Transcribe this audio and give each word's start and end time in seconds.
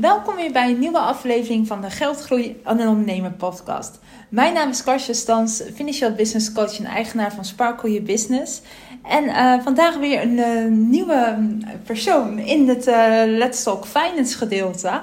Welkom 0.00 0.34
weer 0.34 0.52
bij 0.52 0.70
een 0.70 0.78
nieuwe 0.78 0.98
aflevering 0.98 1.66
van 1.66 1.80
de 1.80 1.90
Geldgroei 1.90 2.60
een 2.64 2.88
Ondernemer 2.88 3.32
podcast. 3.32 3.98
Mijn 4.28 4.54
naam 4.54 4.68
is 4.68 4.84
Karsje 4.84 5.14
Stans, 5.14 5.62
financial 5.74 6.12
business 6.12 6.52
coach 6.52 6.78
en 6.78 6.84
eigenaar 6.84 7.32
van 7.32 7.44
Sparkle 7.44 7.90
Your 7.90 8.06
Business. 8.06 8.60
En 9.02 9.24
uh, 9.24 9.62
vandaag 9.62 9.96
weer 9.96 10.22
een 10.22 10.38
uh, 10.38 10.64
nieuwe 10.70 11.36
persoon 11.84 12.38
in 12.38 12.68
het 12.68 12.86
uh, 12.86 13.22
Let's 13.26 13.62
Talk 13.62 13.86
Finance 13.86 14.36
gedeelte. 14.36 15.00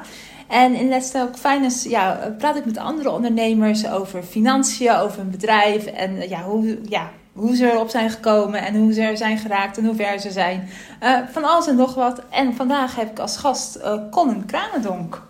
En 0.48 0.74
in 0.74 0.90
Let's 0.90 1.12
Talk 1.12 1.38
Finance 1.38 1.90
ja, 1.90 2.36
praat 2.38 2.56
ik 2.56 2.66
met 2.66 2.78
andere 2.78 3.10
ondernemers 3.10 3.88
over 3.88 4.24
financiën, 4.24 4.92
over 4.92 5.20
een 5.20 5.32
bedrijf 5.32 5.86
en 5.86 6.30
ja, 6.30 6.44
hoe, 6.44 6.78
ja, 6.90 7.10
hoe 7.36 7.56
ze 7.56 7.72
erop 7.72 7.90
zijn 7.90 8.10
gekomen 8.10 8.62
en 8.62 8.76
hoe 8.76 8.94
ze 8.94 9.02
er 9.02 9.18
zijn 9.18 9.38
geraakt 9.38 9.78
en 9.78 9.86
hoe 9.86 9.96
ver 9.96 10.20
ze 10.20 10.32
zijn. 10.32 10.70
Uh, 11.04 11.20
van 11.32 11.44
alles 11.44 11.68
en 11.68 11.76
nog 11.76 11.96
wat. 11.96 12.22
En 12.30 12.54
vandaag 12.54 12.96
heb 12.96 13.12
ik 13.12 13.20
als 13.20 13.38
gast 13.38 13.78
uh, 13.78 13.94
Colin 14.12 14.46
Kranendonk. 14.46 15.22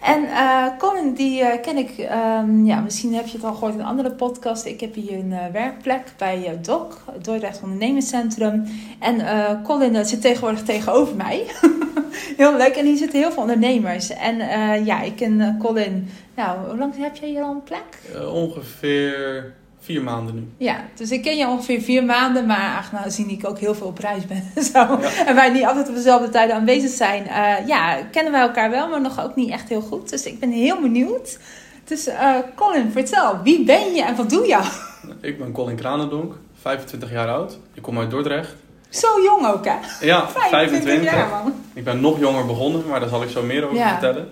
En 0.00 0.22
uh, 0.22 0.66
Colin, 0.78 1.14
die 1.14 1.60
ken 1.60 1.76
ik, 1.76 2.08
um, 2.42 2.66
ja, 2.66 2.80
misschien 2.80 3.14
heb 3.14 3.26
je 3.26 3.36
het 3.36 3.44
al 3.44 3.54
gehoord 3.54 3.74
in 3.74 3.80
een 3.80 3.86
andere 3.86 4.10
podcast. 4.10 4.64
Ik 4.64 4.80
heb 4.80 4.94
hier 4.94 5.18
een 5.18 5.34
werkplek 5.52 6.12
bij 6.18 6.58
DOC, 6.62 7.02
Dordrecht 7.22 7.62
Ondernemerscentrum. 7.62 8.64
En 8.98 9.22
Colin 9.62 10.06
zit 10.06 10.20
tegenwoordig 10.20 10.62
tegenover 10.62 11.16
mij. 11.16 11.46
heel 12.36 12.56
leuk. 12.56 12.74
En 12.76 12.84
hier 12.84 12.96
zitten 12.96 13.18
heel 13.18 13.32
veel 13.32 13.42
ondernemers. 13.42 14.10
En 14.10 14.36
ja, 14.84 15.02
ik 15.02 15.16
ken 15.16 15.56
Colin. 15.62 16.08
Nou, 16.34 16.68
hoe 16.68 16.78
lang 16.78 16.96
heb 16.96 17.16
jij 17.16 17.28
hier 17.28 17.42
al 17.42 17.50
een 17.50 17.62
plek? 17.62 18.18
ongeveer 18.32 19.54
vier 19.84 20.02
maanden 20.02 20.34
nu. 20.34 20.48
Ja, 20.56 20.84
dus 20.94 21.10
ik 21.10 21.22
ken 21.22 21.36
je 21.36 21.46
ongeveer 21.46 21.80
vier 21.80 22.04
maanden, 22.04 22.46
maar 22.46 22.90
aangezien 22.92 23.30
ik 23.30 23.48
ook 23.48 23.58
heel 23.58 23.74
veel 23.74 23.86
op 23.86 23.98
reis 23.98 24.26
ben 24.26 24.50
en 24.54 24.62
zo, 24.62 24.98
en 25.26 25.34
wij 25.34 25.50
niet 25.50 25.64
altijd 25.64 25.88
op 25.88 25.94
dezelfde 25.94 26.28
tijd 26.28 26.50
aanwezig 26.50 26.90
zijn, 26.90 27.24
uh, 27.24 27.66
ja, 27.66 27.96
kennen 28.10 28.32
wij 28.32 28.40
elkaar 28.40 28.70
wel, 28.70 28.88
maar 28.88 29.00
nog 29.00 29.24
ook 29.24 29.36
niet 29.36 29.50
echt 29.50 29.68
heel 29.68 29.80
goed. 29.80 30.10
Dus 30.10 30.24
ik 30.24 30.40
ben 30.40 30.50
heel 30.50 30.80
benieuwd. 30.80 31.38
Dus 31.84 32.08
uh, 32.08 32.36
Colin, 32.54 32.90
vertel, 32.92 33.42
wie 33.42 33.64
ben 33.64 33.94
je 33.94 34.02
en 34.02 34.16
wat 34.16 34.30
doe 34.30 34.46
je? 34.46 34.58
Ik 35.20 35.38
ben 35.38 35.52
Colin 35.52 35.76
Kranendonk, 35.76 36.34
25 36.60 37.10
jaar 37.10 37.28
oud. 37.28 37.58
Ik 37.74 37.82
kom 37.82 37.98
uit 37.98 38.10
Dordrecht. 38.10 38.54
Zo 38.88 39.08
jong 39.24 39.46
ook, 39.46 39.64
hè? 39.64 39.76
Ja, 40.00 40.28
25, 40.28 40.50
25 40.50 41.12
jaar, 41.12 41.28
man. 41.28 41.54
Ik 41.74 41.84
ben 41.84 42.00
nog 42.00 42.18
jonger 42.18 42.46
begonnen, 42.46 42.86
maar 42.88 43.00
daar 43.00 43.08
zal 43.08 43.22
ik 43.22 43.30
zo 43.30 43.42
meer 43.42 43.64
over 43.64 43.76
ja. 43.76 43.88
vertellen. 43.88 44.28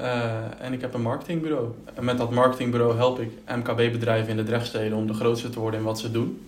Uh, 0.00 0.34
en 0.60 0.72
ik 0.72 0.80
heb 0.80 0.94
een 0.94 1.02
marketingbureau. 1.02 1.68
En 1.94 2.04
met 2.04 2.18
dat 2.18 2.30
marketingbureau 2.30 2.96
help 2.96 3.20
ik 3.20 3.30
MKB-bedrijven 3.56 4.30
in 4.30 4.36
de 4.36 4.42
Drechtsteden 4.42 4.98
om 4.98 5.06
de 5.06 5.14
grootste 5.14 5.50
te 5.50 5.60
worden 5.60 5.80
in 5.80 5.86
wat 5.86 5.98
ze 5.98 6.10
doen. 6.10 6.46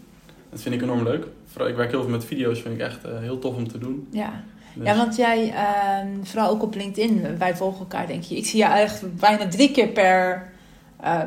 Dat 0.50 0.62
vind 0.62 0.74
ik 0.74 0.82
enorm 0.82 1.02
leuk. 1.02 1.26
Ik 1.66 1.76
werk 1.76 1.90
heel 1.90 2.02
veel 2.02 2.10
met 2.10 2.24
video's, 2.24 2.60
vind 2.60 2.74
ik 2.74 2.80
echt 2.80 3.06
uh, 3.06 3.18
heel 3.18 3.38
tof 3.38 3.56
om 3.56 3.68
te 3.68 3.78
doen. 3.78 4.08
Ja, 4.10 4.42
dus. 4.74 4.86
ja 4.86 4.96
want 4.96 5.16
jij, 5.16 5.48
uh, 5.48 6.22
vooral 6.22 6.50
ook 6.50 6.62
op 6.62 6.74
LinkedIn, 6.74 7.38
wij 7.38 7.56
volgen 7.56 7.80
elkaar 7.80 8.06
denk 8.06 8.22
je. 8.22 8.36
Ik 8.36 8.46
zie 8.46 8.58
jou 8.58 8.74
echt 8.74 9.18
bijna 9.18 9.48
drie 9.48 9.70
keer 9.70 9.88
per 9.88 10.48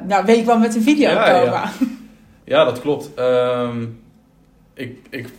nou, 0.07 0.25
week 0.25 0.45
wel 0.45 0.57
met 0.57 0.75
een 0.75 0.81
video 0.81 1.09
ja, 1.09 1.31
komen. 1.31 1.53
Ja. 1.53 1.71
ja, 2.43 2.63
dat 2.63 2.81
klopt. 2.81 3.09
Um, 3.19 3.99
ik, 4.73 4.97
ik 5.09 5.29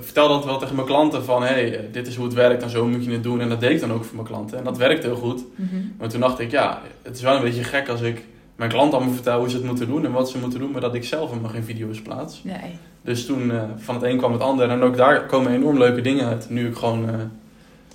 vertel 0.00 0.28
dat 0.28 0.44
wel 0.44 0.58
tegen 0.58 0.74
mijn 0.74 0.86
klanten 0.86 1.24
van 1.24 1.42
hey, 1.42 1.88
dit 1.92 2.06
is 2.06 2.16
hoe 2.16 2.24
het 2.24 2.34
werkt 2.34 2.62
en 2.62 2.70
zo 2.70 2.86
moet 2.86 3.04
je 3.04 3.10
het 3.10 3.22
doen. 3.22 3.40
En 3.40 3.48
dat 3.48 3.60
deed 3.60 3.70
ik 3.70 3.80
dan 3.80 3.92
ook 3.92 4.04
voor 4.04 4.16
mijn 4.16 4.26
klanten. 4.26 4.58
En 4.58 4.64
dat 4.64 4.76
werkt 4.76 5.02
heel 5.02 5.16
goed. 5.16 5.44
Mm 5.56 5.68
-hmm. 5.70 5.94
Maar 5.98 6.08
toen 6.08 6.20
dacht 6.20 6.38
ik, 6.38 6.50
ja, 6.50 6.80
het 7.02 7.16
is 7.16 7.22
wel 7.22 7.36
een 7.36 7.42
beetje 7.42 7.64
gek 7.64 7.88
als 7.88 8.00
ik 8.00 8.24
mijn 8.56 8.70
klanten 8.70 8.98
allemaal 8.98 9.14
vertel 9.14 9.38
hoe 9.38 9.50
ze 9.50 9.56
het 9.56 9.64
moeten 9.64 9.86
doen 9.86 10.04
en 10.04 10.12
wat 10.12 10.30
ze 10.30 10.38
moeten 10.38 10.58
doen, 10.58 10.70
maar 10.70 10.80
dat 10.80 10.94
ik 10.94 11.04
zelf 11.04 11.28
helemaal 11.28 11.50
geen 11.50 11.64
video's 11.64 12.02
plaats. 12.02 12.44
Nee. 12.44 12.78
Dus 13.02 13.26
toen 13.26 13.50
uh, 13.50 13.62
van 13.76 13.94
het 13.94 14.04
een 14.04 14.16
kwam 14.16 14.32
het 14.32 14.42
ander. 14.42 14.70
En 14.70 14.82
ook 14.82 14.96
daar 14.96 15.26
komen 15.26 15.52
enorm 15.52 15.78
leuke 15.78 16.00
dingen 16.00 16.26
uit. 16.26 16.50
Nu 16.50 16.68
ik 16.68 16.76
gewoon 16.76 17.08
uh, 17.08 17.14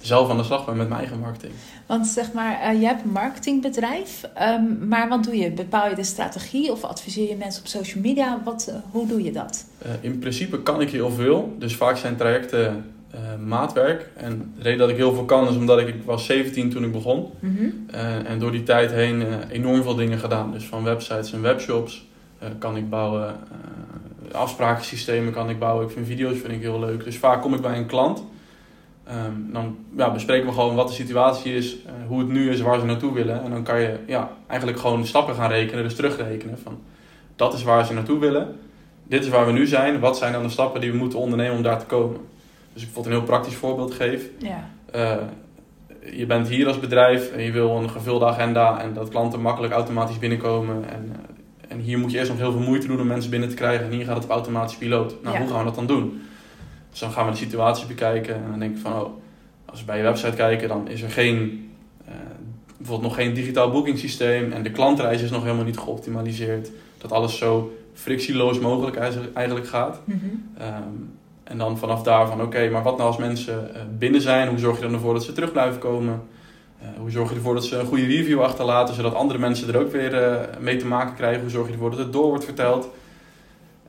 zelf 0.02 0.30
aan 0.30 0.38
de 0.38 0.44
slag 0.44 0.66
ben 0.66 0.78
met 0.78 0.88
mijn 0.88 1.00
eigen 1.00 1.20
marketing. 1.20 1.54
Want 1.86 2.08
zeg 2.08 2.32
maar, 2.34 2.74
uh, 2.74 2.82
je 2.82 2.86
hebt 2.86 3.04
een 3.04 3.12
marketingbedrijf, 3.12 4.24
um, 4.42 4.88
maar 4.88 5.10
wat 5.10 5.24
doe 5.24 5.38
je? 5.38 5.52
Bepaal 5.52 5.90
je 5.90 5.96
de 5.96 6.04
strategie 6.04 6.72
of 6.72 6.84
adviseer 6.84 7.30
je 7.30 7.36
mensen 7.36 7.62
op 7.62 7.68
social 7.68 8.04
media? 8.04 8.42
Wat, 8.44 8.68
uh, 8.70 8.76
hoe 8.92 9.08
doe 9.08 9.24
je 9.24 9.32
dat? 9.32 9.66
Uh, 9.86 9.92
in 10.02 10.20
principe 10.20 10.62
kan 10.62 10.82
ik 10.82 10.90
heel 10.90 11.12
veel. 11.12 11.56
Dus 11.60 11.76
vaak 11.76 11.98
zijn 11.98 12.16
trajecten 12.16 12.86
maatwerk. 13.46 14.10
En 14.16 14.54
de 14.56 14.64
reden 14.64 14.80
dat 14.80 14.90
ik 14.90 14.96
heel 14.96 15.14
veel 15.14 15.26
kan 15.26 15.48
is 15.48 15.56
omdat 15.56 15.80
ik, 15.80 15.88
ik 15.88 16.04
was 16.06 16.26
17 16.26 16.70
toen 16.70 16.84
ik 16.84 16.92
begon. 16.92 17.30
Mm 17.40 17.58
-hmm. 17.58 17.90
en 18.26 18.40
door 18.40 18.52
die 18.52 18.64
tijd 18.64 18.92
heen 18.92 19.24
enorm 19.50 19.84
veel 19.84 19.96
dingen 19.96 20.20
gedaan. 20.20 20.52
Dus 20.52 20.66
van 20.66 20.84
websites 20.84 21.34
en 21.34 21.42
webshops 21.42 22.08
kan 22.60 22.78
ik 22.78 22.90
bouwen. 22.90 23.36
afsprakensystemen 24.32 25.34
kan 25.34 25.50
ik 25.50 25.60
bouwen. 25.60 25.86
Ik 25.86 25.92
vind 25.92 26.08
video's 26.08 26.38
vind 26.38 26.54
ik 26.54 26.62
heel 26.62 26.80
leuk. 26.80 27.04
Dus 27.04 27.18
vaak 27.18 27.42
kom 27.42 27.54
ik 27.54 27.62
bij 27.62 27.78
een 27.78 27.86
klant. 27.86 28.24
Um, 29.12 29.50
dan 29.54 29.78
ja, 29.98 30.12
bespreken 30.12 30.48
we 30.48 30.54
gewoon 30.54 30.76
wat 30.76 30.88
de 30.88 30.94
situatie 30.94 31.56
is, 31.56 31.76
uh, 31.76 31.92
hoe 32.08 32.20
het 32.20 32.28
nu 32.28 32.50
is, 32.50 32.62
waar 32.62 32.80
ze 32.80 32.86
naartoe 32.86 33.14
willen. 33.14 33.44
En 33.44 33.52
dan 33.52 33.64
kan 33.64 33.82
je 33.82 34.00
ja, 34.08 34.32
eigenlijk 34.48 34.80
gewoon 34.80 35.06
stappen 35.06 35.36
gaan 35.36 35.50
rekenen, 35.50 35.84
dus 35.84 35.96
terugrekenen 35.96 36.58
van 36.64 36.80
dat 37.36 37.54
is 37.54 37.64
waar 37.64 37.86
ze 37.86 37.94
naartoe 37.94 38.20
willen. 38.20 38.56
Dit 39.04 39.24
is 39.24 39.30
waar 39.30 39.46
we 39.46 39.52
nu 39.52 39.66
zijn. 39.66 40.00
Wat 40.00 40.18
zijn 40.18 40.34
dan 40.34 40.44
de 40.44 40.50
stappen 40.50 40.82
die 40.82 40.92
we 40.92 40.98
moeten 40.98 41.20
ondernemen 41.20 41.56
om 41.56 41.64
daar 41.64 41.80
te 41.80 41.86
komen? 41.86 42.20
Dus 42.74 42.82
ik 42.82 42.94
bijvoorbeeld 42.94 43.06
een 43.06 43.20
heel 43.22 43.30
praktisch 43.30 43.56
voorbeeld 43.56 43.94
geef. 43.94 44.30
Ja. 44.38 44.70
Uh, 44.96 45.16
je 46.12 46.26
bent 46.26 46.48
hier 46.48 46.68
als 46.68 46.80
bedrijf 46.80 47.32
en 47.32 47.44
je 47.44 47.52
wil 47.52 47.70
een 47.78 47.90
gevulde 47.90 48.26
agenda 48.26 48.82
en 48.82 48.94
dat 48.94 49.10
klanten 49.10 49.42
makkelijk 49.42 49.74
automatisch 49.74 50.20
binnenkomen. 50.20 50.90
En, 50.90 51.06
uh, 51.12 51.18
en 51.68 51.80
hier 51.80 52.00
moet 52.00 52.12
je 52.12 52.18
eerst 52.18 52.30
nog 52.30 52.40
heel 52.40 52.52
veel 52.52 52.62
moeite 52.62 52.88
doen 52.88 53.00
om 53.00 53.08
mensen 53.08 53.30
binnen 53.30 53.50
te 53.50 53.56
krijgen. 53.56 53.86
En 53.86 53.92
hier 53.92 54.06
gaat 54.06 54.16
het 54.16 54.24
op 54.24 54.30
automatisch 54.30 54.78
piloot. 54.78 55.16
Nou, 55.24 55.36
Ja. 55.36 55.42
hoe 55.42 55.50
gaan 55.50 55.60
we 55.60 55.66
dat 55.66 55.76
dan 55.76 55.88
doen? 55.88 56.22
Dus 56.98 57.06
dan 57.06 57.16
gaan 57.16 57.26
we 57.26 57.32
de 57.32 57.38
situatie 57.38 57.88
bekijken 57.88 58.36
en 58.36 58.50
dan 58.50 58.60
denk 58.60 58.76
ik 58.76 58.82
van, 58.82 59.02
oh, 59.02 59.10
als 59.66 59.80
we 59.80 59.86
bij 59.86 59.98
je 59.98 60.04
website 60.04 60.36
kijken, 60.36 60.68
dan 60.68 60.88
is 60.88 61.02
er 61.02 61.10
geen, 61.10 61.70
uh, 62.08 62.14
bijvoorbeeld 62.78 63.10
nog 63.10 63.16
geen 63.16 63.34
digitaal 63.34 63.72
boekingssysteem 63.72 64.52
en 64.52 64.64
de 64.64 64.72
klantreis 64.72 65.22
is 65.22 65.32
nog 65.32 65.44
helemaal 65.44 65.66
niet 65.66 65.78
geoptimaliseerd. 65.78 66.72
Dat 66.98 67.12
alles 67.12 67.38
zo 67.38 67.78
frictieloos 67.94 68.60
mogelijk 68.60 68.96
eigenlijk 69.34 69.68
gaat. 69.68 70.02
Mm 70.04 70.20
-hmm. 70.20 70.66
Um, 70.68 71.18
en 71.44 71.58
dan 71.58 71.78
vanaf 71.78 72.04
daar 72.04 72.28
van, 72.28 72.38
oké, 72.38 72.46
okay, 72.46 72.70
maar 72.70 72.84
wat 72.84 72.98
nou 72.98 73.10
als 73.10 73.18
mensen 73.18 73.72
uh, 73.74 73.82
binnen 73.98 74.22
zijn? 74.22 74.48
Hoe 74.48 74.60
zorg 74.60 74.78
je 74.78 74.84
dan 74.84 74.94
ervoor 74.94 75.14
dat 75.14 75.24
ze 75.24 75.34
terug 75.34 75.52
blijven 75.52 75.80
komen? 75.80 76.22
Uh, 76.82 76.88
hoe 77.00 77.12
zorg 77.12 77.30
je 77.30 77.36
ervoor 77.36 77.54
dat 77.54 77.66
ze 77.66 77.78
een 77.78 77.86
goede 77.86 78.06
review 78.06 78.42
achterlaten, 78.42 78.96
zodat 78.96 79.14
andere 79.14 79.40
mensen 79.40 79.74
er 79.74 79.80
ook 79.80 79.92
weer 79.92 80.50
mee 80.60 80.78
te 80.78 80.88
maken 80.88 81.16
krijgen? 81.16 81.42
Hoe 81.42 81.50
zorg 81.50 81.68
je 81.68 81.74
ervoor 81.74 81.90
dat 81.90 82.00
het 82.00 82.14
door 82.14 82.28
wordt 82.28 82.46
verteld? 82.46 82.90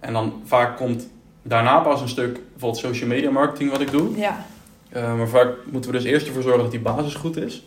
En 0.01 0.13
dan 0.13 0.33
vaak 0.45 0.77
komt 0.77 1.09
daarna 1.43 1.79
pas 1.79 2.01
een 2.01 2.09
stuk 2.09 2.41
bijvoorbeeld 2.51 2.83
social 2.83 3.09
media 3.09 3.31
marketing 3.31 3.71
wat 3.71 3.81
ik 3.81 3.91
doe. 3.91 4.19
Ja. 4.19 4.47
Uh, 4.97 5.17
maar 5.17 5.29
vaak 5.29 5.55
moeten 5.71 5.91
we 5.91 5.97
dus 5.97 6.07
eerst 6.07 6.27
ervoor 6.27 6.43
zorgen 6.43 6.63
dat 6.63 6.71
die 6.71 6.81
basis 6.81 7.15
goed 7.15 7.37
is. 7.37 7.67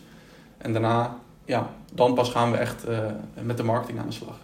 En 0.58 0.72
daarna, 0.72 1.16
ja, 1.44 1.70
dan 1.92 2.14
pas 2.14 2.30
gaan 2.30 2.50
we 2.50 2.56
echt 2.56 2.88
uh, 2.88 2.98
met 3.42 3.56
de 3.56 3.62
marketing 3.62 3.98
aan 3.98 4.06
de 4.06 4.12
slag. 4.12 4.36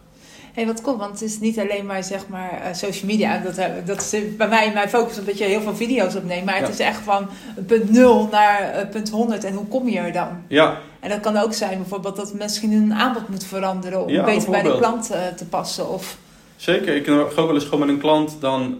Hey, 0.53 0.67
wat 0.67 0.81
cool, 0.81 0.97
want 0.97 1.11
het 1.11 1.23
is 1.23 1.41
niet 1.41 1.59
alleen 1.59 1.87
maar 1.87 2.05
zeg 2.05 2.29
maar 2.29 2.53
uh, 2.53 2.75
social 2.75 3.11
media. 3.11 3.39
Dat, 3.39 3.61
dat 3.87 4.01
is 4.01 4.37
bij 4.37 4.49
mij 4.49 4.73
mijn 4.73 4.89
focus 4.89 5.19
omdat 5.19 5.39
je 5.39 5.45
heel 5.45 5.61
veel 5.61 5.77
video's 5.77 6.15
opneemt. 6.15 6.45
Maar 6.45 6.55
ja. 6.55 6.61
het 6.61 6.71
is 6.71 6.79
echt 6.79 7.01
van 7.01 7.29
punt 7.67 7.91
0 7.91 8.29
naar 8.31 8.87
punt 8.87 9.11
100 9.11 9.45
en 9.45 9.55
hoe 9.55 9.67
kom 9.67 9.89
je 9.89 9.99
er 9.99 10.13
dan? 10.13 10.43
Ja. 10.49 10.79
En 11.01 11.09
dat 11.09 11.21
kan 11.21 11.37
ook 11.37 11.53
zijn 11.53 11.79
bijvoorbeeld 11.79 12.17
dat 12.17 12.35
misschien 12.35 12.73
een 12.73 12.95
aanbod 12.95 13.29
moet 13.29 13.45
veranderen 13.45 14.03
om 14.03 14.09
ja, 14.09 14.25
beter 14.25 14.51
bij 14.51 14.63
de 14.63 14.77
klant 14.77 15.07
te 15.37 15.47
passen. 15.49 15.89
Of... 15.89 16.17
Zeker, 16.57 16.97
ik 16.97 17.07
ga 17.07 17.13
ook 17.13 17.35
wel 17.35 17.55
eens 17.55 17.65
gewoon 17.65 17.81
met 17.81 17.89
een 17.89 18.01
klant 18.01 18.37
dan 18.41 18.79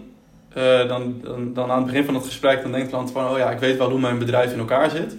uh, 0.57 0.87
dan, 0.87 1.21
dan, 1.23 1.53
dan, 1.53 1.71
aan 1.71 1.77
het 1.77 1.85
begin 1.85 2.05
van 2.05 2.15
het 2.15 2.25
gesprek 2.25 2.61
dan 2.61 2.71
denkt 2.71 2.85
de 2.85 2.91
klant 2.91 3.11
van, 3.11 3.29
oh 3.29 3.37
ja, 3.37 3.49
ik 3.51 3.59
weet 3.59 3.77
wel 3.77 3.89
hoe 3.89 3.99
mijn 3.99 4.19
bedrijf 4.19 4.53
in 4.53 4.59
elkaar 4.59 4.89
zit. 4.89 5.15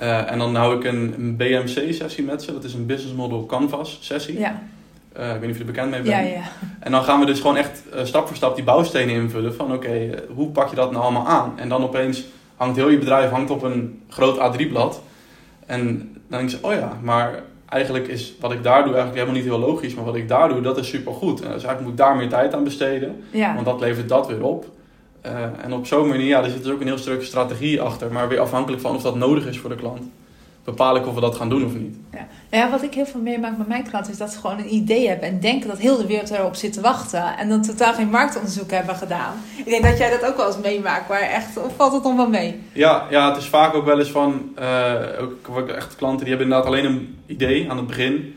Uh, 0.00 0.30
en 0.30 0.38
dan 0.38 0.54
hou 0.54 0.76
ik 0.76 0.84
een, 0.84 1.14
een 1.18 1.36
BMC-sessie 1.36 2.24
met 2.24 2.42
ze, 2.42 2.52
dat 2.52 2.64
is 2.64 2.74
een 2.74 2.86
Business 2.86 3.14
Model 3.14 3.46
Canvas 3.46 3.98
sessie. 4.00 4.38
Ja. 4.38 4.62
Uh, 5.18 5.34
ik 5.34 5.40
weet 5.40 5.40
niet 5.40 5.50
of 5.50 5.56
je 5.56 5.60
er 5.60 5.72
bekend 5.72 5.90
mee 5.90 6.00
bent. 6.00 6.14
Ja, 6.14 6.20
ja. 6.20 6.42
En 6.80 6.92
dan 6.92 7.04
gaan 7.04 7.20
we 7.20 7.26
dus 7.26 7.40
gewoon 7.40 7.56
echt 7.56 7.82
stap 8.02 8.26
voor 8.26 8.36
stap 8.36 8.54
die 8.54 8.64
bouwstenen 8.64 9.14
invullen 9.14 9.54
van, 9.54 9.66
oké, 9.66 9.74
okay, 9.74 10.18
hoe 10.34 10.48
pak 10.48 10.70
je 10.70 10.76
dat 10.76 10.90
nou 10.90 11.02
allemaal 11.02 11.26
aan? 11.26 11.58
En 11.58 11.68
dan 11.68 11.82
opeens 11.82 12.24
hangt 12.56 12.76
heel 12.76 12.88
je 12.88 12.98
bedrijf 12.98 13.30
hangt 13.30 13.50
op 13.50 13.62
een 13.62 14.02
groot 14.08 14.36
A3-blad. 14.38 15.02
En 15.66 16.12
dan 16.28 16.38
denk 16.38 16.50
je, 16.50 16.58
oh 16.60 16.72
ja, 16.72 16.98
maar 17.02 17.42
eigenlijk 17.68 18.06
is 18.06 18.34
wat 18.40 18.52
ik 18.52 18.62
daar 18.62 18.84
doe 18.84 18.94
eigenlijk 18.94 19.14
helemaal 19.14 19.34
niet 19.34 19.44
heel 19.44 19.58
logisch. 19.58 19.94
Maar 19.94 20.04
wat 20.04 20.16
ik 20.16 20.28
daar 20.28 20.48
doe, 20.48 20.60
dat 20.60 20.78
is 20.78 20.88
supergoed. 20.88 21.40
En 21.40 21.52
dus 21.52 21.64
eigenlijk 21.64 21.80
moet 21.80 21.90
ik 21.90 21.96
daar 21.96 22.16
meer 22.16 22.28
tijd 22.28 22.54
aan 22.54 22.64
besteden. 22.64 23.24
Ja. 23.30 23.54
Want 23.54 23.66
dat 23.66 23.80
levert 23.80 24.08
dat 24.08 24.26
weer 24.26 24.42
op. 24.42 24.64
Uh, 25.26 25.32
en 25.64 25.72
op 25.72 25.86
zo'n 25.86 26.08
manier, 26.08 26.26
ja, 26.26 26.42
er 26.42 26.50
zit 26.50 26.62
dus 26.62 26.72
ook 26.72 26.80
een 26.80 26.86
heel 26.86 26.98
stuk 26.98 27.22
strategie 27.22 27.80
achter. 27.80 28.12
Maar 28.12 28.28
weer 28.28 28.40
afhankelijk 28.40 28.82
van 28.82 28.94
of 28.94 29.02
dat 29.02 29.14
nodig 29.14 29.46
is 29.46 29.58
voor 29.58 29.70
de 29.70 29.76
klant. 29.76 30.02
Bepaal 30.66 30.96
ik 30.96 31.06
of 31.06 31.14
we 31.14 31.20
dat 31.20 31.36
gaan 31.36 31.48
doen 31.48 31.64
of 31.64 31.74
niet. 31.74 31.96
Ja. 32.12 32.26
Nou 32.50 32.64
ja, 32.64 32.70
wat 32.70 32.82
ik 32.82 32.94
heel 32.94 33.06
veel 33.06 33.20
meemaak 33.20 33.56
met 33.58 33.68
mijn 33.68 33.88
klanten 33.88 34.12
is 34.12 34.18
dat 34.18 34.32
ze 34.32 34.38
gewoon 34.38 34.58
een 34.58 34.74
idee 34.74 35.08
hebben. 35.08 35.28
En 35.28 35.40
denken 35.40 35.68
dat 35.68 35.78
heel 35.78 35.96
de 35.96 36.06
wereld 36.06 36.30
erop 36.30 36.54
zit 36.54 36.72
te 36.72 36.80
wachten. 36.80 37.36
En 37.38 37.48
dan 37.48 37.62
totaal 37.62 37.94
geen 37.94 38.08
marktonderzoek 38.08 38.70
hebben 38.70 38.94
gedaan. 38.94 39.34
Ik 39.56 39.64
denk 39.64 39.82
dat 39.82 39.98
jij 39.98 40.10
dat 40.10 40.30
ook 40.30 40.36
wel 40.36 40.46
eens 40.46 40.58
meemaakt. 40.58 41.08
Maar 41.08 41.20
echt, 41.20 41.56
of 41.56 41.76
valt 41.76 41.92
het 41.92 42.02
dan 42.02 42.16
wel 42.16 42.28
mee? 42.28 42.60
Ja, 42.72 43.06
ja 43.10 43.28
het 43.28 43.36
is 43.36 43.46
vaak 43.48 43.74
ook 43.74 43.84
wel 43.84 43.98
eens 43.98 44.10
van... 44.10 44.54
Uh, 44.58 44.94
ook 45.56 45.68
echt 45.68 45.96
klanten 45.96 46.26
die 46.26 46.28
hebben 46.28 46.46
inderdaad 46.46 46.66
alleen 46.72 46.84
een 46.84 47.18
idee 47.26 47.70
aan 47.70 47.76
het 47.76 47.86
begin. 47.86 48.34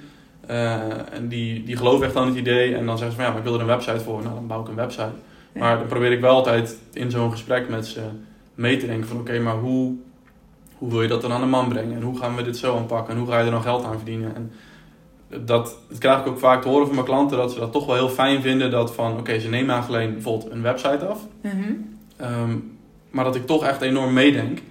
Uh, 0.49 0.73
en 1.13 1.27
die, 1.27 1.63
die 1.63 1.77
geloven 1.77 2.05
echt 2.05 2.15
aan 2.15 2.27
het 2.27 2.37
idee. 2.37 2.75
En 2.75 2.85
dan 2.85 2.97
zeggen 2.97 3.15
ze 3.15 3.15
van 3.15 3.25
ja, 3.25 3.29
maar 3.29 3.39
ik 3.39 3.45
wil 3.45 3.53
er 3.53 3.61
een 3.61 3.75
website 3.75 3.99
voor. 3.99 4.21
Nou, 4.21 4.33
dan 4.33 4.47
bouw 4.47 4.61
ik 4.61 4.67
een 4.67 4.75
website. 4.75 5.11
Ja. 5.53 5.59
Maar 5.59 5.77
dan 5.77 5.87
probeer 5.87 6.11
ik 6.11 6.21
wel 6.21 6.35
altijd 6.35 6.77
in 6.93 7.11
zo'n 7.11 7.31
gesprek 7.31 7.69
met 7.69 7.87
ze 7.87 8.01
mee 8.55 8.77
te 8.77 8.85
denken 8.85 9.07
van 9.07 9.19
oké, 9.19 9.29
okay, 9.29 9.41
maar 9.41 9.55
hoe, 9.55 9.95
hoe 10.79 10.89
wil 10.89 11.01
je 11.01 11.07
dat 11.07 11.21
dan 11.21 11.31
aan 11.31 11.41
de 11.41 11.47
man 11.47 11.69
brengen? 11.69 11.95
En 11.95 12.01
hoe 12.01 12.17
gaan 12.17 12.35
we 12.35 12.43
dit 12.43 12.57
zo 12.57 12.77
aanpakken? 12.77 13.13
En 13.13 13.19
hoe 13.19 13.29
ga 13.29 13.39
je 13.39 13.45
er 13.45 13.51
dan 13.51 13.61
geld 13.61 13.83
aan 13.83 13.95
verdienen? 13.95 14.35
En 14.35 14.51
dat, 15.45 15.77
dat 15.89 15.97
krijg 15.97 16.19
ik 16.19 16.27
ook 16.27 16.39
vaak 16.39 16.61
te 16.61 16.67
horen 16.67 16.85
van 16.85 16.95
mijn 16.95 17.07
klanten, 17.07 17.37
dat 17.37 17.51
ze 17.51 17.59
dat 17.59 17.71
toch 17.71 17.85
wel 17.85 17.95
heel 17.95 18.09
fijn 18.09 18.41
vinden. 18.41 18.71
Dat 18.71 18.93
van, 18.93 19.17
oké, 19.17 19.39
ze 19.39 19.49
nemen 19.49 19.73
eigenlijk 19.73 20.03
alleen 20.03 20.13
bijvoorbeeld 20.13 20.51
een 20.51 20.61
website 20.61 21.05
af. 21.05 21.19
Mhm. 21.41 21.73
Ehm, 22.17 22.57
maar 23.09 23.23
dat 23.23 23.35
ik 23.35 23.45
toch 23.45 23.63
echt 23.63 23.81
enorm 23.81 24.13
meedenk. 24.13 24.61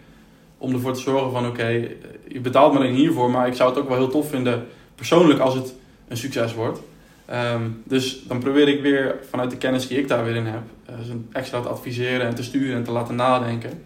Om 0.58 0.72
ervoor 0.72 0.92
te 0.92 1.00
zorgen 1.00 1.30
van, 1.30 1.46
oké, 1.46 1.88
je 2.28 2.40
betaalt 2.40 2.72
me 2.72 2.78
alleen 2.78 2.94
hiervoor. 2.94 3.30
Maar 3.30 3.46
ik 3.46 3.54
zou 3.54 3.70
het 3.70 3.78
ook 3.78 3.88
wel 3.88 3.96
heel 3.96 4.08
tof 4.08 4.28
vinden, 4.28 4.66
persoonlijk, 4.94 5.40
als 5.40 5.54
het 5.54 5.74
een 6.08 6.16
succes 6.16 6.54
wordt. 6.54 6.80
Ehm, 7.26 7.62
dus 7.84 8.22
dan 8.26 8.38
probeer 8.38 8.68
ik 8.68 8.82
weer 8.82 9.18
vanuit 9.30 9.50
de 9.50 9.56
kennis 9.56 9.88
die 9.88 9.98
ik 9.98 10.08
daar 10.08 10.24
weer 10.24 10.36
in 10.36 10.46
heb, 10.46 10.62
uh, 10.90 10.96
ze 11.06 11.20
extra 11.32 11.60
te 11.60 11.68
adviseren 11.68 12.26
en 12.26 12.34
te 12.34 12.42
sturen 12.42 12.76
en 12.76 12.84
te 12.84 12.90
laten 12.90 13.14
nadenken. 13.14 13.82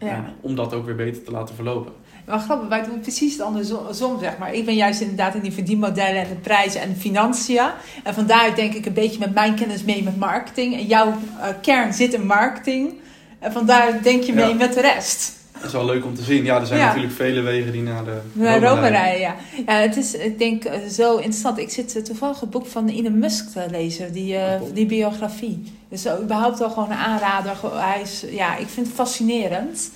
Ja. 0.00 0.24
om 0.40 0.54
dat 0.54 0.74
ook 0.74 0.84
weer 0.84 0.94
beter 0.96 1.24
te 1.24 1.30
laten 1.30 1.54
verlopen. 1.54 1.92
Maar 2.26 2.38
grappig, 2.38 2.68
wij 2.68 2.84
doen 2.84 3.00
precies 3.00 3.32
het 3.32 3.42
andersom, 3.42 4.18
zeg 4.20 4.38
maar. 4.38 4.54
Ik 4.54 4.64
ben 4.64 4.74
juist 4.74 5.00
inderdaad 5.00 5.34
in 5.34 5.40
die 5.40 5.52
verdienmodellen 5.52 6.22
en 6.22 6.28
de 6.28 6.34
prijzen 6.34 6.80
en 6.80 6.88
de 6.88 6.94
financiën. 7.00 7.68
En 8.04 8.14
vandaar 8.14 8.54
denk 8.54 8.74
ik 8.74 8.86
een 8.86 8.92
beetje 8.92 9.18
met 9.18 9.34
mijn 9.34 9.54
kennis 9.54 9.82
mee 9.84 10.02
met 10.02 10.16
marketing. 10.16 10.74
En 10.74 10.86
jouw 10.86 11.08
eh, 11.08 11.48
kern 11.62 11.92
zit 11.92 12.12
in 12.14 12.26
marketing. 12.26 12.94
En 13.38 13.52
vandaar 13.52 14.02
denk 14.02 14.22
je 14.22 14.32
mee 14.32 14.48
Ja. 14.48 14.54
met 14.54 14.72
de 14.74 14.80
rest. 14.80 15.32
Dat 15.56 15.64
is 15.66 15.72
wel 15.72 15.84
leuk 15.84 16.04
om 16.04 16.14
te 16.14 16.22
zien. 16.22 16.44
Ja, 16.44 16.60
er 16.60 16.66
zijn 16.66 16.78
Ja. 16.80 16.86
natuurlijk 16.86 17.14
vele 17.14 17.40
wegen 17.40 17.72
die 17.72 17.82
naar 17.82 18.04
de 18.04 18.20
Naar 18.32 18.62
Rome 18.62 18.88
rijden, 18.88 19.20
ja. 19.20 19.34
ja. 19.66 19.72
Het 19.74 19.96
is, 19.96 20.14
ik 20.14 20.38
denk, 20.38 20.64
eh, 20.64 20.88
zo 20.88 21.14
interessant. 21.16 21.58
Ik 21.58 21.70
zit 21.70 21.96
eh, 21.96 22.02
toevallig 22.02 22.40
het 22.40 22.50
boek 22.50 22.66
van 22.66 22.88
Elon 22.88 23.18
Musk 23.18 23.48
te 23.52 23.66
lezen, 23.70 24.12
die, 24.12 24.36
eh, 24.36 24.58
Cool. 24.58 24.72
die 24.72 24.86
biografie. 24.86 25.72
Dus 25.88 26.06
überhaupt 26.22 26.60
al 26.60 26.70
gewoon 26.70 26.90
een 26.90 26.96
aanrader. 26.96 27.56
Hij 27.62 28.00
is, 28.00 28.24
ja, 28.30 28.56
ik 28.56 28.68
vind 28.68 28.86
het 28.86 28.94
fascinerend. 28.96 29.90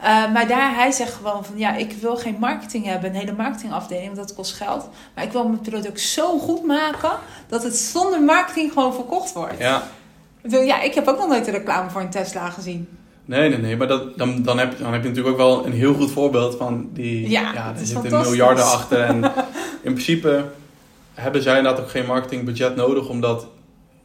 Uh, 0.00 0.32
maar 0.32 0.48
daar, 0.48 0.74
hij 0.74 0.90
zegt 0.90 1.12
gewoon 1.12 1.44
van, 1.44 1.58
ja, 1.58 1.74
ik 1.76 1.92
wil 2.00 2.16
geen 2.16 2.36
marketing 2.40 2.84
hebben, 2.84 3.10
een 3.10 3.16
hele 3.16 3.32
marketingafdeling, 3.32 4.06
want 4.14 4.28
dat 4.28 4.34
kost 4.36 4.52
geld. 4.52 4.88
Maar 5.14 5.24
ik 5.24 5.32
wil 5.32 5.48
mijn 5.48 5.60
product 5.60 6.00
zo 6.00 6.38
goed 6.38 6.64
maken, 6.64 7.10
dat 7.48 7.62
het 7.62 7.76
zonder 7.76 8.22
marketing 8.22 8.72
gewoon 8.72 8.94
verkocht 8.94 9.32
wordt. 9.32 9.58
Ja, 9.58 9.82
Ja, 10.48 10.80
ik 10.82 10.94
heb 10.94 11.06
ook 11.08 11.18
nog 11.18 11.28
nooit 11.28 11.46
een 11.46 11.52
reclame 11.52 11.90
voor 11.90 12.00
een 12.00 12.10
Tesla 12.10 12.50
gezien. 12.50 12.88
Nee, 13.24 13.48
nee, 13.48 13.58
nee. 13.58 13.76
Maar 13.76 13.86
dat, 13.88 14.18
dan, 14.18 14.42
dan, 14.42 14.58
heb, 14.58 14.78
dan 14.78 14.92
heb 14.92 15.02
je 15.02 15.08
natuurlijk 15.08 15.40
ook 15.40 15.46
wel 15.46 15.66
een 15.66 15.72
heel 15.72 15.94
goed 15.94 16.10
voorbeeld 16.10 16.56
van 16.56 16.88
die... 16.92 17.30
Ja, 17.30 17.52
ja 17.54 17.74
is 17.80 17.88
zitten 17.88 18.20
miljarden 18.20 18.64
achter. 18.64 18.98
En 19.00 19.24
in 19.82 19.92
principe 19.92 20.44
hebben 21.14 21.42
zij 21.42 21.56
inderdaad 21.56 21.80
ook 21.82 21.90
geen 21.90 22.06
marketingbudget 22.06 22.76
nodig, 22.76 23.08
omdat 23.08 23.46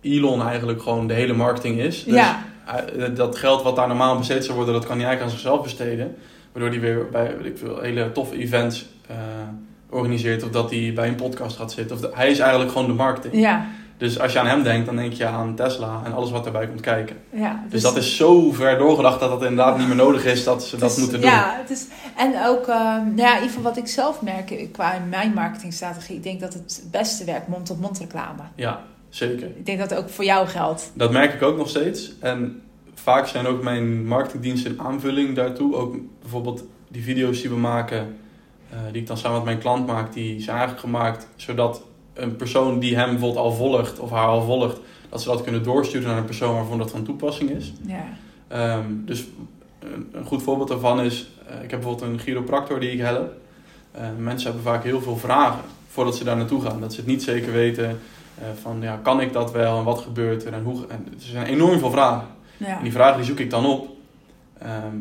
Elon 0.01 0.41
eigenlijk 0.47 0.81
gewoon 0.81 1.07
de 1.07 1.13
hele 1.13 1.33
marketing 1.33 1.79
is. 1.79 2.03
Dus 2.03 2.13
Ja. 2.13 2.43
hij- 2.65 3.13
dat 3.13 3.35
geld 3.37 3.63
wat 3.63 3.75
daar 3.75 3.87
normaal 3.87 4.17
besteed 4.17 4.43
zou 4.45 4.55
worden, 4.57 4.73
dat 4.73 4.85
kan 4.85 4.97
hij 4.97 5.05
eigenlijk 5.07 5.31
aan 5.35 5.39
zichzelf 5.39 5.63
besteden. 5.63 6.15
Waardoor 6.51 6.71
hij 6.71 6.79
weer 6.79 7.07
bij 7.11 7.35
ik 7.43 7.57
veel, 7.57 7.79
hele 7.79 8.11
toffe 8.11 8.37
events 8.37 8.85
eh, 9.07 9.15
organiseert. 9.89 10.43
Of 10.43 10.49
dat 10.49 10.69
hij 10.71 10.91
bij 10.95 11.07
een 11.07 11.15
podcast 11.15 11.57
gaat 11.57 11.71
zitten. 11.71 11.95
Of 11.95 12.01
de- 12.01 12.11
hij 12.13 12.29
is 12.29 12.39
eigenlijk 12.39 12.71
gewoon 12.71 12.87
de 12.87 12.93
marketing. 12.93 13.41
Ja, 13.41 13.67
Dus 13.99 14.19
als 14.19 14.33
je 14.33 14.39
aan 14.39 14.47
hem 14.47 14.63
denkt, 14.63 14.85
dan 14.85 14.95
denk 14.95 15.13
je 15.13 15.25
aan 15.25 15.55
Tesla 15.55 16.01
en 16.05 16.13
alles 16.13 16.31
wat 16.31 16.45
erbij 16.45 16.67
komt 16.67 16.81
kijken. 16.81 17.17
ja. 17.29 17.63
Dus, 17.69 17.81
dat 17.81 17.97
is 17.97 18.15
zo 18.15 18.51
ver 18.51 18.77
doorgedacht 18.77 19.19
dat 19.19 19.31
het 19.31 19.41
inderdaad 19.41 19.77
niet 19.77 19.87
meer 19.87 19.95
nodig 19.95 20.25
is 20.25 20.43
dat 20.43 20.63
ze 20.63 20.77
dat 20.77 20.97
moeten 20.97 21.21
doen. 21.21 21.29
Ja, 21.29 21.55
het 21.61 21.69
is, 21.69 21.85
en 22.17 22.33
ook, 22.45 22.67
ehm, 22.67 23.03
nou 23.03 23.15
ja, 23.15 23.29
in 23.29 23.41
ieder 23.41 23.47
geval 23.47 23.61
wat 23.61 23.77
ik 23.77 23.87
zelf 23.87 24.21
merk 24.21 24.51
eh, 24.51 24.67
qua 24.71 24.99
mijn 25.09 25.33
marketingstrategie. 25.33 26.15
Ik 26.15 26.23
denk 26.23 26.39
dat 26.39 26.53
het 26.53 26.81
het 26.81 26.91
beste 26.91 27.23
werkt 27.23 27.47
mond-tot-mond 27.47 27.99
reclame. 27.99 28.41
Ja, 28.55 28.83
zeker. 29.09 29.47
Ik 29.47 29.65
denk 29.65 29.79
dat 29.79 29.89
het 29.89 29.99
ook 29.99 30.09
voor 30.09 30.25
jou 30.25 30.47
geldt. 30.47 30.91
Dat 30.93 31.11
merk 31.11 31.33
ik 31.33 31.41
ook 31.41 31.57
nog 31.57 31.69
steeds. 31.69 32.13
En 32.19 32.61
vaak 32.93 33.27
zijn 33.27 33.47
ook 33.47 33.63
mijn 33.63 34.07
marketingdiensten 34.07 34.71
een 34.71 34.81
aanvulling 34.81 35.35
daartoe. 35.35 35.75
Ook 35.75 35.95
bijvoorbeeld 36.21 36.63
die 36.87 37.03
video's 37.03 37.41
die 37.41 37.49
we 37.49 37.57
maken, 37.57 38.17
eh, 38.69 38.77
die 38.91 39.01
ik 39.01 39.07
dan 39.07 39.17
samen 39.17 39.37
met 39.37 39.45
mijn 39.45 39.59
klant 39.59 39.87
maak, 39.87 40.13
die 40.13 40.41
zijn 40.41 40.57
eigenlijk 40.57 40.85
gemaakt 40.85 41.27
zodat 41.35 41.81
een 42.21 42.35
persoon 42.35 42.79
die 42.79 42.95
hem 42.95 43.09
bijvoorbeeld 43.09 43.45
al 43.45 43.51
volgt 43.51 43.99
of 43.99 44.09
haar 44.09 44.27
al 44.27 44.41
volgt, 44.41 44.79
dat 45.09 45.21
ze 45.21 45.27
dat 45.27 45.43
kunnen 45.43 45.63
doorsturen 45.63 46.07
naar 46.07 46.17
een 46.17 46.25
persoon 46.25 46.53
waarvoor 46.55 46.77
dat 46.77 46.91
van 46.91 47.03
toepassing 47.03 47.49
is. 47.49 47.73
Ja. 47.85 48.03
Ehm, 48.47 48.85
dus 49.05 49.27
een, 49.79 50.09
een 50.11 50.25
goed 50.25 50.43
voorbeeld 50.43 50.69
daarvan 50.69 51.01
is, 51.01 51.29
eh, 51.47 51.63
ik 51.63 51.71
heb 51.71 51.79
bijvoorbeeld 51.79 52.11
een 52.11 52.19
chiropractor 52.19 52.79
die 52.79 52.91
ik 52.91 52.99
help. 52.99 53.31
Eh, 53.91 54.03
mensen 54.17 54.51
hebben 54.51 54.71
vaak 54.71 54.83
heel 54.83 55.01
veel 55.01 55.17
vragen 55.17 55.61
voordat 55.87 56.15
ze 56.15 56.23
daar 56.23 56.37
naartoe 56.37 56.61
gaan. 56.61 56.79
Dat 56.79 56.93
ze 56.93 56.99
het 56.99 57.09
niet 57.09 57.23
zeker 57.23 57.51
weten 57.51 57.99
eh, 58.35 58.43
van, 58.61 58.77
ja, 58.81 58.99
kan 59.03 59.21
ik 59.21 59.33
dat 59.33 59.51
wel 59.51 59.77
en 59.77 59.83
wat 59.83 59.99
gebeurt 59.99 60.45
er 60.45 60.53
en 60.53 60.63
hoe... 60.63 60.85
En 60.87 61.05
er 61.09 61.15
zijn 61.19 61.45
enorm 61.45 61.79
veel 61.79 61.91
vragen. 61.91 62.27
Ja. 62.57 62.77
En 62.77 62.83
die 62.83 62.91
vragen 62.91 63.17
die 63.17 63.25
zoek 63.25 63.39
ik 63.39 63.49
dan 63.49 63.65
op. 63.65 63.87
Ehm, 64.61 64.95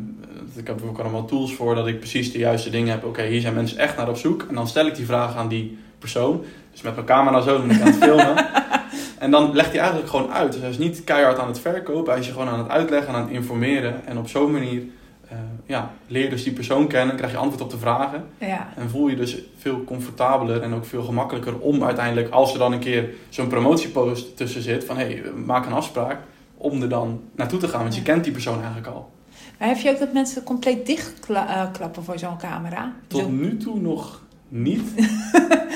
ik 0.55 0.67
heb 0.67 0.81
er 0.81 0.87
ook 0.87 0.99
allemaal 0.99 1.25
tools 1.25 1.53
voor 1.53 1.75
dat 1.75 1.87
ik 1.87 1.99
precies 1.99 2.31
de 2.31 2.37
juiste 2.37 2.69
dingen 2.69 2.91
heb. 2.91 3.03
Oké, 3.03 3.23
hier 3.23 3.41
zijn 3.41 3.53
mensen 3.53 3.77
echt 3.77 3.97
naar 3.97 4.09
op 4.09 4.17
zoek. 4.17 4.45
En 4.49 4.55
dan 4.55 4.67
stel 4.67 4.85
ik 4.85 4.95
die 4.95 5.05
vraag 5.05 5.35
aan 5.35 5.47
die 5.47 5.77
persoon. 5.99 6.43
Dus 6.71 6.81
met 6.81 6.93
mijn 6.93 7.05
camera 7.05 7.41
zo, 7.41 7.57
dan 7.57 7.67
ben 7.67 7.75
ik 7.75 7.81
aan 7.81 7.87
het 7.87 8.03
filmen. 8.03 8.45
en 9.19 9.31
dan 9.31 9.53
legt 9.53 9.69
hij 9.69 9.79
eigenlijk 9.79 10.09
gewoon 10.09 10.31
uit. 10.31 10.51
Dus 10.51 10.61
hij 10.61 10.69
is 10.69 10.77
niet 10.77 11.03
keihard 11.03 11.39
aan 11.39 11.47
het 11.47 11.59
verkopen. 11.59 12.11
Hij 12.11 12.19
is 12.21 12.27
je 12.27 12.31
gewoon 12.31 12.47
aan 12.47 12.59
het 12.59 12.69
uitleggen, 12.69 13.13
aan 13.13 13.21
het 13.21 13.31
informeren. 13.31 14.05
En 14.05 14.17
op 14.17 14.27
zo'n 14.27 14.51
manier 14.51 14.83
eh, 15.29 15.37
ja, 15.65 15.91
leer 16.07 16.23
je 16.23 16.29
dus 16.29 16.43
die 16.43 16.53
persoon 16.53 16.87
kennen. 16.87 17.15
Krijg 17.15 17.31
je 17.31 17.37
antwoord 17.37 17.61
op 17.61 17.69
de 17.69 17.77
vragen. 17.77 18.25
ja. 18.37 18.73
En 18.75 18.89
voel 18.89 19.07
je 19.07 19.15
dus 19.15 19.37
veel 19.57 19.83
comfortabeler 19.83 20.61
en 20.61 20.73
ook 20.73 20.85
veel 20.85 21.03
gemakkelijker 21.03 21.59
om 21.59 21.83
uiteindelijk, 21.83 22.29
als 22.29 22.53
er 22.53 22.59
dan 22.59 22.71
een 22.71 22.79
keer 22.79 23.09
zo'n 23.29 23.47
promotiepost 23.47 24.37
tussen 24.37 24.61
zit, 24.61 24.85
van 24.85 24.97
hé, 24.97 25.03
hey, 25.03 25.31
maak 25.45 25.65
een 25.65 25.73
afspraak, 25.73 26.17
om 26.57 26.81
er 26.81 26.89
dan 26.89 27.21
naartoe 27.35 27.59
te 27.59 27.67
gaan. 27.67 27.81
Want 27.81 27.95
je 27.95 28.01
kent 28.01 28.23
die 28.23 28.33
persoon 28.33 28.57
eigenlijk 28.57 28.87
al. 28.87 29.11
Maar 29.59 29.67
heb 29.67 29.77
je 29.77 29.89
ook 29.89 29.99
dat 29.99 30.13
mensen 30.13 30.43
compleet 30.43 30.85
dichtklappen 30.85 32.03
voor 32.03 32.19
zo'n 32.19 32.37
camera? 32.37 32.93
Tot 33.07 33.31
nu 33.31 33.57
toe 33.57 33.79
nog 33.79 34.21
niet. 34.47 34.81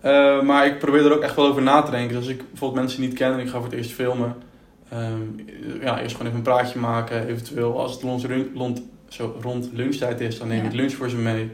Eh, 0.00 0.42
maar 0.42 0.66
ik 0.66 0.78
probeer 0.78 1.04
er 1.04 1.14
ook 1.14 1.22
echt 1.22 1.36
wel 1.36 1.46
over 1.46 1.62
na 1.62 1.82
te 1.82 1.90
denken. 1.90 2.08
Dus 2.08 2.16
als 2.16 2.28
ik 2.34 2.48
bijvoorbeeld 2.48 2.80
mensen 2.80 3.00
niet 3.00 3.14
ken 3.14 3.32
en 3.32 3.38
ik 3.38 3.48
ga 3.48 3.52
voor 3.56 3.64
het 3.64 3.72
eerst 3.72 3.92
filmen, 3.92 4.34
ehm, 4.88 5.20
ja, 5.80 6.00
eerst 6.00 6.16
gewoon 6.16 6.26
even 6.26 6.38
een 6.38 6.54
praatje 6.54 6.78
maken. 6.78 7.26
Eventueel 7.26 7.80
als 7.80 7.92
het 7.92 8.02
rond, 8.02 8.26
rond, 8.54 8.82
zo 9.08 9.36
rond 9.40 9.70
lunchtijd 9.72 10.20
is, 10.20 10.38
dan 10.38 10.48
neem 10.48 10.58
Ja. 10.58 10.64
ik 10.64 10.72
lunch 10.72 10.92
voor 10.92 11.08
ze 11.10 11.16
mee. 11.16 11.50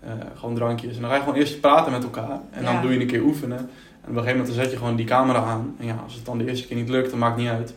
Eh, 0.00 0.10
gewoon 0.34 0.54
drankjes. 0.54 0.94
En 0.94 1.00
dan 1.00 1.10
ga 1.10 1.16
je 1.16 1.22
gewoon 1.22 1.38
eerst 1.38 1.60
praten 1.60 1.92
met 1.92 2.02
elkaar. 2.02 2.40
En 2.50 2.64
dan 2.64 2.82
doe 2.82 2.92
je 2.92 3.00
een 3.00 3.06
keer 3.06 3.22
oefenen. 3.22 3.58
En 3.58 3.64
op 3.64 3.68
een 4.08 4.14
gegeven 4.14 4.36
moment 4.36 4.46
dan 4.54 4.62
zet 4.64 4.70
je 4.72 4.78
gewoon 4.78 4.96
die 4.96 5.06
camera 5.06 5.42
aan. 5.42 5.74
En 5.78 5.86
ja, 5.86 6.00
als 6.04 6.14
het 6.14 6.24
dan 6.24 6.38
de 6.38 6.48
eerste 6.48 6.66
keer 6.66 6.76
niet 6.76 6.88
lukt, 6.88 7.10
dan 7.10 7.18
maakt 7.18 7.34
het 7.34 7.44
niet 7.44 7.52
uit. 7.52 7.74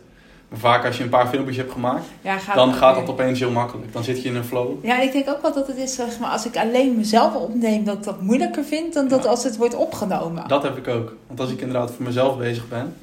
Vaak 0.56 0.84
als 0.86 0.96
je 0.96 1.02
een 1.02 1.08
paar 1.08 1.26
filmpjes 1.28 1.56
hebt 1.56 1.72
gemaakt, 1.72 2.04
ja, 2.20 2.38
gaat 2.38 2.54
dan 2.54 2.74
gaat 2.74 2.94
dat 2.94 3.08
opeens 3.08 3.38
heel 3.40 3.50
makkelijk. 3.50 3.92
Dan 3.92 4.04
zit 4.04 4.22
je 4.22 4.28
in 4.28 4.36
een 4.36 4.44
flow. 4.44 4.84
Ja, 4.84 5.00
ik 5.00 5.12
denk 5.12 5.28
ook 5.28 5.42
wel 5.42 5.52
dat 5.52 5.66
het 5.66 5.76
is, 5.76 5.94
zeg 5.94 6.18
maar, 6.18 6.30
als 6.30 6.46
ik 6.46 6.56
alleen 6.56 6.96
mezelf 6.96 7.34
opneem, 7.34 7.84
dat 7.84 7.96
ik 7.96 8.02
dat 8.02 8.20
moeilijker 8.20 8.64
vind 8.64 8.94
dan 8.94 9.08
dat 9.08 9.26
als 9.26 9.44
het 9.44 9.56
wordt 9.56 9.74
opgenomen. 9.74 10.48
Dat 10.48 10.62
heb 10.62 10.76
ik 10.76 10.88
ook. 10.88 11.16
Want 11.26 11.40
als 11.40 11.50
ik 11.50 11.60
inderdaad 11.60 11.90
voor 11.90 12.04
mezelf 12.04 12.38
bezig 12.38 12.68
ben, 12.68 12.94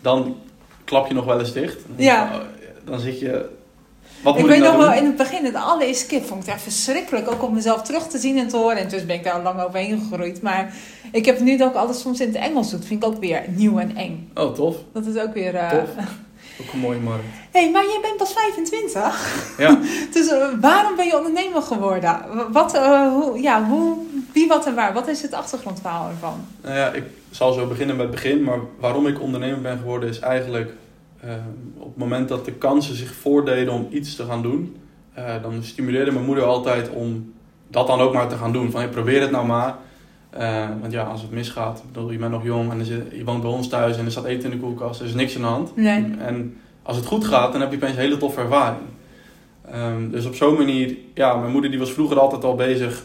dan 0.00 0.36
klap 0.84 1.08
je 1.08 1.14
nog 1.14 1.24
wel 1.24 1.38
eens 1.38 1.52
dicht. 1.52 1.76
Ja. 1.96 2.30
oh, 2.34 2.40
dan 2.84 3.00
zit 3.00 3.20
je. 3.20 3.48
Wat 4.22 4.34
ik 4.34 4.40
moet 4.40 4.48
weet 4.48 4.58
ik 4.58 4.64
nou 4.64 4.76
nog 4.76 4.86
wel 4.86 4.96
in 4.98 5.04
het 5.04 5.16
begin, 5.16 5.44
het 5.44 5.54
allereerste 5.54 6.06
keer 6.06 6.20
vond 6.22 6.40
ik 6.40 6.46
het 6.46 6.54
echt 6.54 6.62
verschrikkelijk. 6.62 7.30
Ook 7.30 7.42
om 7.42 7.54
mezelf 7.54 7.82
terug 7.82 8.06
te 8.06 8.18
zien 8.18 8.38
en 8.38 8.48
te 8.48 8.56
horen. 8.56 8.76
En 8.76 8.88
dus 8.88 9.06
ben 9.06 9.16
ik 9.16 9.24
daar 9.24 9.42
lang 9.42 9.60
overheen 9.60 10.00
gegroeid. 10.10 10.42
Maar 10.42 10.72
ik 11.12 11.24
heb 11.26 11.40
nu 11.40 11.56
dat 11.56 11.70
ik 11.70 11.76
alles 11.76 12.00
soms 12.00 12.20
in 12.20 12.26
het 12.26 12.36
Engels 12.36 12.70
doe. 12.70 12.78
Dat 12.78 12.88
vind 12.88 13.02
ik 13.04 13.08
ook 13.08 13.18
weer 13.20 13.42
nieuw 13.48 13.78
en 13.78 13.96
eng. 13.96 14.30
Oh, 14.34 14.54
tof. 14.54 14.76
Dat 14.92 15.06
is 15.06 15.16
ook 15.22 15.34
weer... 15.34 15.54
eh, 15.54 15.68
Tof. 15.70 15.88
Ook 16.60 16.72
een 16.72 16.78
mooie 16.78 16.98
markt. 16.98 17.24
Hé, 17.50 17.60
hey, 17.60 17.70
maar 17.70 17.82
jij 17.82 17.98
bent 18.02 18.16
pas 18.16 18.32
25. 18.32 19.54
Ja, 19.58 19.78
Dus 20.12 20.28
eh, 20.28 20.48
waarom 20.60 20.96
ben 20.96 21.06
je 21.06 21.16
ondernemer 21.16 21.62
geworden? 21.62 22.20
Wat, 22.52 22.74
eh, 22.74 23.12
hoe, 23.12 23.40
ja, 23.40 23.64
hoe, 23.64 23.96
wie, 24.32 24.48
wat 24.48 24.66
en 24.66 24.74
waar? 24.74 24.92
Wat 24.92 25.08
is 25.08 25.22
het 25.22 25.32
achtergrondverhaal 25.32 26.08
ervan? 26.08 26.46
nou 26.62 26.74
ja, 26.74 26.92
ik 26.92 27.04
zal 27.30 27.52
zo 27.52 27.66
beginnen 27.66 27.96
met 27.96 28.06
het 28.06 28.14
begin. 28.14 28.42
Maar 28.42 28.58
waarom 28.78 29.06
ik 29.06 29.20
ondernemer 29.20 29.60
ben 29.60 29.78
geworden 29.78 30.08
is 30.08 30.18
eigenlijk 30.18 30.72
eh, 31.20 31.30
op 31.76 31.88
het 31.88 31.96
moment 31.96 32.28
dat 32.28 32.44
de 32.44 32.52
kansen 32.52 32.96
zich 32.96 33.14
voordeden 33.14 33.72
om 33.72 33.88
iets 33.90 34.16
te 34.16 34.24
gaan 34.24 34.42
doen. 34.42 34.76
dan 35.42 35.62
stimuleerde 35.62 36.12
mijn 36.12 36.24
moeder 36.24 36.44
altijd 36.44 36.88
om 36.88 37.32
dat 37.68 37.86
dan 37.86 38.00
ook 38.00 38.12
maar 38.12 38.28
te 38.28 38.36
gaan 38.36 38.52
doen. 38.52 38.70
Van 38.70 38.80
hey, 38.80 38.90
probeer 38.90 39.20
het 39.20 39.30
nou 39.30 39.46
maar. 39.46 39.76
Eh, 40.30 40.64
want 40.80 40.92
ja, 40.92 41.02
als 41.02 41.22
het 41.22 41.30
misgaat, 41.30 41.82
bedoel, 41.92 42.10
je 42.10 42.18
bent 42.18 42.30
nog 42.30 42.44
jong 42.44 42.70
en 42.70 42.84
zit- 42.84 43.12
je 43.12 43.24
woont 43.24 43.42
bij 43.42 43.50
ons 43.50 43.68
thuis 43.68 43.96
en 43.96 44.04
er 44.04 44.10
staat 44.10 44.24
eten 44.24 44.50
in 44.52 44.56
de 44.58 44.62
koelkast, 44.64 45.00
er 45.00 45.06
is 45.06 45.14
niks 45.14 45.34
aan 45.36 45.40
de 45.42 45.46
hand. 45.48 45.76
Nee. 45.76 46.04
En 46.18 46.56
als 46.82 46.96
het 46.96 47.06
goed 47.06 47.24
gaat, 47.24 47.52
dan 47.52 47.60
heb 47.60 47.70
je 47.70 47.76
opeens 47.76 47.92
een 47.92 47.98
hele 47.98 48.16
toffe 48.16 48.40
ervaring. 48.40 48.80
Ehm, 49.70 50.10
dus 50.10 50.26
op 50.26 50.34
zo'n 50.34 50.54
manier, 50.56 50.94
ja, 51.14 51.34
mijn 51.36 51.52
moeder 51.52 51.70
die 51.70 51.78
was 51.78 51.92
vroeger 51.92 52.18
altijd 52.20 52.44
al 52.44 52.54
bezig 52.54 53.02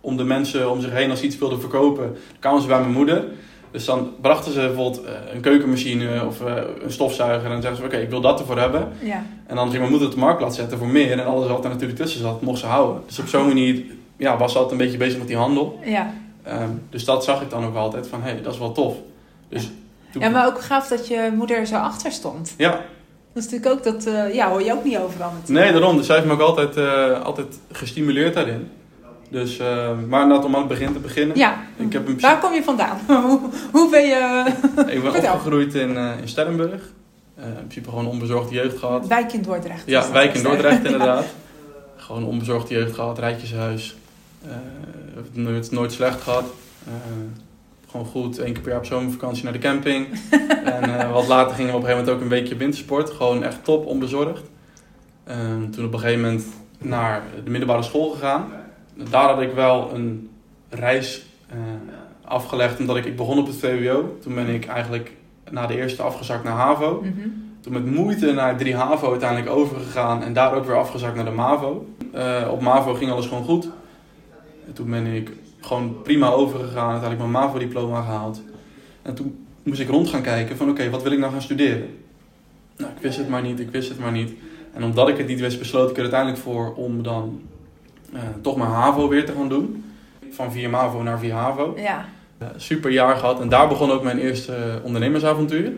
om 0.00 0.16
de 0.16 0.24
mensen 0.24 0.70
om 0.70 0.80
zich 0.80 0.92
heen 0.92 1.10
als 1.10 1.18
ze 1.20 1.26
iets 1.26 1.38
wilden 1.38 1.60
verkopen. 1.60 2.16
Kwamen 2.38 2.60
ze 2.62 2.66
bij 2.68 2.80
mijn 2.80 2.92
moeder. 2.92 3.24
Dus 3.70 3.84
dan 3.84 4.10
brachten 4.20 4.52
ze 4.52 4.58
bijvoorbeeld 4.60 5.04
eh, 5.04 5.12
een 5.34 5.40
keukenmachine 5.40 6.26
of 6.26 6.40
eh, 6.44 6.54
een 6.84 6.92
stofzuiger 6.92 7.44
en 7.44 7.50
dan 7.52 7.60
zeggen 7.62 7.80
ze: 7.80 7.84
Oké, 7.86 7.96
ik 7.96 8.10
wil 8.10 8.20
dat 8.20 8.40
ervoor 8.40 8.58
hebben. 8.58 8.88
Ja. 9.02 9.24
En 9.46 9.56
dan 9.56 9.64
ging 9.66 9.78
mijn 9.78 9.90
moeder 9.90 10.08
het 10.08 10.16
op 10.16 10.20
de 10.20 10.26
marktplaats 10.26 10.56
zetten 10.56 10.78
voor 10.78 10.88
meer. 10.88 11.12
En 11.18 11.26
alles 11.26 11.48
wat 11.48 11.64
er 11.64 11.70
natuurlijk 11.70 11.98
tussen 11.98 12.20
zat, 12.20 12.42
mocht 12.42 12.58
ze 12.58 12.66
houden. 12.66 13.02
Dus 13.06 13.18
op 13.18 13.26
zo'n 13.26 13.46
manier 13.46 13.82
ja, 14.16 14.36
was 14.36 14.52
ze 14.52 14.58
altijd 14.58 14.78
een 14.80 14.84
beetje 14.84 14.98
bezig 14.98 15.18
met 15.18 15.26
die 15.28 15.36
handel. 15.36 15.80
Ja. 15.84 16.14
Ehm, 16.44 16.70
dus 16.90 17.04
dat 17.04 17.24
zag 17.24 17.42
ik 17.42 17.50
dan 17.50 17.64
ook 17.64 17.76
altijd 17.76 18.08
van: 18.08 18.22
hé, 18.22 18.30
hey, 18.30 18.42
dat 18.42 18.52
is 18.52 18.58
wel 18.58 18.72
tof. 18.72 18.94
Dus 19.48 19.70
ja, 20.18 20.28
maar 20.28 20.46
ook 20.46 20.60
gaaf 20.60 20.88
dat 20.88 21.08
je 21.08 21.32
moeder 21.36 21.56
er 21.56 21.66
zo 21.66 21.76
achter 21.76 22.12
stond. 22.12 22.54
ja, 22.58 22.70
Dat 22.70 23.44
is 23.44 23.50
natuurlijk 23.50 23.70
ook 23.72 23.84
dat, 23.84 24.06
eh, 24.06 24.34
ja, 24.34 24.48
hoor 24.48 24.62
je 24.62 24.72
ook 24.72 24.84
niet 24.84 24.98
overal 24.98 25.30
natuurlijk. 25.32 25.64
Nee, 25.64 25.72
daarom. 25.72 25.96
Dus 25.96 26.06
zij 26.06 26.16
heeft 26.16 26.28
me 26.28 26.34
ook 26.34 26.40
altijd, 26.40 26.76
eh, 26.76 27.22
altijd 27.22 27.58
gestimuleerd 27.72 28.34
daarin. 28.34 28.70
Dus, 29.30 29.58
uh, 29.58 29.66
maar 30.08 30.22
inderdaad, 30.22 30.46
om 30.46 30.54
aan 30.54 30.60
het 30.60 30.68
begin 30.68 30.92
te 30.92 30.98
beginnen. 30.98 31.36
Ja, 31.36 31.58
ik 31.76 31.92
heb 31.92 32.08
een... 32.08 32.20
waar 32.20 32.38
kom 32.38 32.52
je 32.52 32.62
vandaan? 32.62 32.98
hoe, 33.26 33.40
hoe 33.72 33.90
ben 33.90 34.06
je... 34.06 34.44
ik 34.86 35.02
ben 35.02 35.32
opgegroeid 35.32 35.74
in, 35.74 35.96
in 35.96 36.28
Stellenburg. 36.28 36.82
Uh, 37.38 37.44
in 37.44 37.54
principe 37.54 37.88
gewoon 37.88 38.06
onbezorgde 38.06 38.54
jeugd 38.54 38.78
gehad. 38.78 39.06
Wijk 39.06 39.32
in 39.32 39.42
Dordrecht. 39.42 39.82
Ja, 39.86 40.10
wijk 40.12 40.34
in 40.34 40.42
Dordrecht 40.42 40.84
inderdaad. 40.90 41.24
Gewoon 41.96 42.24
onbezorgde 42.24 42.74
jeugd 42.74 42.94
gehad, 42.94 43.18
rijtjeshuis. 43.18 43.96
Nooit, 45.32 45.70
nooit 45.70 45.92
slecht 45.92 46.20
gehad. 46.20 46.44
gewoon 47.90 48.06
goed, 48.06 48.38
één 48.38 48.52
keer 48.52 48.62
per 48.62 48.70
jaar 48.70 48.80
op 48.80 48.86
zomervakantie 48.86 49.44
naar 49.44 49.52
de 49.52 49.58
camping. 49.58 50.06
en 50.64 51.10
wat 51.10 51.26
later 51.26 51.54
gingen 51.54 51.70
we 51.70 51.76
op 51.76 51.82
een 51.82 51.88
gegeven 51.88 52.04
moment 52.04 52.08
ook 52.08 52.20
een 52.20 52.36
weekje 52.36 52.56
wintersport. 52.56 53.10
Gewoon 53.10 53.44
echt 53.44 53.64
top, 53.64 53.86
onbezorgd. 53.86 54.42
toen 55.70 55.84
op 55.84 55.92
een 55.92 55.98
gegeven 55.98 56.20
moment 56.20 56.44
naar 56.78 57.22
de 57.44 57.50
middelbare 57.50 57.82
school 57.82 58.10
gegaan 58.10 58.46
daar 58.94 59.28
had 59.28 59.40
ik 59.40 59.52
wel 59.52 59.90
een 59.94 60.30
reis 60.68 61.26
uh, 61.50 61.56
afgelegd 62.24 62.80
omdat 62.80 62.96
ik, 62.96 63.04
ik 63.04 63.16
begon 63.16 63.38
op 63.38 63.46
het 63.46 63.56
VWO. 63.56 64.16
Toen 64.20 64.34
ben 64.34 64.48
ik 64.48 64.66
eigenlijk 64.66 65.12
na 65.50 65.66
de 65.66 65.76
eerste 65.76 66.02
afgezakt 66.02 66.44
naar 66.44 66.56
HAVO. 66.56 67.00
Mhm. 67.00 67.28
Toen 67.60 67.72
met 67.72 67.86
moeite 67.86 68.32
naar 68.32 68.56
3 68.56 68.76
HAVO 68.76 69.10
uiteindelijk 69.10 69.50
overgegaan 69.50 70.22
en 70.22 70.32
daar 70.32 70.54
ook 70.54 70.64
weer 70.64 70.76
afgezakt 70.76 71.14
naar 71.14 71.24
de 71.24 71.30
MAVO. 71.30 71.86
Uh, 72.14 72.48
op 72.50 72.60
MAVO 72.60 72.94
ging 72.94 73.10
alles 73.10 73.26
gewoon 73.26 73.44
goed. 73.44 73.68
En 74.66 74.72
toen 74.72 74.90
ben 74.90 75.06
ik 75.06 75.32
gewoon 75.60 76.02
prima 76.02 76.28
overgegaan. 76.28 76.90
Uiteindelijk 76.90 77.30
mijn 77.30 77.44
MAVO-diploma 77.44 78.02
gehaald. 78.02 78.42
En 79.02 79.14
toen 79.14 79.46
moest 79.62 79.80
ik 79.80 79.88
rond 79.88 80.08
gaan 80.08 80.22
kijken 80.22 80.56
van 80.56 80.70
oké, 80.70 80.90
wat 80.90 81.02
wil 81.02 81.12
ik 81.12 81.18
nou 81.18 81.32
gaan 81.32 81.42
studeren? 81.42 81.88
Nou, 82.76 82.90
ik 82.96 83.02
wist 83.02 83.18
het 83.18 83.28
maar 83.28 83.42
niet, 83.42 83.60
ik 83.60 83.70
wist 83.70 83.88
het 83.88 83.98
maar 83.98 84.12
niet. 84.12 84.32
En 84.72 84.84
omdat 84.84 85.08
ik 85.08 85.16
het 85.16 85.26
niet 85.26 85.40
wist, 85.40 85.58
besloot 85.58 85.90
ik 85.90 85.96
er 85.96 86.02
uiteindelijk 86.02 86.40
voor 86.40 86.74
om 86.74 87.02
dan 87.02 87.42
uh, 88.14 88.20
toch 88.42 88.56
mijn 88.56 88.70
HAVO 88.70 89.08
weer 89.08 89.26
te 89.26 89.32
gaan 89.32 89.48
doen. 89.48 89.84
Van 90.30 90.52
4 90.52 90.70
MAVO 90.70 91.02
naar 91.02 91.18
4 91.18 91.32
HAVO. 91.32 91.74
Ja. 91.76 92.08
Uh, 92.42 92.48
super 92.56 92.90
jaar 92.90 93.16
gehad 93.16 93.40
en 93.40 93.48
daar 93.48 93.68
begon 93.68 93.90
ook 93.90 94.02
mijn 94.02 94.18
eerste 94.18 94.80
ondernemersavontuur. 94.82 95.72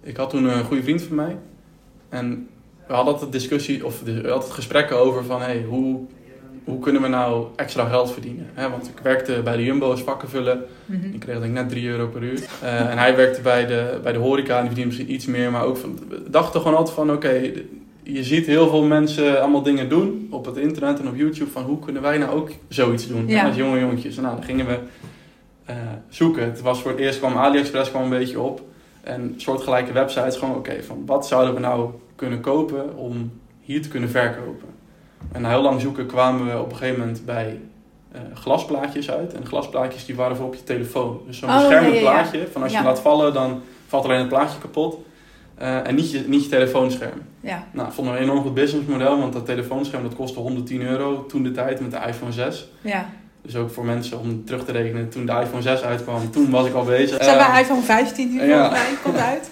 Ik 0.00 0.16
had 0.16 0.30
toen 0.30 0.44
een 0.44 0.64
goede 0.64 0.82
vriend 0.82 1.02
van 1.02 1.16
mij. 1.16 1.36
En 2.08 2.48
we 2.86 2.92
hadden 2.92 3.12
altijd 3.12 3.32
discussie, 3.32 3.86
of 3.86 4.02
we 4.02 4.28
hadden 4.28 4.52
gesprekken 4.52 4.98
over 4.98 5.24
van 5.24 5.40
hey, 5.40 5.64
hoe, 5.68 6.00
hoe 6.64 6.78
kunnen 6.78 7.02
we 7.02 7.08
nou 7.08 7.46
extra 7.56 7.84
geld 7.84 8.12
verdienen? 8.12 8.46
want 8.54 8.88
ik 8.88 8.98
werkte 9.02 9.40
bij 9.44 9.56
de 9.56 9.64
Jumbo 9.64 9.90
als 9.90 10.02
vakkenvullen. 10.02 10.64
Mm 10.86 11.10
Ik 11.12 11.20
kreeg 11.20 11.34
denk 11.34 11.46
ik 11.46 11.52
net 11.52 11.68
3 11.68 11.88
euro 11.88 12.06
per 12.06 12.22
uur. 12.22 12.40
Uh, 12.62 12.90
en 12.90 12.98
hij 12.98 13.16
werkte 13.16 13.40
bij 13.40 13.66
de, 13.66 14.00
bij 14.02 14.12
de 14.12 14.18
horeca 14.18 14.54
en 14.54 14.60
die 14.60 14.66
verdiende 14.66 14.88
misschien 14.88 15.14
iets 15.14 15.26
meer. 15.26 15.50
Maar 15.50 15.64
ook 15.64 15.76
van, 15.76 15.98
we 16.08 16.30
dachten 16.30 16.60
gewoon 16.60 16.76
altijd 16.76 16.96
van 16.96 17.12
oké, 17.12 17.52
je 18.02 18.24
ziet 18.24 18.46
heel 18.46 18.68
veel 18.68 18.82
mensen 18.82 19.40
allemaal 19.40 19.62
dingen 19.62 19.88
doen 19.88 20.28
op 20.30 20.44
het 20.44 20.56
internet 20.56 21.00
en 21.00 21.08
op 21.08 21.16
YouTube 21.16 21.50
van 21.50 21.62
hoe 21.62 21.78
kunnen 21.78 22.02
wij 22.02 22.18
nou 22.18 22.30
ook 22.32 22.50
zoiets 22.68 23.06
doen 23.06 23.28
ja. 23.28 23.46
met 23.46 23.56
jonge 23.56 23.80
jongetjes. 23.80 24.16
Nou, 24.16 24.34
dan 24.34 24.44
gingen 24.44 24.66
we 24.66 24.78
uh, 25.70 25.76
zoeken. 26.08 26.44
Het 26.44 26.60
was 26.60 26.82
voor 26.82 26.90
het 26.90 27.00
eerst 27.00 27.18
kwam 27.18 27.36
AliExpress 27.36 27.90
kwam 27.90 28.02
een 28.02 28.18
beetje 28.18 28.40
op 28.40 28.62
en 29.02 29.34
soortgelijke 29.36 29.92
websites 29.92 30.36
gewoon 30.36 30.54
oké 30.54 30.82
van 30.82 31.02
wat 31.06 31.26
zouden 31.26 31.54
we 31.54 31.60
nou 31.60 31.90
kunnen 32.16 32.40
kopen 32.40 32.96
om 32.96 33.32
hier 33.60 33.82
te 33.82 33.88
kunnen 33.88 34.10
verkopen. 34.10 34.68
En 35.32 35.42
na 35.42 35.48
heel 35.48 35.62
lang 35.62 35.80
zoeken 35.80 36.06
kwamen 36.06 36.46
we 36.46 36.58
op 36.58 36.70
een 36.70 36.76
gegeven 36.76 37.00
moment 37.00 37.24
bij 37.24 37.60
uh, 38.14 38.20
glasplaatjes 38.34 39.10
uit. 39.10 39.34
En 39.34 39.46
glasplaatjes 39.46 40.04
die 40.06 40.14
waren 40.14 40.36
voor 40.36 40.46
op 40.46 40.54
je 40.54 40.64
telefoon. 40.64 41.20
Dus 41.26 41.38
zo'n 41.38 41.48
oh, 41.48 41.56
beschermend 41.56 42.00
plaatje 42.00 42.48
van 42.52 42.62
als 42.62 42.72
je 42.72 42.82
laat 42.82 43.00
vallen 43.00 43.32
dan 43.32 43.62
valt 43.86 44.04
alleen 44.04 44.18
het 44.18 44.28
plaatje 44.28 44.58
kapot. 44.58 44.98
Uh, 45.62 45.86
en 45.86 45.94
niet 45.94 46.10
je, 46.10 46.24
niet 46.26 46.42
je 46.42 46.48
telefoonscherm. 46.48 47.22
Ja. 47.40 47.66
Nou, 47.72 47.92
vonden 47.92 48.14
we 48.14 48.18
een 48.18 48.24
enorm 48.24 48.42
goed 48.42 48.54
businessmodel, 48.54 49.18
want 49.18 49.32
dat 49.32 49.46
telefoonscherm 49.46 50.02
dat 50.02 50.14
kostte 50.14 50.38
110 50.38 50.82
euro 50.82 51.26
toen 51.26 51.42
de 51.42 51.50
tijd 51.50 51.80
met 51.80 51.90
de 51.90 52.00
iPhone 52.06 52.32
6. 52.32 52.68
Ja. 52.80 53.08
Dus 53.42 53.56
ook 53.56 53.70
voor 53.70 53.84
mensen 53.84 54.18
om 54.18 54.44
terug 54.44 54.64
te 54.64 54.72
rekenen, 54.72 55.08
toen 55.08 55.26
de 55.26 55.32
iPhone 55.32 55.62
6 55.62 55.82
uitkwam, 55.82 56.30
toen 56.30 56.50
was 56.50 56.66
ik 56.66 56.74
al 56.74 56.84
bezig. 56.84 57.24
Zijn 57.24 57.38
uh, 57.38 57.52
bij 57.52 57.62
iPhone 57.62 57.82
15 57.82 58.32
nu 58.32 58.44
ja. 58.44 58.76
komt 59.02 59.16
uit? 59.16 59.50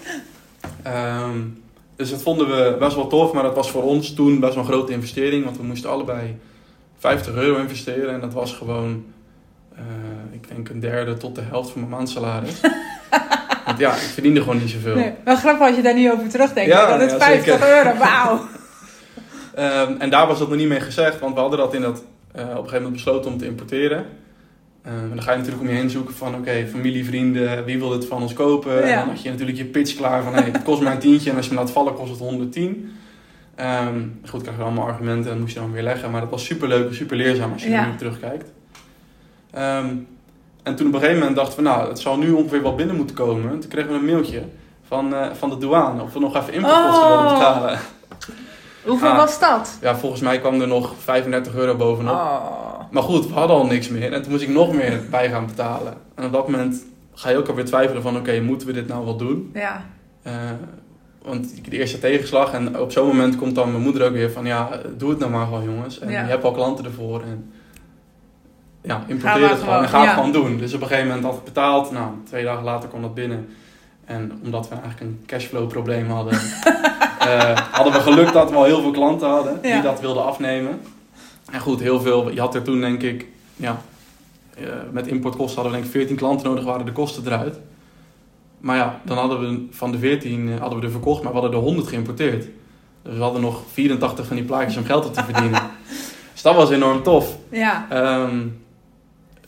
um, 0.87 1.57
dus 2.01 2.09
dat 2.09 2.21
vonden 2.21 2.47
we 2.47 2.75
best 2.79 2.95
wel 2.95 3.07
tof, 3.07 3.33
maar 3.33 3.43
dat 3.43 3.55
was 3.55 3.71
voor 3.71 3.83
ons 3.83 4.13
toen 4.13 4.39
best 4.39 4.53
wel 4.53 4.63
een 4.63 4.69
grote 4.69 4.91
investering, 4.91 5.43
want 5.43 5.57
we 5.57 5.63
moesten 5.63 5.89
allebei 5.89 6.37
50 6.97 7.35
euro 7.35 7.59
investeren 7.59 8.13
en 8.13 8.19
dat 8.19 8.33
was 8.33 8.53
gewoon, 8.53 9.05
uh, 9.73 9.81
ik 10.31 10.47
denk 10.47 10.69
een 10.69 10.79
derde 10.79 11.17
tot 11.17 11.35
de 11.35 11.41
helft 11.41 11.69
van 11.69 11.79
mijn 11.79 11.93
maandsalaris. 11.93 12.59
Want 13.65 13.79
ja, 13.79 13.93
ik 13.93 13.99
verdiende 13.99 14.39
gewoon 14.39 14.57
niet 14.57 14.69
zoveel. 14.69 14.95
Nee, 14.95 15.13
wel 15.23 15.35
grappig 15.35 15.67
als 15.67 15.75
je 15.75 15.81
daar 15.81 15.93
niet 15.93 16.11
over 16.11 16.29
terugdenkt. 16.29 16.71
Ja, 16.71 16.97
dat 16.97 17.11
is 17.11 17.17
50 17.17 17.67
euro, 17.67 17.97
wauw. 17.97 18.39
um, 19.57 19.97
en 20.03 20.09
daar 20.09 20.27
was 20.27 20.39
dat 20.39 20.47
nog 20.47 20.57
niet 20.57 20.67
mee 20.67 20.79
gezegd, 20.79 21.19
want 21.19 21.33
we 21.33 21.39
hadden 21.39 21.59
dat 21.59 21.73
in 21.73 21.81
dat, 21.81 22.03
uh, 22.35 22.41
op 22.41 22.49
een 22.49 22.55
gegeven 22.55 22.75
moment 22.75 22.93
besloten 22.93 23.31
om 23.31 23.37
te 23.37 23.45
importeren. 23.45 24.05
Um, 24.87 24.93
en 24.93 25.09
dan 25.09 25.21
ga 25.21 25.31
je 25.31 25.37
natuurlijk 25.37 25.63
om 25.63 25.69
je 25.69 25.79
heen 25.79 25.89
zoeken 25.89 26.13
van, 26.13 26.27
oké, 26.27 26.37
okay, 26.37 26.67
familie, 26.67 27.05
vrienden, 27.05 27.65
wie 27.65 27.79
wil 27.79 27.89
dit 27.89 28.05
van 28.05 28.21
ons 28.21 28.33
kopen? 28.33 28.75
Ja. 28.75 28.81
En 28.81 28.99
dan 28.99 29.07
had 29.07 29.21
je 29.21 29.29
natuurlijk 29.29 29.57
je 29.57 29.65
pitch 29.65 29.95
klaar 29.95 30.23
van, 30.23 30.33
hey, 30.33 30.49
het 30.51 30.63
kost 30.63 30.81
maar 30.81 30.93
een 30.93 30.99
tientje 30.99 31.29
en 31.29 31.35
als 31.35 31.45
je 31.45 31.53
me 31.53 31.59
laat 31.59 31.71
vallen 31.71 31.93
kost 31.93 32.09
het 32.09 32.19
110. 32.19 32.67
Um, 32.67 32.85
ehm, 33.55 33.99
goed, 34.25 34.41
krijg 34.41 34.57
je 34.57 34.63
allemaal 34.63 34.87
argumenten 34.87 35.31
en 35.31 35.39
moest 35.39 35.53
je 35.53 35.59
dan 35.59 35.71
weer 35.71 35.83
leggen. 35.83 36.11
Maar 36.11 36.21
dat 36.21 36.29
was 36.29 36.45
super 36.45 36.67
leuk 36.67 36.87
en 36.87 36.95
super 36.95 37.17
leerzaam 37.17 37.51
als 37.53 37.63
je 37.63 37.69
ja. 37.69 37.83
er 37.83 37.89
nu 37.89 37.95
terugkijkt. 37.95 38.51
Um, 39.55 40.07
en 40.63 40.75
toen 40.75 40.87
op 40.87 40.93
een 40.93 40.99
gegeven 40.99 41.19
moment 41.19 41.35
dachten 41.35 41.55
we, 41.55 41.69
nou, 41.69 41.87
het 41.87 41.99
zal 41.99 42.17
nu 42.17 42.31
ongeveer 42.31 42.61
wel 42.61 42.75
binnen 42.75 42.95
moeten 42.95 43.15
komen. 43.15 43.59
Toen 43.59 43.69
kregen 43.69 43.91
we 43.91 43.97
een 43.97 44.05
mailtje 44.05 44.43
van, 44.87 45.13
uh, 45.13 45.25
van 45.33 45.49
de 45.49 45.57
douane 45.57 46.01
of 46.01 46.13
we 46.13 46.19
nog 46.19 46.35
even 46.35 46.53
importkosten 46.53 47.03
oh. 47.03 47.07
wilden 47.07 47.33
betalen. 47.33 47.79
Hoeveel 48.83 49.09
ah, 49.09 49.17
was 49.17 49.39
dat? 49.39 49.77
Ja, 49.81 49.95
volgens 49.95 50.21
mij 50.21 50.39
kwam 50.39 50.61
er 50.61 50.67
nog 50.67 50.93
35 50.97 51.55
euro 51.55 51.75
bovenop. 51.75 52.15
Oh. 52.15 52.80
Maar 52.91 53.03
goed, 53.03 53.27
we 53.27 53.33
hadden 53.33 53.55
al 53.55 53.65
niks 53.65 53.89
meer. 53.89 54.13
En 54.13 54.21
toen 54.21 54.31
moest 54.31 54.43
ik 54.43 54.49
nog 54.49 54.73
meer 54.73 55.01
bij 55.09 55.29
gaan 55.29 55.45
betalen. 55.45 55.93
En 56.15 56.25
op 56.25 56.31
dat 56.31 56.47
moment 56.47 56.85
ga 57.13 57.29
je 57.29 57.37
ook 57.37 57.47
alweer 57.47 57.65
twijfelen 57.65 58.01
van... 58.01 58.17
oké, 58.17 58.39
moeten 58.39 58.67
we 58.67 58.73
dit 58.73 58.87
nou 58.87 59.05
wel 59.05 59.17
doen? 59.17 59.51
Ja. 59.53 59.85
Uh, 60.27 60.33
want 61.21 61.65
de 61.65 61.77
eerste 61.77 61.99
tegenslag. 61.99 62.53
En 62.53 62.79
op 62.79 62.91
zo'n 62.91 63.07
moment 63.07 63.35
komt 63.35 63.55
dan 63.55 63.71
mijn 63.71 63.83
moeder 63.83 64.05
ook 64.05 64.13
weer 64.13 64.31
van... 64.31 64.45
ja, 64.45 64.69
doe 64.97 65.09
het 65.09 65.19
nou 65.19 65.31
maar 65.31 65.45
gewoon 65.45 65.63
jongens. 65.63 65.99
En 65.99 66.09
ja. 66.09 66.21
je 66.21 66.29
hebt 66.29 66.43
al 66.43 66.51
klanten 66.51 66.85
ervoor. 66.85 67.21
En 67.21 67.51
ja, 68.81 69.03
importeer 69.07 69.49
het 69.49 69.59
gewoon 69.59 69.83
en 69.83 69.89
ga 69.89 70.01
het 70.01 70.13
gewoon 70.13 70.31
doen. 70.31 70.57
Dus 70.57 70.73
op 70.73 70.81
een 70.81 70.87
gegeven 70.87 71.07
moment 71.07 71.25
had 71.25 71.35
het 71.35 71.43
betaald. 71.43 71.91
Nou, 71.91 72.11
twee 72.25 72.43
dagen 72.43 72.63
later 72.63 72.89
kwam 72.89 73.01
dat 73.01 73.13
binnen. 73.13 73.49
En 74.05 74.39
omdat 74.43 74.69
we 74.69 74.75
eigenlijk 74.75 75.01
een 75.01 75.23
cashflow 75.25 75.67
probleem 75.67 76.09
hadden, 76.09 76.33
uh, 76.33 77.57
hadden 77.77 77.93
we 77.93 77.99
geluk 77.99 78.33
dat 78.33 78.49
we 78.49 78.55
al 78.55 78.63
heel 78.63 78.81
veel 78.81 78.91
klanten 78.91 79.29
hadden 79.29 79.61
die 79.61 79.81
dat 79.81 79.99
wilden 79.99 80.25
afnemen. 80.25 80.81
En 81.51 81.59
goed, 81.59 81.79
heel 81.79 82.01
veel. 82.01 82.31
Je 82.31 82.39
had 82.39 82.55
er 82.55 82.63
toen 82.63 82.79
denk 82.79 83.01
ik, 83.01 83.27
ja, 83.55 83.81
uh, 84.59 84.67
met 84.91 85.07
importkosten 85.07 85.55
hadden 85.61 85.71
we 85.71 85.77
denk 85.77 85.93
ik 85.93 85.99
14 85.99 86.15
klanten 86.15 86.47
nodig, 86.47 86.63
waren 86.63 86.85
de 86.85 86.91
kosten 86.91 87.25
eruit. 87.25 87.59
Maar 88.59 88.77
ja, 88.77 89.01
dan 89.05 89.17
hadden 89.17 89.39
we 89.39 89.67
van 89.71 89.91
de 89.91 89.97
14 89.97 90.47
uh, 90.47 90.59
hadden 90.59 90.79
we 90.79 90.85
er 90.85 90.91
verkocht, 90.91 91.23
maar 91.23 91.33
we 91.33 91.39
hadden 91.39 91.57
er 91.57 91.65
100 91.65 91.87
geïmporteerd. 91.87 92.47
Dus 93.01 93.15
we 93.15 93.21
hadden 93.21 93.41
nog 93.41 93.61
84 93.71 94.25
van 94.25 94.35
die 94.35 94.45
plaatjes 94.45 94.77
om 94.77 94.85
geld 94.85 95.05
op 95.05 95.13
te 95.13 95.23
verdienen. 95.23 95.61
dus 96.33 96.41
dat 96.41 96.55
was 96.55 96.69
enorm 96.69 97.03
tof. 97.03 97.37
Ja. 97.49 97.87
Um, 98.23 98.59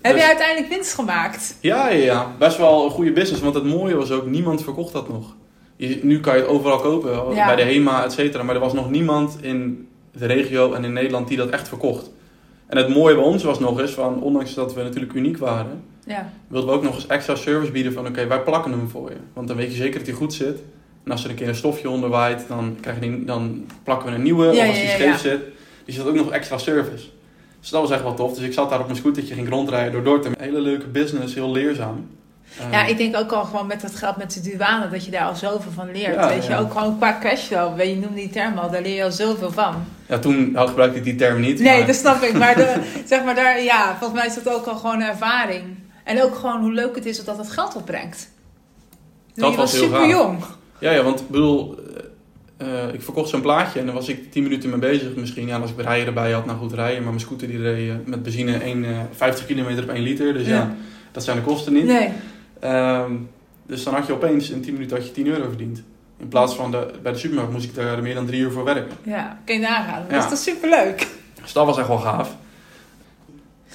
heb 0.01 0.11
je 0.15 0.19
dus- 0.19 0.27
uiteindelijk 0.27 0.73
winst 0.73 0.93
gemaakt? 0.93 1.57
Ja, 1.59 1.89
ja, 1.89 2.03
ja, 2.03 2.35
best 2.37 2.57
wel 2.57 2.85
een 2.85 2.91
goede 2.91 3.11
business. 3.11 3.41
Want 3.41 3.55
het 3.55 3.65
mooie 3.65 3.95
was 3.95 4.11
ook, 4.11 4.25
niemand 4.25 4.63
verkocht 4.63 4.93
dat 4.93 5.09
nog. 5.09 5.35
Je, 5.75 5.99
nu 6.01 6.19
kan 6.19 6.35
je 6.35 6.41
het 6.41 6.49
overal 6.49 6.79
kopen, 6.79 7.35
bij 7.35 7.55
de 7.55 7.61
HEMA, 7.61 8.03
et 8.03 8.11
cetera. 8.11 8.43
Maar 8.43 8.55
er 8.55 8.61
was 8.61 8.73
nog 8.73 8.89
niemand 8.89 9.37
in 9.41 9.87
de 10.17 10.25
regio 10.25 10.73
en 10.73 10.83
in 10.83 10.93
Nederland 10.93 11.27
die 11.27 11.37
dat 11.37 11.49
echt 11.49 11.67
verkocht. 11.67 12.11
En 12.67 12.77
het 12.77 12.89
mooie 12.89 13.15
bij 13.15 13.23
ons 13.23 13.43
was 13.43 13.59
nog 13.59 13.79
eens, 13.79 13.91
van, 13.91 14.21
ondanks 14.21 14.53
dat 14.53 14.73
we 14.73 14.83
natuurlijk 14.83 15.13
uniek 15.13 15.37
waren, 15.37 15.83
ja. 16.05 16.31
wilden 16.47 16.69
we 16.69 16.75
ook 16.75 16.83
nog 16.83 16.95
eens 16.95 17.07
extra 17.07 17.35
service 17.35 17.71
bieden 17.71 17.93
van 17.93 18.07
oké, 18.07 18.27
wij 18.27 18.41
plakken 18.41 18.71
hem 18.71 18.89
voor 18.89 19.09
je. 19.09 19.17
Want 19.33 19.47
dan 19.47 19.57
weet 19.57 19.71
je 19.71 19.77
zeker 19.77 19.97
dat 19.97 20.07
hij 20.07 20.15
goed 20.15 20.33
zit. 20.33 20.59
En 21.03 21.11
als 21.11 21.23
er 21.23 21.29
een 21.29 21.35
keer 21.35 21.47
een 21.47 21.55
stofje 21.55 21.89
onder 21.89 22.09
waait, 22.09 22.45
dan, 22.47 22.77
krijg 22.81 22.99
je 22.99 23.01
die, 23.01 23.25
dan 23.25 23.65
plakken 23.83 24.09
we 24.09 24.15
een 24.15 24.23
nieuwe. 24.23 24.49
of 24.49 24.67
als 24.67 24.79
die 24.79 24.89
scheef 24.89 25.19
zit, 25.19 25.41
die 25.85 25.93
zit 25.93 26.05
ook 26.05 26.15
nog 26.15 26.31
extra 26.31 26.57
service. 26.57 27.05
Dus 27.59 27.69
dat 27.69 27.81
was 27.81 27.91
echt 27.91 28.03
wel 28.03 28.13
tof. 28.13 28.33
Dus 28.33 28.45
ik 28.45 28.53
zat 28.53 28.69
daar 28.69 28.79
op 28.79 28.85
mijn 28.85 28.97
scootertje, 28.97 29.33
ging 29.33 29.49
rondrijden 29.49 29.91
door 29.91 30.03
Dortmund. 30.03 30.39
Hele 30.39 30.59
leuke 30.59 30.87
business, 30.87 31.33
heel 31.33 31.51
leerzaam. 31.51 32.07
Ja, 32.71 32.85
ik 32.85 32.97
denk 32.97 33.17
ook 33.17 33.31
al 33.31 33.43
gewoon 33.43 33.67
met 33.67 33.81
dat 33.81 33.95
geld 33.95 34.17
met 34.17 34.33
de 34.33 34.49
douane, 34.49 34.89
dat 34.89 35.05
je 35.05 35.11
daar 35.11 35.25
al 35.25 35.35
zoveel 35.35 35.71
van 35.71 35.91
leert. 35.91 36.27
weet 36.27 36.45
je, 36.45 36.57
ook 36.57 36.71
gewoon 36.71 36.97
qua 36.97 37.17
cashflow, 37.21 37.81
je 37.81 37.95
noemde 37.95 38.15
die 38.15 38.29
term 38.29 38.57
al, 38.57 38.71
daar 38.71 38.81
leer 38.81 38.95
je 38.95 39.03
al 39.03 39.11
zoveel 39.11 39.51
van. 39.51 39.85
Ja, 40.07 40.19
toen 40.19 40.55
had 40.55 40.67
gebruikte 40.67 40.97
ik 40.97 41.03
die 41.03 41.15
term 41.15 41.39
niet. 41.39 41.59
Nee, 41.59 41.85
dat 41.85 41.95
snap 41.95 42.21
ik. 42.21 42.33
Maar, 42.33 42.55
de, 42.55 42.81
zeg 43.05 43.23
maar 43.23 43.35
daar, 43.35 43.63
ja, 43.63 43.95
volgens 43.99 44.19
mij 44.19 44.27
is 44.27 44.43
dat 44.43 44.53
ook 44.53 44.65
al 44.65 44.75
gewoon 44.75 45.01
ervaring. 45.01 45.63
En 46.03 46.23
ook 46.23 46.35
gewoon 46.35 46.61
hoe 46.61 46.71
leuk 46.71 46.95
het 46.95 47.05
is 47.05 47.23
dat 47.23 47.37
het 47.37 47.51
geld 47.51 47.75
opbrengt. 47.75 48.29
Dat 49.33 49.51
je 49.51 49.55
was, 49.55 49.71
was 49.71 49.81
super 49.81 50.07
jong. 50.07 50.43
Ja, 50.79 50.91
ja, 50.91 51.03
want 51.03 51.19
ik 51.19 51.29
bedoel, 51.29 51.79
uh, 52.61 52.93
ik 52.93 53.01
verkocht 53.01 53.29
zo'n 53.29 53.41
plaatje 53.41 53.79
en 53.79 53.85
dan 53.85 53.95
was 53.95 54.09
ik 54.09 54.31
10 54.31 54.43
minuten 54.43 54.69
mee 54.69 54.79
bezig 54.79 55.15
misschien. 55.15 55.47
Ja, 55.47 55.57
als 55.57 55.71
ik 55.71 55.81
rijden 55.81 56.07
erbij 56.07 56.31
had, 56.31 56.45
nou 56.45 56.57
goed 56.57 56.73
rijden. 56.73 56.97
Maar 57.01 57.11
mijn 57.11 57.25
scooter 57.25 57.47
die 57.47 57.61
reed 57.61 58.07
met 58.07 58.23
benzine 58.23 58.57
1, 58.57 58.83
uh, 58.83 58.97
50 59.11 59.45
kilometer 59.45 59.83
op 59.83 59.89
1 59.89 60.03
liter. 60.03 60.33
Dus 60.33 60.47
ja. 60.47 60.53
ja. 60.53 60.75
dat 61.11 61.23
zijn 61.23 61.37
de 61.37 61.43
kosten 61.43 61.73
niet. 61.73 61.85
Nee. 61.85 62.09
Um, 62.63 63.29
dus 63.65 63.83
dan 63.83 63.93
had 63.93 64.07
je 64.07 64.13
opeens 64.13 64.49
in 64.49 64.61
10 64.61 64.73
minuten 64.73 64.97
had 64.97 65.05
je 65.05 65.11
10 65.11 65.27
euro 65.27 65.47
verdiend. 65.47 65.83
In 66.17 66.27
plaats 66.27 66.55
van 66.55 66.71
de, 66.71 66.91
bij 67.01 67.11
de 67.11 67.17
supermarkt 67.17 67.51
moest 67.51 67.65
ik 67.65 67.75
daar 67.75 68.01
meer 68.01 68.13
dan 68.13 68.25
3 68.25 68.41
uur 68.41 68.51
voor 68.51 68.63
werken. 68.63 68.97
Ja, 69.03 69.39
kun 69.45 69.55
je 69.55 69.61
nagaan. 69.61 70.03
Ja. 70.09 70.13
Dat 70.13 70.23
is 70.23 70.29
toch 70.29 70.55
superleuk? 70.55 71.07
Dus 71.41 71.53
dat 71.53 71.65
was 71.65 71.77
echt 71.77 71.87
wel 71.87 71.97
gaaf. 71.97 72.35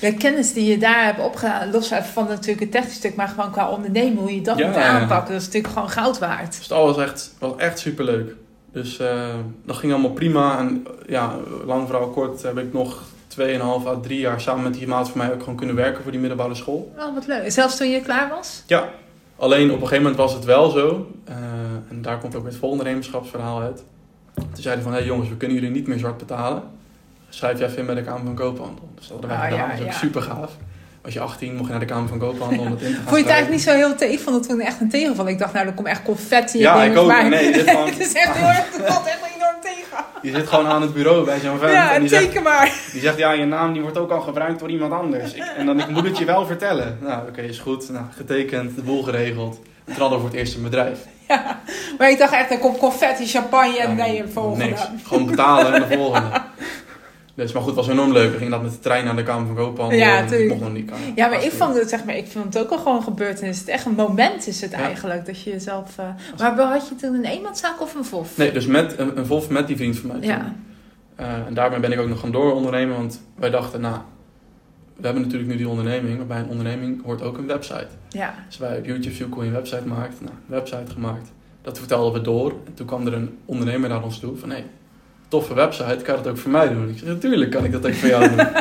De 0.00 0.14
kennis 0.14 0.52
die 0.52 0.71
je 0.71 0.78
daar 0.78 1.04
hebt 1.04 1.21
opgedaan, 1.21 1.71
los 1.71 1.90
even 1.90 2.04
van 2.04 2.26
natuurlijk 2.26 2.61
het 2.61 2.71
technisch 2.71 2.95
stuk, 2.95 3.14
maar 3.14 3.28
gewoon 3.28 3.50
qua 3.50 3.71
ondernemen, 3.71 4.18
hoe 4.18 4.35
je 4.35 4.40
dat 4.40 4.59
Ja, 4.59 4.66
moet 4.66 4.76
aanpakken, 4.76 5.33
dat 5.33 5.40
is 5.40 5.47
natuurlijk 5.47 5.73
gewoon 5.73 5.90
goud 5.90 6.18
waard. 6.18 6.59
Dus 6.59 6.73
alles 6.73 6.97
was 6.97 7.04
echt, 7.04 7.35
was 7.38 7.57
echt 7.57 7.78
superleuk. 7.78 8.35
Dus 8.73 8.99
eh, 8.99 9.35
dat 9.64 9.76
ging 9.76 9.92
allemaal 9.92 10.11
prima. 10.11 10.59
En 10.59 10.87
ja, 11.07 11.37
lang 11.66 11.87
verhaal 11.87 12.09
kort 12.09 12.42
heb 12.42 12.59
ik 12.59 12.73
nog 12.73 13.02
2,5 13.38 13.87
à 13.87 13.94
3 14.02 14.18
jaar 14.20 14.40
samen 14.40 14.62
met 14.62 14.75
die 14.75 14.87
maat 14.87 15.08
van 15.08 15.18
mij 15.18 15.32
ook 15.32 15.40
gewoon 15.40 15.56
kunnen 15.56 15.75
werken 15.76 16.02
voor 16.02 16.11
die 16.12 16.20
middelbare 16.20 16.54
school. 16.54 16.92
Oh, 16.99 17.14
wat 17.14 17.26
leuk. 17.26 17.52
Zelfs 17.52 17.76
toen 17.76 17.90
je 17.90 18.00
klaar 18.00 18.28
was? 18.28 18.62
Ja, 18.66 18.88
alleen 19.37 19.66
op 19.70 19.75
een 19.75 19.80
gegeven 19.82 20.02
moment 20.02 20.16
was 20.16 20.32
het 20.32 20.44
wel 20.44 20.70
zo. 20.70 21.11
eh, 21.25 21.35
en 21.90 22.02
daar 22.02 22.18
komt 22.18 22.35
ook 22.37 22.44
het 22.44 22.56
volgende 22.56 22.70
ondernemerschapsverhaal 22.85 23.61
uit. 23.61 23.82
Toen 24.35 24.47
zeiden 24.52 24.82
van, 24.85 24.92
hé 24.92 24.99
hey 24.99 25.06
jongens, 25.06 25.28
we 25.28 25.37
kunnen 25.37 25.56
jullie 25.56 25.70
niet 25.73 25.87
meer 25.87 25.99
zwart 25.99 26.18
betalen. 26.18 26.62
Schrijf 27.28 27.58
je 27.58 27.64
even 27.64 27.87
bij 27.87 27.94
de 27.94 28.02
Kamer 28.02 28.25
van 28.25 28.35
Koophandel. 28.35 28.88
Dus 28.94 29.08
dat 29.08 29.11
hadden 29.20 29.30
wij 29.30 29.38
Ah, 29.38 29.44
gedaan, 29.44 29.58
ja, 29.58 29.66
dat 29.70 29.78
is 29.78 29.85
ook 29.85 29.92
ja. 29.92 29.99
super 29.99 30.23
gaaf. 30.23 30.52
Als 31.04 31.12
je 31.14 31.20
18 31.20 31.52
mocht 31.52 31.64
je 31.64 31.70
naar 31.70 31.80
de 31.80 31.87
Kamer 31.87 32.08
van 32.08 32.18
Koophandel 32.18 32.61
om 32.64 32.70
het 32.70 32.80
in 32.82 32.88
te 32.88 32.94
gaan 33.00 33.02
Vond 33.04 33.16
je 33.16 33.23
het 33.23 33.32
eigenlijk 33.32 33.50
niet 33.50 33.68
zo 33.68 33.75
heel 33.75 33.94
tegen? 33.97 34.14
Ik 34.14 34.20
vond 34.20 34.37
het 34.37 34.49
toen 34.49 34.61
echt 34.61 34.80
een 34.80 34.88
tegenval. 34.90 35.28
Ik 35.28 35.38
dacht, 35.38 35.52
nou, 35.52 35.66
er 35.66 35.73
komt 35.73 35.87
echt 35.88 36.02
confetti. 36.02 36.58
Ja, 36.58 36.82
ik 36.82 36.97
ook. 36.97 37.06
Maar 37.06 37.28
Nee, 37.28 37.52
dit 37.52 37.68
gewoon- 37.70 37.88
het 37.88 37.99
is 37.99 38.12
echt 38.12 38.37
heel 38.37 38.49
erg, 38.49 38.76
het 38.76 38.87
valt 38.92 39.06
echt 39.06 39.18
Je 40.22 40.30
zit 40.30 40.48
gewoon 40.48 40.66
aan 40.66 40.82
het 40.82 40.94
bureau 40.94 41.25
bij 41.25 41.38
zo'n 41.40 41.58
vent 41.58 41.72
Ja, 41.72 41.92
en 41.94 42.00
die 42.00 42.08
zegt, 42.08 42.25
teken 42.25 42.42
maar. 42.42 42.72
die 42.92 43.00
zegt, 43.00 43.18
ja, 43.18 43.32
je 43.32 43.44
naam 43.44 43.72
die 43.72 43.82
wordt 43.82 43.98
ook 43.98 44.10
al 44.10 44.20
gebruikt 44.20 44.58
door 44.58 44.70
iemand 44.70 44.92
anders. 44.92 45.34
Ik, 45.34 45.44
en 45.56 45.66
dan, 45.66 45.80
ik 45.80 45.88
moet 45.88 46.04
het 46.04 46.18
je 46.18 46.25
wel 46.25 46.46
vertellen. 46.46 46.98
Nou, 47.00 47.28
oké, 47.28 47.40
is 47.40 47.58
goed. 47.58 47.90
Nou, 47.90 48.04
getekend, 48.16 48.76
de 48.76 48.82
boel 48.82 49.02
geregeld. 49.02 49.60
Hadden 49.98 50.20
voor 50.20 50.28
het 50.28 50.38
eerste 50.38 50.60
bedrijf. 50.60 50.98
Ja. 51.28 51.60
Maar 51.98 52.10
ik 52.10 52.18
dacht 52.18 52.32
echt, 52.32 52.50
er 52.50 52.58
komt 52.58 52.78
confetti, 52.78 53.26
champagne 53.26 53.78
en 53.78 53.96
Ja, 53.96 54.04
nee, 54.04 54.25
volgende. 54.32 54.64
Niks. 54.64 54.80
Gewoon 55.04 55.26
betalen 55.26 55.72
en 55.72 55.88
de 55.88 55.96
volgende. 55.96 56.28
Dus, 57.38 57.52
maar 57.52 57.62
goed, 57.62 57.76
het 57.76 57.87
was 57.87 57.95
enorm 57.95 58.12
leuk. 58.12 58.30
We 58.30 58.37
gingen 58.37 58.50
dat 58.52 58.62
met 58.62 58.71
de 58.73 58.78
trein 58.78 59.04
naar 59.04 59.16
de 59.16 59.23
Kamer 59.23 59.47
van 59.47 59.57
Koophandel. 59.57 59.99
Ja, 59.99 60.14
en 60.16 60.21
dat 60.21 60.28
tuurlijk. 60.28 60.49
mocht 60.50 60.61
nog 60.62 60.73
niet. 60.73 60.90
Kan. 60.90 60.99
Ja, 61.14 61.28
maar 61.28 61.45
ik 61.45 61.50
vond 61.52 61.75
het, 61.78 61.88
zeg 61.88 62.04
maar, 62.04 62.16
ik 62.16 62.26
vond 62.26 62.45
het 62.54 62.59
ook 62.64 62.71
al 62.71 62.78
gewoon 62.78 63.02
gebeurtenis. 63.02 63.59
Het 63.59 63.68
echt 63.68 63.85
een 63.87 63.95
moment 63.95 64.47
is 64.47 64.61
het 64.61 64.71
Ja. 64.71 64.76
eigenlijk, 64.78 65.26
dat 65.26 65.42
je 65.42 65.50
jezelf... 65.50 65.99
eh, 65.99 66.04
Maar 66.38 66.61
had 66.61 66.88
je 66.88 66.95
toen 66.97 67.14
een 67.14 67.25
eenmanszaak 67.25 67.80
of 67.80 67.95
een 67.95 68.04
VOF? 68.04 68.37
Nee, 68.37 68.52
dus 68.52 68.66
met 68.66 68.99
een, 68.99 69.18
een 69.18 69.26
Volf 69.26 69.49
met 69.49 69.66
die 69.66 69.76
vriend 69.76 69.97
van 69.99 70.09
mij. 70.11 70.21
toen. 70.21 70.28
Ja. 70.28 70.54
Eh, 71.16 71.47
en 71.47 71.54
daarmee 71.54 71.80
ben 71.80 71.92
ik 71.92 72.00
ook 72.00 72.09
nog 72.09 72.21
gaan 72.21 72.33
door 72.33 72.52
ondernemen. 72.52 72.97
Want 72.97 73.21
wij 73.37 73.50
dachten, 73.50 73.80
nou, 73.80 73.97
we 74.97 75.04
hebben 75.04 75.23
natuurlijk 75.23 75.50
nu 75.50 75.57
die 75.57 75.68
onderneming. 75.68 76.16
Maar 76.16 76.26
bij 76.26 76.38
een 76.38 76.49
onderneming 76.49 77.04
hoort 77.04 77.23
ook 77.23 77.38
een 77.38 77.47
website. 77.47 77.88
Ja. 78.09 78.35
Dus 78.47 78.59
wij 78.59 78.78
op 78.78 78.85
YouTube 78.85 79.14
viel 79.14 79.26
hoe 79.30 79.42
je 79.42 79.49
een 79.49 79.54
website 79.54 79.87
maakt. 79.87 80.21
Nou, 80.21 80.33
een 80.33 80.54
website 80.54 80.92
gemaakt. 80.92 81.33
Dat 81.62 81.78
vertelden 81.78 82.12
we 82.12 82.21
door. 82.21 82.50
En 82.66 82.75
toen 82.75 82.87
kwam 82.87 83.07
er 83.07 83.14
een 83.14 83.38
ondernemer 83.45 83.88
naar 83.88 84.02
ons 84.02 84.18
toe 84.21 84.37
van... 84.37 84.50
Hé, 84.50 84.64
toffe 85.28 85.54
website, 85.54 85.97
kan 86.04 86.16
dat 86.16 86.26
ook 86.26 86.38
voor 86.38 86.50
mij 86.50 86.68
doen? 86.68 86.88
Ik 86.88 86.99
zeg, 86.99 87.08
natuurlijk 87.08 87.50
kan 87.50 87.64
ik 87.64 87.73
dat 87.73 87.87
ook 87.87 87.94
voor 87.94 88.08
jou 88.08 88.28
doen. 88.28 88.47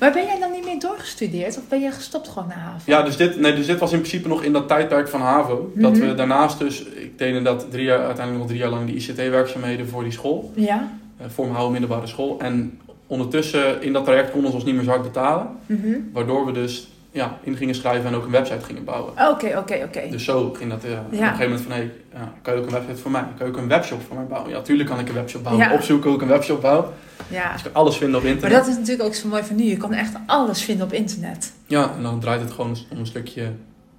Maar 0.00 0.12
ben 0.12 0.24
jij 0.24 0.38
dan 0.40 0.50
niet 0.52 0.64
meer 0.64 0.80
doorgestudeerd? 0.80 1.56
Of 1.58 1.68
ben 1.68 1.80
je 1.80 1.90
gestopt 1.90 2.28
gewoon 2.28 2.48
na 2.48 2.54
haven? 2.54 2.82
ja, 2.84 3.02
dus 3.02 3.16
dit, 3.16 3.40
nee, 3.40 3.54
dus 3.54 3.66
dit 3.66 3.78
was 3.78 3.92
in 3.92 3.98
principe 3.98 4.28
nog 4.28 4.42
in 4.42 4.52
dat 4.52 4.68
tijdperk 4.68 5.08
van 5.08 5.20
HAVO. 5.20 5.72
Dat 5.74 5.92
Mhm. 5.92 6.06
we 6.06 6.14
daarnaast 6.14 6.58
dus... 6.58 6.82
Ik 6.84 7.18
deed 7.18 7.44
dat 7.44 7.66
drie 7.70 7.84
jaar, 7.84 7.98
uiteindelijk 7.98 8.38
nog 8.38 8.46
drie 8.46 8.58
jaar 8.60 8.70
lang 8.70 8.86
die 8.86 8.94
ICT-werkzaamheden 8.94 9.88
voor 9.88 10.02
die 10.02 10.12
school. 10.12 10.52
Ja? 10.54 10.88
eh, 11.18 11.26
voor 11.28 11.44
mijn 11.44 11.56
oude 11.56 11.72
middelbare 11.72 12.06
school. 12.06 12.38
En 12.40 12.78
ondertussen 13.06 13.82
in 13.82 13.92
dat 13.92 14.04
traject 14.04 14.30
konden 14.30 14.50
ze 14.50 14.56
ons 14.56 14.64
niet 14.64 14.74
meer 14.74 14.84
zwart 14.84 15.02
betalen. 15.02 15.46
Mhm. 15.66 15.88
Waardoor 16.12 16.46
we 16.46 16.52
dus 16.52 16.88
ja, 17.14 17.38
in 17.42 17.56
gingen 17.56 17.74
schrijven 17.74 18.06
en 18.06 18.14
ook 18.14 18.24
een 18.24 18.30
website 18.30 18.64
gingen 18.64 18.84
bouwen. 18.84 19.12
Oké, 19.12 19.58
oké, 19.58 19.82
oké. 19.84 20.08
Dus 20.10 20.24
zo 20.24 20.50
ging 20.52 20.70
dat. 20.70 20.82
Ja. 20.82 20.88
En 20.88 20.98
Op 21.04 21.12
een 21.12 21.18
gegeven 21.18 21.42
moment 21.44 21.60
van, 21.62 21.72
hé, 21.72 21.90
ja, 22.14 22.32
kan 22.42 22.54
je 22.54 22.60
ook 22.60 22.66
een 22.66 22.72
website 22.72 22.96
voor 22.96 23.10
mij? 23.10 23.24
Kan 23.38 23.46
je 23.46 23.52
ook 23.52 23.58
een 23.58 23.68
webshop 23.68 24.02
voor 24.06 24.16
mij 24.16 24.24
bouwen? 24.24 24.50
Ja, 24.50 24.60
tuurlijk 24.60 24.88
kan 24.88 24.98
ik 24.98 25.08
een 25.08 25.14
webshop 25.14 25.42
bouwen. 25.42 25.66
Ja. 25.66 25.72
Opzoeken 25.74 26.06
hoe 26.10 26.16
ik 26.18 26.22
een 26.24 26.28
webshop 26.32 26.60
bouw. 26.60 26.92
Ja. 27.28 27.52
Dus 27.52 27.62
je 27.62 27.70
kan 27.70 27.82
alles 27.82 27.96
vinden 27.96 28.16
op 28.16 28.22
Maar 28.22 28.32
internet. 28.32 28.58
dat 28.58 28.68
is 28.68 28.76
natuurlijk 28.76 29.02
ook 29.08 29.14
zo 29.14 29.28
mooi 29.28 29.42
van 29.42 29.56
nu. 29.56 29.62
Je 29.64 29.76
kan 29.76 29.92
echt 29.92 30.12
alles 30.26 30.62
vinden 30.62 30.86
op 30.86 30.92
internet. 30.92 31.52
Ja, 31.66 31.90
en 31.96 32.02
dan 32.02 32.20
draait 32.20 32.40
het 32.40 32.50
gewoon 32.50 32.76
om 32.90 32.98
een 32.98 33.06
stukje 33.06 33.48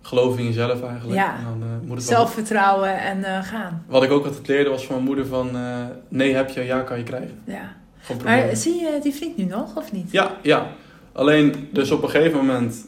geloof 0.01 0.38
in 0.38 0.45
jezelf 0.45 0.84
eigenlijk. 0.84 1.20
Ja. 1.20 1.35
En 1.37 1.44
dan, 1.44 1.61
eh, 1.70 1.87
moet 1.87 1.98
het 1.98 2.07
wel- 2.09 2.18
Zelfvertrouwen 2.18 3.00
en 3.01 3.24
eh, 3.24 3.44
gaan. 3.44 3.83
Wat 3.87 4.03
ik 4.03 4.11
ook 4.11 4.25
altijd 4.25 4.48
leerde 4.48 4.70
was 4.70 4.85
van 4.85 4.94
mijn 4.96 5.07
moeder 5.07 5.25
van... 5.25 5.55
eh, 5.55 5.77
nee 6.07 6.35
heb 6.35 6.50
je, 6.50 6.61
ja 6.63 6.79
kan 6.79 6.98
je 6.98 7.03
krijgen. 7.03 7.39
Ja. 7.46 7.74
Maar 8.24 8.55
zie 8.55 8.74
je 8.75 9.00
die 9.03 9.13
vriend 9.13 9.37
nu 9.37 9.44
nog 9.44 9.75
of 9.75 9.92
niet? 9.92 10.11
Ja, 10.11 10.31
ja. 10.42 10.68
Alleen, 11.13 11.68
dus 11.72 11.92
op 11.92 12.03
een 12.03 12.09
gegeven 12.09 12.37
moment... 12.37 12.85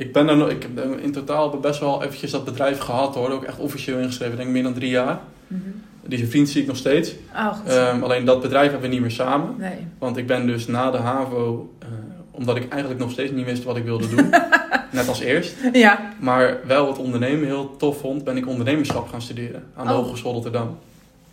Ik 0.00 0.12
ben 0.12 0.28
er 0.28 0.36
nog... 0.36 0.48
Ik 0.48 0.62
heb 0.62 0.98
in 1.02 1.12
totaal 1.12 1.58
best 1.58 1.80
wel 1.80 2.02
eventjes 2.02 2.30
dat 2.30 2.44
bedrijf 2.44 2.78
gehad 2.78 3.14
hoor. 3.14 3.30
Ook 3.30 3.44
echt 3.44 3.58
officieel 3.58 3.98
ingeschreven. 3.98 4.32
Ik 4.32 4.38
denk 4.38 4.50
meer 4.50 4.62
dan 4.62 4.74
drie 4.74 4.90
jaar. 4.90 5.20
Mhm. 5.46 5.60
Die 6.06 6.28
vriend 6.28 6.48
zie 6.48 6.60
ik 6.60 6.66
nog 6.66 6.76
steeds. 6.76 7.12
Oh, 7.34 7.52
goed. 7.52 7.68
Ehm, 7.72 8.02
alleen 8.02 8.24
dat 8.24 8.40
bedrijf 8.40 8.70
hebben 8.70 8.88
we 8.88 8.94
niet 8.94 9.00
meer 9.04 9.10
samen. 9.10 9.54
nee. 9.58 9.86
Want 9.98 10.16
ik 10.16 10.26
ben 10.26 10.46
dus 10.46 10.66
na 10.66 10.90
de 10.90 10.98
HAVO... 10.98 11.72
eh, 11.78 11.88
omdat 12.30 12.56
ik 12.56 12.68
eigenlijk 12.70 13.00
nog 13.00 13.10
steeds 13.10 13.32
niet 13.32 13.44
wist 13.44 13.64
wat 13.64 13.76
ik 13.76 13.84
wilde 13.84 14.08
doen. 14.08 14.30
net 14.90 15.08
als 15.08 15.20
eerst. 15.20 15.54
Ja. 15.72 16.12
Maar 16.20 16.58
wel 16.66 16.86
het 16.86 16.98
ondernemen 16.98 17.44
heel 17.46 17.76
tof 17.76 17.98
vond... 17.98 18.24
ben 18.24 18.36
ik 18.36 18.46
ondernemerschap 18.48 19.08
gaan 19.08 19.22
studeren. 19.22 19.62
Aan 19.76 19.86
de 19.86 19.92
Oh. 19.92 19.98
Hogeschool 19.98 20.32
Rotterdam. 20.32 20.78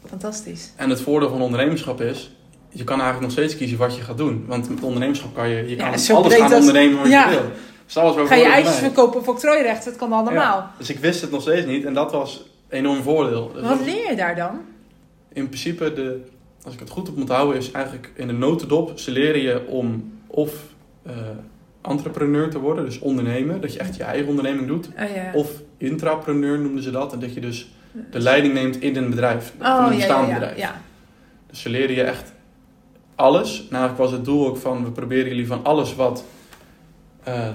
Fantastisch. 0.05 0.71
En 0.75 0.89
het 0.89 1.01
voordeel 1.01 1.29
van 1.29 1.41
ondernemerschap 1.41 2.01
is... 2.01 2.31
Je 2.69 2.83
kan 2.83 2.95
eigenlijk 3.01 3.21
nog 3.21 3.31
steeds 3.31 3.57
kiezen 3.57 3.77
wat 3.77 3.95
je 3.95 4.01
gaat 4.01 4.17
doen. 4.17 4.43
Want 4.47 4.69
met 4.69 4.81
ondernemerschap 4.83 5.35
kan 5.35 5.49
je... 5.49 5.55
Je 5.55 5.69
Ja, 5.69 5.75
kan 5.75 5.87
alles 5.87 6.07
gaan 6.35 6.41
als- 6.43 6.53
ondernemen 6.53 6.97
wat 6.97 7.07
Ja. 7.07 7.29
je 7.29 7.35
wil. 7.39 7.49
Ga 7.87 8.35
je 8.35 8.47
mij. 8.47 8.65
verkopen 8.65 9.23
voor 9.23 9.33
octrooirecht? 9.33 9.85
Dat 9.85 9.95
kan 9.95 10.13
allemaal. 10.13 10.33
Ja, 10.33 10.71
dus 10.77 10.89
ik 10.89 10.99
wist 10.99 11.21
het 11.21 11.31
nog 11.31 11.41
steeds 11.41 11.65
niet 11.65 11.85
en 11.85 11.93
dat 11.93 12.11
was 12.11 12.45
een 12.69 12.77
enorm 12.77 13.01
voordeel. 13.01 13.51
Dus 13.53 13.61
Wat 13.61 13.85
leer 13.85 14.09
je 14.09 14.15
daar 14.15 14.35
dan? 14.35 14.61
In 15.33 15.47
principe, 15.47 15.93
de, 15.93 16.21
als 16.63 16.73
ik 16.73 16.79
het 16.79 16.89
goed 16.89 17.09
op 17.09 17.15
moet 17.15 17.29
houden, 17.29 17.57
is 17.57 17.71
eigenlijk 17.71 18.11
in 18.15 18.27
de 18.27 18.33
notendop, 18.33 18.99
ze 18.99 19.11
leren 19.11 19.41
je 19.41 19.67
om 19.67 20.13
of 20.27 20.51
eh, 21.03 21.13
entrepreneur 21.81 22.49
te 22.49 22.59
worden, 22.59 22.85
dus 22.85 22.99
ondernemen, 22.99 23.61
dat 23.61 23.73
je 23.73 23.79
echt 23.79 23.95
je 23.95 24.03
eigen 24.03 24.27
onderneming 24.27 24.67
doet. 24.67 24.87
Oh, 24.87 25.15
ja. 25.15 25.31
Of 25.33 25.51
intrapreneur 25.77 26.59
noemden 26.59 26.83
ze 26.83 26.91
dat, 26.91 27.13
en 27.13 27.19
dat 27.19 27.33
je 27.33 27.39
dus 27.39 27.71
de 28.11 28.19
leiding 28.19 28.53
neemt 28.53 28.81
in 28.81 28.95
een 28.95 29.09
bedrijf, 29.09 29.53
van 29.57 29.67
oh, 29.67 29.85
een 29.85 29.91
ja, 29.91 29.95
bestaand 29.95 30.27
ja, 30.27 30.33
bedrijf. 30.33 30.71
Dus 31.49 31.61
ze 31.61 31.69
leren 31.69 31.95
je 31.95 32.03
echt 32.03 32.33
alles. 33.15 33.59
Eigenlijk 33.59 33.97
was 33.97 34.11
het 34.11 34.25
doel 34.25 34.47
ook 34.47 34.57
van, 34.57 34.83
we 34.83 34.91
proberen 34.91 35.27
jullie 35.27 35.47
van 35.47 35.63
alles 35.63 35.95
wat 35.95 36.23
eh, 37.23 37.49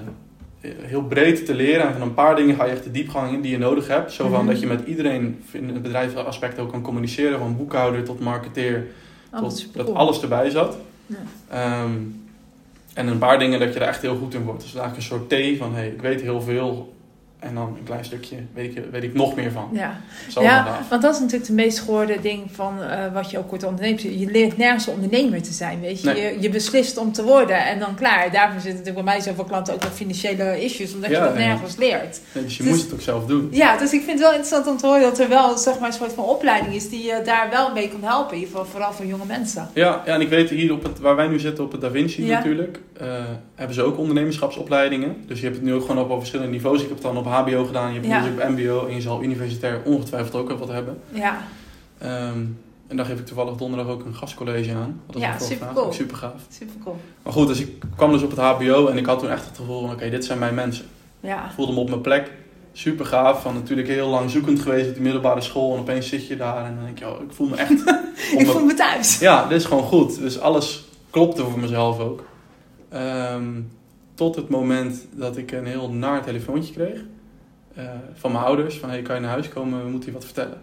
heel 0.81 1.03
breed 1.03 1.47
te 1.47 1.55
leren. 1.55 1.87
En 1.87 1.93
van 1.93 2.03
een 2.03 2.15
paar 2.15 2.37
dingen 2.37 2.57
ga 2.57 2.65
je 2.65 2.71
echt 2.73 2.85
de 2.85 2.91
diepgang 2.91 3.33
in 3.33 3.41
die 3.41 3.51
je 3.51 3.59
nodig 3.59 3.89
hebt. 3.89 4.13
Zo 4.13 4.29
van 4.29 4.39
Mhm. 4.45 4.47
dat 4.53 4.61
je 4.61 4.67
met 4.67 4.87
iedereen 4.87 5.43
in 5.53 5.69
het 5.69 5.83
bedrijfsaspect 5.83 6.59
ook 6.59 6.71
kan 6.71 6.83
communiceren. 6.83 7.39
Van 7.39 7.57
boekhouder 7.57 8.03
tot 8.05 8.21
marketeer, 8.21 8.87
Oh, 9.33 9.39
tot 9.41 9.67
dat 9.75 9.95
alles 9.95 10.23
erbij 10.23 10.51
zat. 10.51 10.77
Ja. 11.07 11.17
Ehm, 11.49 11.91
en 12.95 13.07
een 13.07 13.19
paar 13.19 13.39
dingen 13.39 13.61
dat 13.61 13.75
je 13.75 13.81
er 13.81 13.87
echt 13.89 14.03
heel 14.03 14.17
goed 14.17 14.35
in 14.35 14.43
wordt. 14.43 14.63
Dus 14.63 14.75
eigenlijk 14.75 14.97
een 14.97 15.17
soort 15.19 15.55
T 15.55 15.59
van, 15.59 15.75
hey, 15.75 15.89
ik 15.89 16.01
weet 16.01 16.21
heel 16.21 16.41
veel. 16.41 16.95
En 17.43 17.55
dan 17.55 17.67
een 17.79 17.85
klein 17.85 18.05
stukje 18.05 18.37
weet 18.55 18.77
ik, 18.77 18.85
weet 18.91 19.03
ik 19.03 19.15
nog 19.15 19.35
meer 19.37 19.53
van. 19.53 19.69
Ja. 19.73 20.01
Zo 20.29 20.43
want 20.89 21.03
dat 21.03 21.15
is 21.15 21.21
natuurlijk 21.21 21.47
de 21.47 21.53
meest 21.53 21.79
gehoorde 21.81 22.17
ding 22.21 22.43
van 22.53 22.83
eh, 22.83 23.13
wat 23.13 23.31
je 23.31 23.39
ook 23.39 23.49
wordt 23.49 23.65
onderneemt. 23.65 24.03
Je 24.03 24.29
leert 24.31 24.57
nergens 24.57 24.87
ondernemer 24.89 25.43
te 25.43 25.53
zijn, 25.53 25.81
weet 25.81 26.01
je. 26.01 26.07
Nee. 26.07 26.23
je. 26.23 26.41
Je 26.41 26.49
beslist 26.49 26.97
om 26.97 27.13
te 27.13 27.23
worden 27.25 27.67
en 27.67 27.79
dan 27.79 27.95
klaar. 27.95 28.31
Daarvoor 28.33 28.61
zitten 28.61 28.79
natuurlijk 28.79 29.05
bij 29.05 29.15
mij 29.15 29.23
zoveel 29.23 29.45
klanten 29.45 29.75
ook 29.75 29.83
nog 29.83 29.95
financiële 29.95 30.65
issues, 30.65 30.95
omdat 30.95 31.11
Ja, 31.11 31.19
je 31.19 31.25
dat 31.25 31.39
ja. 31.39 31.47
nergens 31.47 31.77
leert. 31.77 32.21
Nee, 32.33 32.45
dus 32.45 32.57
je 32.57 32.63
Dus- 32.63 32.73
moet 32.73 32.83
het 32.83 32.93
ook 32.93 33.01
zelf 33.01 33.27
doen. 33.27 33.49
Ja, 33.51 33.77
dus 33.77 33.93
ik 33.93 34.01
vind 34.03 34.11
het 34.13 34.21
wel 34.21 34.29
interessant 34.31 34.67
om 34.67 34.77
te 34.77 34.87
horen 34.87 35.03
dat 35.03 35.19
er 35.19 35.29
wel 35.29 35.59
zeg 35.59 35.79
maar, 35.79 35.89
een 35.89 35.95
soort 35.95 36.13
van 36.13 36.25
opleiding 36.25 36.75
is 36.75 36.89
die 36.89 37.03
je 37.05 37.21
daar 37.25 37.51
wel 37.51 37.73
mee 37.73 37.89
kan 37.89 38.03
helpen. 38.03 38.35
In 38.35 38.39
ieder 38.43 38.51
geval 38.57 38.71
vooral 38.71 38.93
voor 38.93 39.07
jonge 39.07 39.27
mensen. 39.27 39.69
Ja, 39.75 40.03
ja, 40.07 40.13
en 40.15 40.21
ik 40.21 40.29
weet 40.29 40.51
hier 40.51 40.73
op 40.73 40.83
het, 40.83 40.99
waar 41.01 41.17
wij 41.17 41.27
nu 41.29 41.39
zitten 41.39 41.65
op 41.65 41.73
het 41.73 41.81
Da 41.81 41.91
Vinci 41.91 42.27
Ja. 42.27 42.37
natuurlijk, 42.37 42.81
eh, 42.97 43.07
hebben 43.55 43.75
ze 43.75 43.83
ook 43.83 43.99
ondernemerschapsopleidingen. 43.99 45.17
Dus 45.27 45.39
je 45.39 45.45
hebt 45.45 45.57
het 45.57 45.65
nu 45.65 45.75
ook 45.75 45.81
gewoon 45.87 45.99
op, 46.05 46.11
op 46.11 46.19
verschillende 46.19 46.53
niveaus. 46.53 46.77
Ik 46.81 46.87
heb 46.87 46.93
het 46.95 47.03
dan 47.03 47.17
op 47.17 47.25
HBO 47.33 47.65
gedaan, 47.65 47.89
je 47.89 47.95
hebt 47.95 48.07
Ja. 48.07 48.23
dus 48.23 48.31
op 48.33 48.49
MBO 48.49 48.87
en 48.87 48.95
je 48.95 49.01
zal 49.01 49.23
universitair 49.23 49.81
ongetwijfeld 49.85 50.35
ook 50.35 50.59
wat 50.59 50.69
hebben. 50.69 50.99
Ja, 51.13 51.39
Ehm, 51.99 52.39
en 52.87 52.97
daar 52.97 53.07
geef 53.07 53.19
ik 53.19 53.27
toevallig 53.27 53.57
donderdag 53.57 53.87
ook 53.93 54.05
een 54.05 54.15
gastcollege 54.15 54.75
aan. 54.75 55.01
Is 55.15 55.21
Ja, 55.21 55.39
super 55.39 55.65
gaaf, 55.67 55.75
cool. 55.75 55.87
ook 55.87 55.95
super 55.95 56.17
gaaf. 56.17 56.35
super 56.49 56.75
cool. 56.85 56.97
Maar 57.23 57.33
goed, 57.33 57.47
dus 57.47 57.61
ik 57.61 57.83
kwam 57.97 58.13
dus 58.13 58.23
op 58.23 58.31
het 58.31 58.39
HBO 58.39 58.87
en 58.87 58.97
ik 58.97 59.07
had 59.07 59.19
toen 59.19 59.29
echt 59.31 59.47
het 59.47 59.57
gevoel 59.57 59.81
van 59.81 59.91
oké, 59.91 60.11
dit 60.11 60.25
zijn 60.25 60.39
mijn 60.39 60.55
mensen. 60.55 60.85
Ja, 61.21 61.45
Ik 61.45 61.51
voelde 61.55 61.73
me 61.73 61.79
op 61.81 61.89
mijn 61.89 62.01
plek. 62.01 62.31
Super 62.73 63.07
gaaf. 63.07 63.43
Van 63.43 63.55
natuurlijk 63.55 63.89
heel 63.89 64.09
lang 64.09 64.31
zoekend 64.31 64.61
geweest 64.61 64.89
op 64.89 64.95
de 64.95 65.01
middelbare 65.01 65.41
school. 65.41 65.75
En 65.75 65.81
opeens 65.81 66.09
zit 66.09 66.27
je 66.27 66.37
daar 66.37 66.65
en 66.67 66.75
dan 66.75 66.85
denk 66.85 66.99
je, 66.99 67.09
oh, 67.09 67.23
ik 67.23 67.33
voel 67.33 67.49
me 67.49 67.57
echt... 67.57 67.71
ik 68.39 68.47
voel 68.47 68.65
me 68.65 68.75
thuis. 68.75 69.19
ja, 69.19 69.47
dit 69.49 69.59
is 69.59 69.65
gewoon 69.65 69.83
goed. 69.85 70.19
Dus 70.19 70.41
alles 70.41 70.85
klopte 71.11 71.43
voor 71.45 71.59
mezelf 71.61 71.99
ook. 71.99 72.25
Ehm, 72.89 73.61
tot 74.15 74.37
het 74.37 74.49
moment 74.49 75.07
dat 75.11 75.37
ik 75.37 75.53
een 75.53 75.67
heel 75.67 75.91
naar 75.91 76.25
telefoontje 76.25 76.73
kreeg. 76.75 77.01
Eh, 77.75 77.85
van 78.13 78.33
mijn 78.33 78.45
ouders. 78.45 78.79
Van, 78.79 78.89
hey, 78.89 79.03
kan 79.03 79.15
je 79.15 79.21
naar 79.21 79.31
huis 79.31 79.49
komen? 79.49 79.85
We 79.85 79.91
moeten 79.91 80.09
je 80.09 80.15
wat 80.15 80.25
vertellen. 80.25 80.61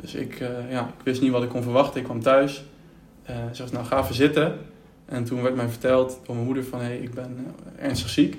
Dus 0.00 0.14
ik, 0.14 0.40
eh, 0.40 0.70
ja, 0.70 0.80
ik 0.98 1.04
wist 1.04 1.20
niet 1.20 1.30
wat 1.30 1.42
ik 1.42 1.48
kon 1.48 1.62
verwachten. 1.62 2.00
Ik 2.00 2.04
kwam 2.04 2.20
thuis. 2.20 2.64
eh 3.22 3.34
ze 3.52 3.64
nou 3.72 3.84
ga 3.84 4.02
even 4.02 4.14
zitten. 4.14 4.58
En 5.04 5.24
toen 5.24 5.42
werd 5.42 5.54
mij 5.54 5.68
verteld 5.68 6.20
door 6.24 6.34
mijn 6.34 6.46
moeder 6.46 6.64
van, 6.64 6.80
hey, 6.80 6.98
ik 6.98 7.14
ben 7.14 7.46
ernstig 7.78 8.08
ziek. 8.08 8.36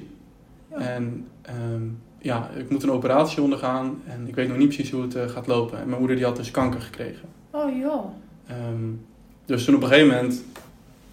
Ja. 0.70 0.78
En 0.78 1.28
ehm, 1.42 1.84
ja, 2.20 2.50
ik 2.56 2.70
moet 2.70 2.84
een 2.84 2.92
operatie 2.92 3.42
ondergaan. 3.42 4.02
En 4.08 4.28
ik 4.28 4.36
weet 4.36 4.48
nog 4.48 4.58
niet 4.58 4.68
precies 4.68 4.92
hoe 4.92 5.02
het 5.02 5.32
gaat 5.32 5.48
lopen. 5.48 5.80
En 5.80 5.88
mijn 5.88 6.00
moeder 6.00 6.16
die 6.16 6.26
had 6.26 6.36
dus 6.36 6.52
kanker 6.52 6.82
gekregen. 6.82 7.30
Oh 7.52 7.78
joh. 7.78 8.06
Ehm, 8.48 8.92
dus 9.46 9.66
toen 9.66 9.76
op 9.76 9.82
een 9.82 9.88
gegeven 9.88 10.16
moment, 10.16 10.44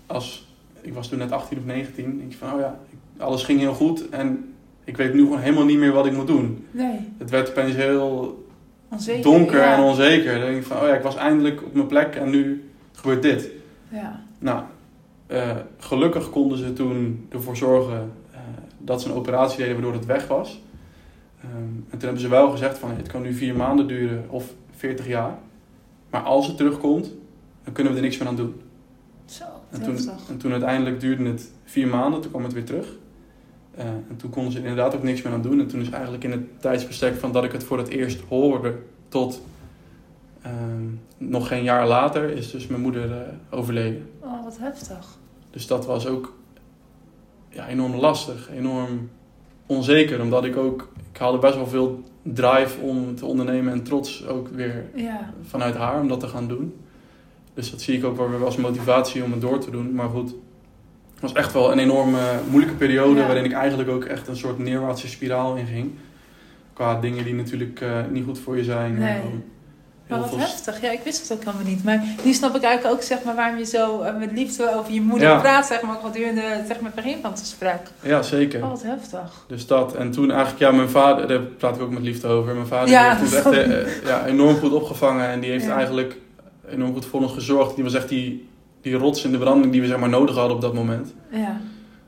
als, 0.07 0.49
ik 0.81 0.95
was 0.95 1.09
toen 1.09 1.19
net 1.19 1.33
18 1.33 1.59
of 1.59 1.65
19, 1.65 2.19
denk 2.19 2.33
je 2.33 2.39
van, 2.39 2.53
oh 2.53 2.61
ja, 2.61 2.79
alles 3.19 3.43
ging 3.43 3.59
heel 3.61 3.75
goed 3.75 4.09
en 4.09 4.50
ik 4.91 4.97
weet 4.97 5.15
nu 5.15 5.23
gewoon 5.23 5.41
helemaal 5.41 5.65
niet 5.65 5.79
meer 5.79 5.93
wat 5.93 6.07
ik 6.07 6.13
moet 6.13 6.27
doen. 6.27 6.67
Nee, 6.71 6.99
Het 7.19 7.31
werd 7.31 7.51
opeens 7.51 7.75
heel 7.75 8.45
onzeker. 8.89 9.23
donker 9.23 9.59
ja. 9.61 9.77
en 9.77 9.83
onzeker. 9.83 10.33
Dan 10.33 10.41
denk 10.41 10.57
ik 10.57 10.65
van, 10.65 10.77
oh 10.77 10.87
ja, 10.87 10.95
ik 10.95 11.03
was 11.03 11.17
eindelijk 11.17 11.63
op 11.63 11.75
mijn 11.75 11.87
plek 11.87 12.15
en 12.15 12.31
nu 12.31 12.71
gebeurt 12.93 13.23
dit. 13.23 13.51
Ja, 13.89 14.23
Nou, 14.39 14.63
eh, 15.27 15.57
gelukkig 15.79 16.31
konden 16.31 16.59
ze 16.59 16.73
toen 16.73 17.27
ervoor 17.29 17.57
zorgen 17.57 18.13
eh, 18.33 18.39
dat 18.79 19.03
ze 19.03 19.09
een 19.09 19.15
operatie 19.15 19.59
deden 19.59 19.73
waardoor 19.73 19.93
het 19.93 20.07
weg 20.07 20.27
was. 20.27 20.63
Ehm, 21.41 21.55
en 21.63 21.91
toen 21.91 22.01
hebben 22.01 22.21
ze 22.21 22.29
wel 22.29 22.51
gezegd 22.51 22.79
van, 22.79 22.91
het 22.97 23.09
kan 23.09 23.23
nu 23.23 23.33
vier 23.35 23.57
maanden 23.57 23.87
duren 23.87 24.25
of 24.29 24.53
40 24.77 25.07
jaar. 25.07 25.39
Maar 26.11 26.23
als 26.23 26.47
het 26.47 26.57
terugkomt, 26.57 27.13
dan 27.65 27.73
kunnen 27.73 27.93
we 27.93 27.99
er 27.99 28.05
niks 28.05 28.19
meer 28.19 28.29
aan 28.29 28.37
doen. 28.37 28.61
zo, 29.25 29.45
En 29.71 29.83
toen, 29.83 29.97
en 30.29 30.39
toen 30.39 30.53
uiteindelijk 30.53 31.01
duurde 31.01 31.25
het 31.25 31.51
vier 31.65 31.89
maanden, 31.89 32.21
toen 32.21 32.31
kwam 32.31 32.45
het 32.45 32.53
weer 32.53 32.65
terug. 32.65 32.99
Eh, 33.81 33.87
en 33.87 34.17
toen 34.17 34.31
konden 34.31 34.53
ze 34.53 34.59
er 34.59 34.65
inderdaad 34.65 34.95
ook 34.95 35.03
niks 35.03 35.23
meer 35.23 35.33
aan 35.33 35.43
doen. 35.43 35.61
En 35.61 35.67
toen 35.67 35.81
is 35.81 35.91
eigenlijk 35.91 36.25
in 36.25 36.31
het 36.31 36.61
tijdsbestek 36.61 37.17
van 37.17 37.33
dat 37.33 37.45
ik 37.45 37.53
het 37.53 37.65
voor 37.65 37.79
het 37.79 37.89
eerst 37.89 38.21
hoorde 38.29 38.75
tot 39.09 39.43
ehm, 40.43 40.85
nog 41.17 41.49
geen 41.49 41.63
jaar 41.63 41.87
later, 41.89 42.31
is 42.31 42.51
dus 42.51 42.67
mijn 42.67 42.83
moeder 42.83 43.13
eh, 43.13 43.59
overleden. 43.59 44.09
Oh, 44.21 44.45
wat 44.45 44.59
heftig. 44.59 45.19
Dus 45.51 45.67
dat 45.67 45.87
was 45.87 46.07
ook 46.07 46.35
ja, 47.49 47.69
enorm 47.69 47.95
lastig, 47.95 48.51
enorm 48.51 49.11
onzeker. 49.67 50.21
Omdat 50.21 50.45
ik 50.45 50.57
ook, 50.57 50.89
ik 51.13 51.19
haalde 51.19 51.39
best 51.39 51.55
wel 51.55 51.67
veel 51.67 52.03
drive 52.23 52.81
om 52.81 53.15
te 53.15 53.27
ondernemen 53.27 53.73
en 53.73 53.83
trots 53.83 54.27
ook 54.27 54.49
weer 54.49 54.85
Ja, 54.95 55.33
vanuit 55.43 55.75
haar 55.75 56.01
om 56.01 56.09
dat 56.09 56.21
te 56.21 56.29
gaan 56.29 56.49
doen. 56.49 56.75
Dus 57.55 57.71
dat 57.71 57.81
zie 57.81 57.97
ik 57.97 58.05
ook 58.05 58.17
wel 58.17 58.31
weer 58.31 58.45
als 58.45 58.57
motivatie 58.57 59.25
om 59.25 59.31
het 59.31 59.41
door 59.41 59.59
te 59.59 59.71
doen. 59.71 59.95
Maar 59.95 60.09
goed, 60.09 60.35
was 61.21 61.33
echt 61.33 61.53
wel 61.53 61.73
een 61.73 61.79
enorme 61.79 62.19
moeilijke 62.49 62.77
periode 62.77 63.21
Ja. 63.21 63.27
waarin 63.27 63.45
ik 63.45 63.53
eigenlijk 63.53 63.91
ook 63.91 64.05
echt 64.05 64.29
een 64.29 64.37
soort 64.37 64.59
neerwaartse 64.59 65.09
spiraal 65.09 65.55
inging. 65.57 65.91
Qua 66.73 67.01
dingen 67.01 67.25
die 67.25 67.35
natuurlijk 67.35 67.81
eh, 67.81 67.89
niet 68.11 68.25
goed 68.25 68.39
voor 68.39 68.57
je 68.57 68.65
zijn. 68.65 68.99
Nee. 68.99 69.09
En 69.11 69.45
maar 70.19 70.29
heel 70.29 70.39
wat 70.39 70.39
heftig. 70.49 70.81
Ja, 70.81 70.91
ik 70.91 71.01
wist 71.05 71.29
het 71.29 71.39
ook 71.39 71.45
helemaal 71.45 71.67
niet. 71.67 71.85
Maar 71.85 72.03
nu 72.25 72.33
snap 72.33 72.57
ik 72.57 72.63
eigenlijk 72.63 72.97
ook 72.97 73.03
zeg 73.03 73.23
maar, 73.25 73.35
waarom 73.35 73.59
je 73.59 73.65
zo 73.65 74.01
eh, 74.01 74.17
met 74.19 74.33
liefde 74.33 74.75
over 74.77 74.93
je 74.93 75.01
moeder 75.01 75.29
Ja. 75.29 75.41
praat, 75.41 75.67
zeg 75.67 75.83
maar, 75.83 75.97
ook 75.97 76.03
gedurende 76.05 76.41
zeg 76.67 76.81
maar, 76.81 76.93
het 76.95 77.05
begin 77.05 77.19
van 77.23 77.31
het 77.31 77.41
gesprek. 77.41 77.81
Ja, 78.03 78.23
zeker. 78.23 78.63
Oh, 78.63 78.69
wat 78.69 78.83
heftig. 78.83 79.45
Dus 79.49 79.67
dat. 79.67 79.95
En 79.95 80.11
toen 80.11 80.31
eigenlijk, 80.31 80.61
ja, 80.61 80.71
mijn 80.71 80.89
vader, 80.89 81.29
daar 81.29 81.41
praat 81.41 81.77
ik 81.77 81.83
ook 81.83 81.91
met 81.91 82.03
liefde 82.03 82.27
over. 82.29 82.55
Mijn 82.55 82.67
vader 82.67 82.89
Ja, 82.89 83.17
heeft 83.17 83.35
echt 83.35 83.47
eh, 83.51 84.05
ja, 84.05 84.27
enorm 84.27 84.57
goed 84.57 84.73
opgevangen. 84.73 85.29
En 85.29 85.41
die 85.41 85.51
heeft 85.51 85.69
eigenlijk 85.69 86.17
enorm 86.69 86.93
goed 86.93 87.05
voor 87.07 87.21
ons 87.21 87.33
gezorgd. 87.33 87.75
Die 87.75 87.85
was 87.85 87.95
echt 87.95 88.09
die, 88.09 88.49
die 88.81 88.95
rots 88.95 89.25
in 89.25 89.33
de 89.33 89.39
branding 89.39 89.73
die 89.73 89.81
we 89.81 89.87
zeg 89.87 89.99
maar 89.99 90.09
nodig 90.09 90.37
hadden 90.37 90.55
op 90.57 90.63
dat 90.63 90.75
moment. 90.75 91.15
Ja, 91.31 91.61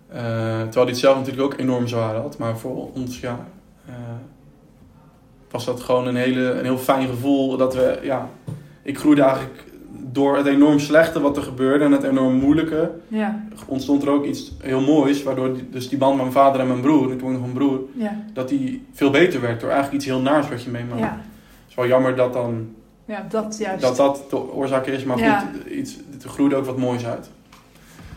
Eh, 0.09 0.19
terwijl 0.19 0.73
hij 0.75 0.85
het 0.85 0.99
zelf 0.99 1.17
natuurlijk 1.17 1.43
ook 1.53 1.59
enorm 1.61 1.89
zwaar 1.89 2.15
had. 2.15 2.39
Maar 2.39 2.59
voor 2.59 2.91
ons, 2.95 3.21
ja, 3.21 3.47
eh, 3.87 3.95
was 5.51 5.65
dat 5.65 5.81
gewoon 5.81 6.07
een, 6.07 6.17
hele, 6.17 6.51
een 6.53 6.65
heel 6.65 6.79
fijn 6.79 7.09
gevoel. 7.09 7.57
Dat 7.57 7.75
we, 7.75 7.99
ja, 8.03 8.29
ik 8.83 8.99
groeide 8.99 9.23
eigenlijk 9.23 9.65
door 10.13 10.37
het 10.37 10.47
enorm 10.47 10.79
slechte 10.79 11.21
wat 11.21 11.37
er 11.37 11.43
gebeurde 11.43 11.85
en 11.85 11.93
het 11.93 12.03
enorm 12.03 12.35
moeilijke. 12.35 12.91
ja, 13.09 13.45
Ontstond 13.67 14.03
er 14.03 14.11
ook 14.11 14.25
iets 14.25 14.53
heel 14.63 14.81
moois. 14.81 15.23
Waardoor 15.23 15.55
die, 15.55 15.69
dus 15.71 15.89
die 15.89 15.99
band 15.99 16.13
met 16.15 16.21
mijn 16.23 16.33
vader 16.37 16.61
en 16.61 16.67
mijn 16.67 16.81
broer, 16.81 17.13
ik 17.13 17.19
toen 17.19 17.33
nog 17.33 17.43
een 17.43 17.53
broer, 17.53 17.81
ja, 17.97 18.23
dat 18.33 18.49
die 18.49 18.87
veel 18.93 19.11
beter 19.11 19.41
werd. 19.41 19.61
Door 19.61 19.71
eigenlijk 19.71 19.97
iets 20.03 20.11
heel 20.13 20.21
naars 20.21 20.49
wat 20.49 20.63
je 20.63 20.71
meemaakt. 20.71 21.01
ja. 21.01 21.09
Het 21.11 21.69
is 21.69 21.75
wel 21.75 21.87
jammer 21.87 22.17
dat 22.17 22.33
dan, 22.33 22.75
Ja, 23.05 23.27
dat 23.29 23.59
juist. 23.59 23.83
dat, 23.83 23.97
dat 23.97 24.31
de 24.31 24.53
oorzaak 24.53 24.87
is. 24.87 25.05
Maar 25.05 25.19
Ja. 25.19 25.39
goed, 25.41 25.73
iets, 25.73 25.97
er 26.23 26.29
groeide 26.29 26.57
ook 26.57 26.65
wat 26.65 26.77
moois 26.77 27.07
uit. 27.07 27.31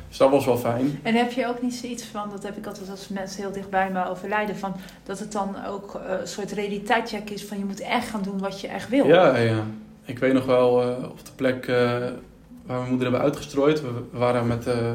Dus 0.07 0.17
dat 0.17 0.29
was 0.29 0.45
wel 0.45 0.57
fijn. 0.57 0.99
En 1.03 1.15
heb 1.15 1.31
je 1.31 1.47
ook 1.47 1.61
niet 1.61 1.73
zoiets 1.73 2.03
van, 2.03 2.29
dat 2.29 2.43
heb 2.43 2.57
ik 2.57 2.65
altijd 2.65 2.89
als 2.89 3.07
mensen 3.07 3.41
heel 3.41 3.51
dichtbij 3.51 3.91
me 3.91 4.09
overlijden, 4.09 4.57
van 4.57 4.73
dat 5.03 5.19
het 5.19 5.31
dan 5.31 5.55
ook 5.67 5.95
eh, 5.95 6.19
een 6.19 6.27
soort 6.27 6.51
realiteitcheck 6.51 7.29
is 7.29 7.45
van 7.45 7.57
je 7.57 7.65
moet 7.65 7.79
echt 7.79 8.07
gaan 8.07 8.21
doen 8.21 8.39
wat 8.39 8.61
je 8.61 8.67
echt 8.67 8.89
wil. 8.89 9.07
Ja, 9.07 9.37
ja. 9.37 9.63
Ik 10.05 10.19
weet 10.19 10.33
nog 10.33 10.45
wel 10.45 10.81
eh, 10.81 11.09
op 11.09 11.25
de 11.25 11.31
plek 11.35 11.65
eh, 11.67 11.75
waar 12.65 12.77
mijn 12.77 12.89
moeder 12.89 13.01
hebben 13.01 13.21
uitgestrooid. 13.21 13.81
We, 13.81 13.87
we 14.11 14.17
waren 14.17 14.47
met 14.47 14.63
de 14.63 14.93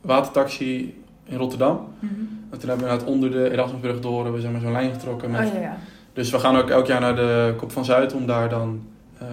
watertaxi 0.00 1.02
in 1.24 1.36
Rotterdam. 1.36 1.88
Mhm. 1.98 2.14
En 2.50 2.58
toen 2.58 2.68
hebben 2.68 2.86
we 2.86 2.92
het 2.92 3.04
onder 3.04 3.30
de 3.30 3.50
Erasmusbrug 3.50 4.00
door 4.00 4.32
we 4.32 4.40
zeg 4.40 4.50
maar, 4.50 4.60
zo'n 4.60 4.72
lijn 4.72 4.92
getrokken. 4.92 5.30
Met... 5.30 5.48
Oh 5.48 5.54
ja, 5.54 5.60
ja. 5.60 5.76
Dus 6.12 6.30
we 6.30 6.38
gaan 6.38 6.56
ook 6.56 6.70
elk 6.70 6.86
jaar 6.86 7.00
naar 7.00 7.16
de 7.16 7.54
Kop 7.56 7.72
van 7.72 7.84
Zuid 7.84 8.14
om 8.14 8.26
daar 8.26 8.48
dan 8.48 8.82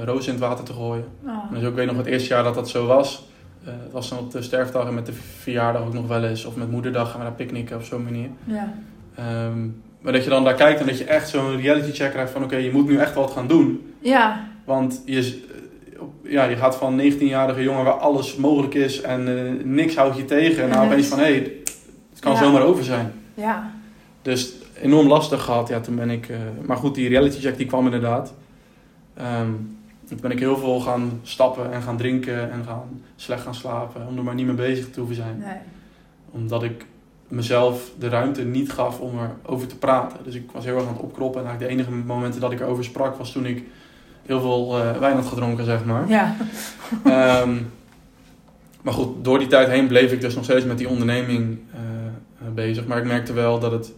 rozen 0.05 0.33
in 0.33 0.39
het 0.39 0.47
water 0.49 0.65
te 0.65 0.73
gooien. 0.73 1.05
Oh. 1.25 1.51
Dus 1.51 1.63
ik 1.63 1.73
weet 1.73 1.87
nog 1.87 1.97
het 1.97 2.05
eerste 2.05 2.27
jaar 2.29 2.43
dat 2.43 2.55
dat 2.55 2.69
zo 2.69 2.85
was. 2.85 3.25
Eh, 3.63 3.73
het 3.83 3.91
was 3.91 4.09
dan 4.09 4.17
op 4.19 4.31
de 4.31 4.41
sterfdag 4.41 4.87
en 4.87 4.93
met 4.93 5.05
de 5.05 5.13
verjaardag 5.13 5.81
ook 5.81 5.93
nog 5.93 6.07
wel 6.07 6.23
eens. 6.23 6.45
Of 6.45 6.55
met 6.55 6.71
moederdag 6.71 7.09
gaan 7.09 7.17
we 7.19 7.23
naar 7.25 7.35
picknicken 7.35 7.75
op 7.75 7.83
zo'n 7.83 8.03
manier. 8.03 8.29
Ja, 8.43 8.73
Ehm, 9.15 9.59
maar 10.01 10.13
dat 10.13 10.23
je 10.23 10.29
dan 10.29 10.43
daar 10.43 10.53
kijkt 10.53 10.79
en 10.79 10.85
dat 10.85 10.97
je 10.97 11.03
echt 11.03 11.29
zo'n 11.29 11.61
reality 11.61 11.91
check 11.91 12.11
krijgt 12.11 12.31
van... 12.31 12.43
Oké, 12.43 12.55
je 12.55 12.71
moet 12.71 12.87
nu 12.87 12.97
echt 12.97 13.13
wat 13.13 13.31
gaan 13.31 13.47
doen. 13.47 13.93
ja, 13.99 14.47
Want 14.65 15.01
je, 15.05 15.19
eh, 16.23 16.31
ja, 16.31 16.43
je 16.43 16.55
gaat 16.55 16.75
van 16.75 17.01
19-jarige 17.01 17.63
jongen 17.63 17.83
waar 17.83 17.93
alles 17.93 18.35
mogelijk 18.35 18.73
is 18.73 19.01
en 19.01 19.27
eh, 19.37 19.65
niks 19.65 19.95
houdt 19.95 20.17
je 20.17 20.25
tegen. 20.25 20.63
En 20.63 20.69
nou 20.69 20.81
Mhm. 20.83 20.91
opeens 20.91 21.07
van, 21.07 21.17
hé, 21.19 21.23
hey, 21.23 21.51
het 22.09 22.19
kan 22.19 22.31
Ja. 22.31 22.37
zomaar 22.37 22.61
over 22.61 22.83
zijn. 22.83 23.11
ja, 23.33 23.71
Dus 24.21 24.53
enorm 24.81 25.07
lastig 25.07 25.43
gehad. 25.43 25.67
Ja, 25.69 25.79
toen 25.79 25.95
ben 25.95 26.09
ik... 26.09 26.29
eh, 26.29 26.37
maar 26.65 26.77
goed, 26.77 26.95
die 26.95 27.09
reality 27.09 27.39
check 27.39 27.57
die 27.57 27.65
kwam 27.65 27.85
inderdaad. 27.85 28.33
Ehm, 29.13 29.49
toen 30.07 30.17
ben 30.21 30.31
ik 30.31 30.39
heel 30.39 30.57
veel 30.57 30.79
gaan 30.79 31.19
stappen 31.23 31.71
en 31.71 31.81
gaan 31.81 31.97
drinken 31.97 32.51
en 32.51 32.63
gaan 32.63 33.01
slecht 33.15 33.41
gaan 33.41 33.55
slapen. 33.55 34.07
Om 34.07 34.17
er 34.17 34.23
maar 34.23 34.35
niet 34.35 34.45
mee 34.45 34.55
bezig 34.55 34.89
te 34.89 34.99
hoeven 34.99 35.15
zijn. 35.15 35.37
nee. 35.37 35.57
Omdat 36.31 36.63
ik 36.63 36.85
mezelf 37.27 37.91
de 37.99 38.09
ruimte 38.09 38.43
niet 38.43 38.71
gaf 38.71 38.99
om 38.99 39.13
erover 39.45 39.67
te 39.67 39.77
praten. 39.77 40.19
Dus 40.23 40.35
ik 40.35 40.51
was 40.51 40.65
heel 40.65 40.75
erg 40.75 40.87
aan 40.87 40.93
het 40.93 41.01
opkroppen. 41.01 41.41
En 41.41 41.47
eigenlijk 41.47 41.77
de 41.77 41.81
enige 41.83 42.05
momenten 42.05 42.41
dat 42.41 42.51
ik 42.51 42.59
erover 42.59 42.83
sprak 42.83 43.15
was 43.15 43.31
toen 43.31 43.45
ik 43.45 43.63
heel 44.25 44.39
veel 44.39 44.79
eh, 44.79 44.97
wijn 44.97 45.15
had 45.15 45.25
gedronken, 45.25 45.65
zeg 45.65 45.85
maar. 45.85 46.09
Ja, 46.09 46.35
Ehm, 47.03 47.55
maar 48.81 48.93
goed, 48.93 49.23
door 49.23 49.39
die 49.39 49.47
tijd 49.47 49.67
heen 49.67 49.87
bleef 49.87 50.11
ik 50.11 50.21
dus 50.21 50.35
nog 50.35 50.43
steeds 50.43 50.65
met 50.65 50.77
die 50.77 50.89
onderneming 50.89 51.59
eh, 51.73 51.79
eh, 52.47 52.53
bezig. 52.53 52.87
Maar 52.87 52.97
ik 52.97 53.05
merkte 53.05 53.33
wel 53.33 53.59
dat 53.59 53.71
het 53.71 53.93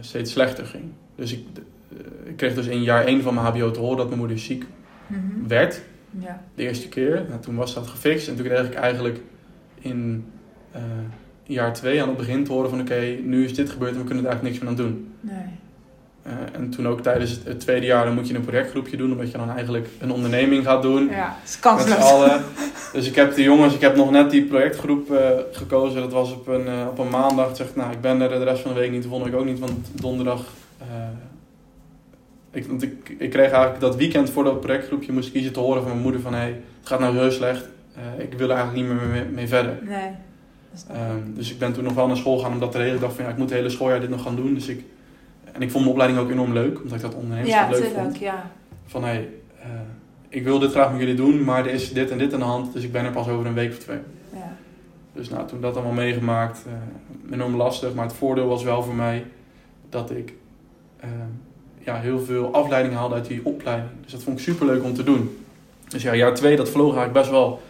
steeds 0.00 0.32
slechter 0.32 0.66
ging. 0.66 0.84
Dus 1.14 1.32
ik, 1.32 1.46
ik 2.24 2.36
kreeg 2.36 2.54
dus 2.54 2.66
in 2.66 2.82
jaar 2.82 3.04
1 3.04 3.22
van 3.22 3.34
mijn 3.34 3.46
HBO 3.46 3.70
te 3.70 3.80
horen 3.80 3.96
dat 3.96 4.06
mijn 4.06 4.18
moeder 4.18 4.38
ziek 4.38 4.64
Mhm. 5.06 5.48
werd. 5.48 5.80
ja, 6.18 6.42
De 6.54 6.62
eerste 6.62 6.88
keer. 6.88 7.24
Nou, 7.28 7.40
toen 7.40 7.56
was 7.56 7.74
dat 7.74 7.86
gefixt. 7.86 8.28
En 8.28 8.36
toen 8.36 8.44
kreeg 8.44 8.66
ik 8.66 8.74
eigenlijk 8.74 9.20
in 9.80 10.26
eh, 10.72 10.82
jaar 11.42 11.72
2 11.72 12.02
aan 12.02 12.08
het 12.08 12.16
begin 12.16 12.44
te 12.44 12.52
horen 12.52 12.70
van... 12.70 12.80
Oké, 12.80 13.18
nu 13.22 13.44
is 13.44 13.54
dit 13.54 13.70
gebeurd 13.70 13.92
en 13.92 13.98
we 13.98 14.04
kunnen 14.04 14.24
er 14.24 14.30
eigenlijk 14.30 14.54
niks 14.54 14.58
meer 14.58 14.84
aan 14.84 14.90
doen. 14.90 15.12
nee. 15.20 15.62
Eh, 16.22 16.32
en 16.60 16.70
toen 16.70 16.88
ook 16.88 17.00
tijdens 17.00 17.30
het, 17.30 17.44
het 17.44 17.60
tweede 17.60 17.86
jaar 17.86 18.04
dan 18.04 18.14
moet 18.14 18.28
je 18.28 18.34
een 18.34 18.44
projectgroepje 18.44 18.96
doen. 18.96 19.12
Omdat 19.12 19.30
je 19.30 19.38
dan 19.38 19.50
eigenlijk 19.50 19.88
een 20.00 20.12
onderneming 20.12 20.64
gaat 20.64 20.82
doen. 20.82 21.08
Ja, 21.08 21.36
is 21.44 21.50
Met 21.52 21.60
kansloos. 21.60 22.40
Dus 22.92 23.08
ik 23.08 23.14
heb 23.14 23.34
de 23.34 23.42
jongens, 23.42 23.74
ik 23.74 23.80
heb 23.80 23.96
nog 23.96 24.10
net 24.10 24.30
die 24.30 24.44
projectgroep 24.44 25.10
eh, 25.10 25.28
gekozen. 25.52 26.00
Dat 26.00 26.12
was 26.12 26.32
op 26.32 26.46
een, 26.46 26.66
op 26.88 26.98
een 26.98 27.08
maandag. 27.08 27.50
Ik 27.50 27.56
zeg, 27.56 27.74
nou, 27.74 27.92
ik 27.92 28.00
ben 28.00 28.20
er 28.20 28.28
de 28.28 28.44
rest 28.44 28.62
van 28.62 28.74
de 28.74 28.80
week 28.80 28.90
niet. 28.90 29.06
Volgende 29.06 29.30
week 29.30 29.40
ook 29.40 29.46
niet, 29.46 29.58
want 29.58 29.90
donderdag... 29.92 30.44
ik, 32.54 32.66
want 32.66 32.82
ik, 32.82 33.14
ik 33.18 33.30
kreeg 33.30 33.50
eigenlijk 33.50 33.80
dat 33.80 33.96
weekend 33.96 34.30
voor 34.30 34.44
dat 34.44 34.60
projectgroepje 34.60 35.12
moest 35.12 35.26
ik 35.26 35.32
kiezen 35.32 35.52
te 35.52 35.60
horen 35.60 35.82
van 35.82 35.90
mijn 35.90 36.02
moeder 36.02 36.20
van... 36.20 36.32
Hé, 36.32 36.38
hey, 36.38 36.60
het 36.78 36.88
gaat 36.88 37.00
nou 37.00 37.16
heel 37.16 37.30
slecht. 37.30 37.68
Eh, 37.94 38.24
ik 38.24 38.32
wil 38.32 38.50
er 38.50 38.56
eigenlijk 38.56 38.88
niet 38.88 38.98
meer 38.98 39.08
mee, 39.08 39.24
mee 39.24 39.48
verder. 39.48 39.78
Nee. 39.82 40.10
Ehm, 40.88 41.34
dus 41.34 41.50
ik 41.50 41.58
ben 41.58 41.72
toen 41.72 41.84
nog 41.84 41.94
wel 41.94 42.06
naar 42.06 42.16
school 42.16 42.36
gegaan 42.36 42.52
omdat 42.52 42.72
de 42.72 42.78
hele 42.78 42.98
dag 42.98 43.14
van... 43.14 43.24
Ja, 43.24 43.30
ik 43.30 43.36
moet 43.36 43.48
het 43.48 43.58
hele 43.58 43.70
schooljaar 43.70 44.00
dit 44.00 44.10
nog 44.10 44.22
gaan 44.22 44.36
doen. 44.36 44.54
Dus 44.54 44.68
ik, 44.68 44.84
en 45.52 45.62
ik 45.62 45.70
vond 45.70 45.84
mijn 45.84 45.96
opleiding 45.96 46.20
ook 46.20 46.30
enorm 46.30 46.52
leuk. 46.52 46.82
Omdat 46.82 46.96
ik 46.96 47.02
dat 47.02 47.12
ja, 47.12 47.18
ondernemerschap 47.18 47.70
leuk 47.70 47.84
vond 47.84 48.18
ja. 48.18 48.50
van 48.86 49.04
hé, 49.04 49.10
hey, 49.10 49.28
eh, 49.62 49.68
ik 50.28 50.44
wil 50.44 50.58
dit 50.58 50.70
graag 50.70 50.90
met 50.90 51.00
jullie 51.00 51.14
doen, 51.14 51.44
maar 51.44 51.66
er 51.66 51.72
is 51.72 51.92
dit 51.92 52.10
en 52.10 52.18
dit 52.18 52.32
aan 52.32 52.38
de 52.38 52.44
hand, 52.44 52.72
dus 52.72 52.84
ik 52.84 52.92
ben 52.92 53.04
er 53.04 53.10
pas 53.10 53.28
over 53.28 53.46
een 53.46 53.54
week 53.54 53.70
of 53.70 53.78
twee. 53.78 53.98
ja. 54.32 54.56
Dus 55.12 55.28
nou, 55.28 55.46
toen 55.46 55.60
dat 55.60 55.74
allemaal 55.74 55.92
meegemaakt, 55.92 56.64
eh, 56.66 57.32
enorm 57.32 57.56
lastig, 57.56 57.94
maar 57.94 58.04
het 58.04 58.14
voordeel 58.14 58.46
was 58.46 58.62
wel 58.62 58.82
voor 58.82 58.94
mij 58.94 59.26
dat 59.88 60.10
ik 60.10 60.34
eh, 60.96 61.08
ja, 61.84 61.96
heel 61.96 62.20
veel 62.20 62.52
afleiding 62.52 62.94
haalde 62.94 63.14
uit 63.14 63.26
die 63.26 63.40
opleiding. 63.44 63.90
Dus 64.02 64.12
dat 64.12 64.22
vond 64.22 64.38
ik 64.38 64.44
super 64.44 64.66
leuk 64.66 64.84
om 64.84 64.94
te 64.94 65.04
doen. 65.04 65.38
Dus 65.88 66.02
ja, 66.02 66.14
jaar 66.14 66.34
twee, 66.34 66.56
dat 66.56 66.68
vloog 66.68 66.96
eigenlijk 66.96 67.18
best 67.18 67.30
wel 67.30 67.60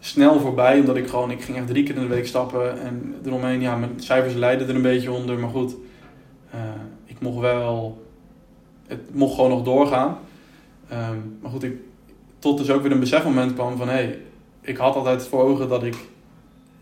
snel 0.00 0.40
voorbij, 0.40 0.80
omdat 0.80 0.96
ik 0.96 1.08
gewoon, 1.08 1.30
ik 1.30 1.42
ging 1.42 1.56
echt 1.56 1.66
drie 1.66 1.82
keer 1.82 1.94
in 1.94 2.00
de 2.00 2.14
week 2.14 2.26
stappen 2.26 2.80
en 2.80 3.14
eromheen, 3.24 3.60
ja, 3.60 3.76
mijn 3.76 4.00
cijfers 4.00 4.34
leidden 4.34 4.68
er 4.68 4.74
een 4.74 4.82
beetje 4.82 5.12
onder, 5.12 5.38
maar 5.38 5.50
goed, 5.50 5.76
eh, 6.50 6.60
ik 7.04 7.20
mocht 7.20 7.38
wel, 7.38 8.02
het 8.86 9.14
mocht 9.14 9.34
gewoon 9.34 9.50
nog 9.50 9.62
doorgaan. 9.62 10.18
Ehm, 10.88 11.18
maar 11.40 11.50
goed, 11.50 11.62
ik, 11.62 11.76
tot 12.38 12.58
dus 12.58 12.70
ook 12.70 12.82
weer 12.82 12.92
een 12.92 13.00
besefmoment 13.00 13.52
kwam 13.52 13.76
van, 13.76 13.88
hé, 13.88 13.94
hey, 13.94 14.18
ik 14.60 14.76
had 14.76 14.94
altijd 14.94 15.26
voor 15.26 15.42
ogen 15.42 15.68
dat 15.68 15.82
ik 15.82 15.96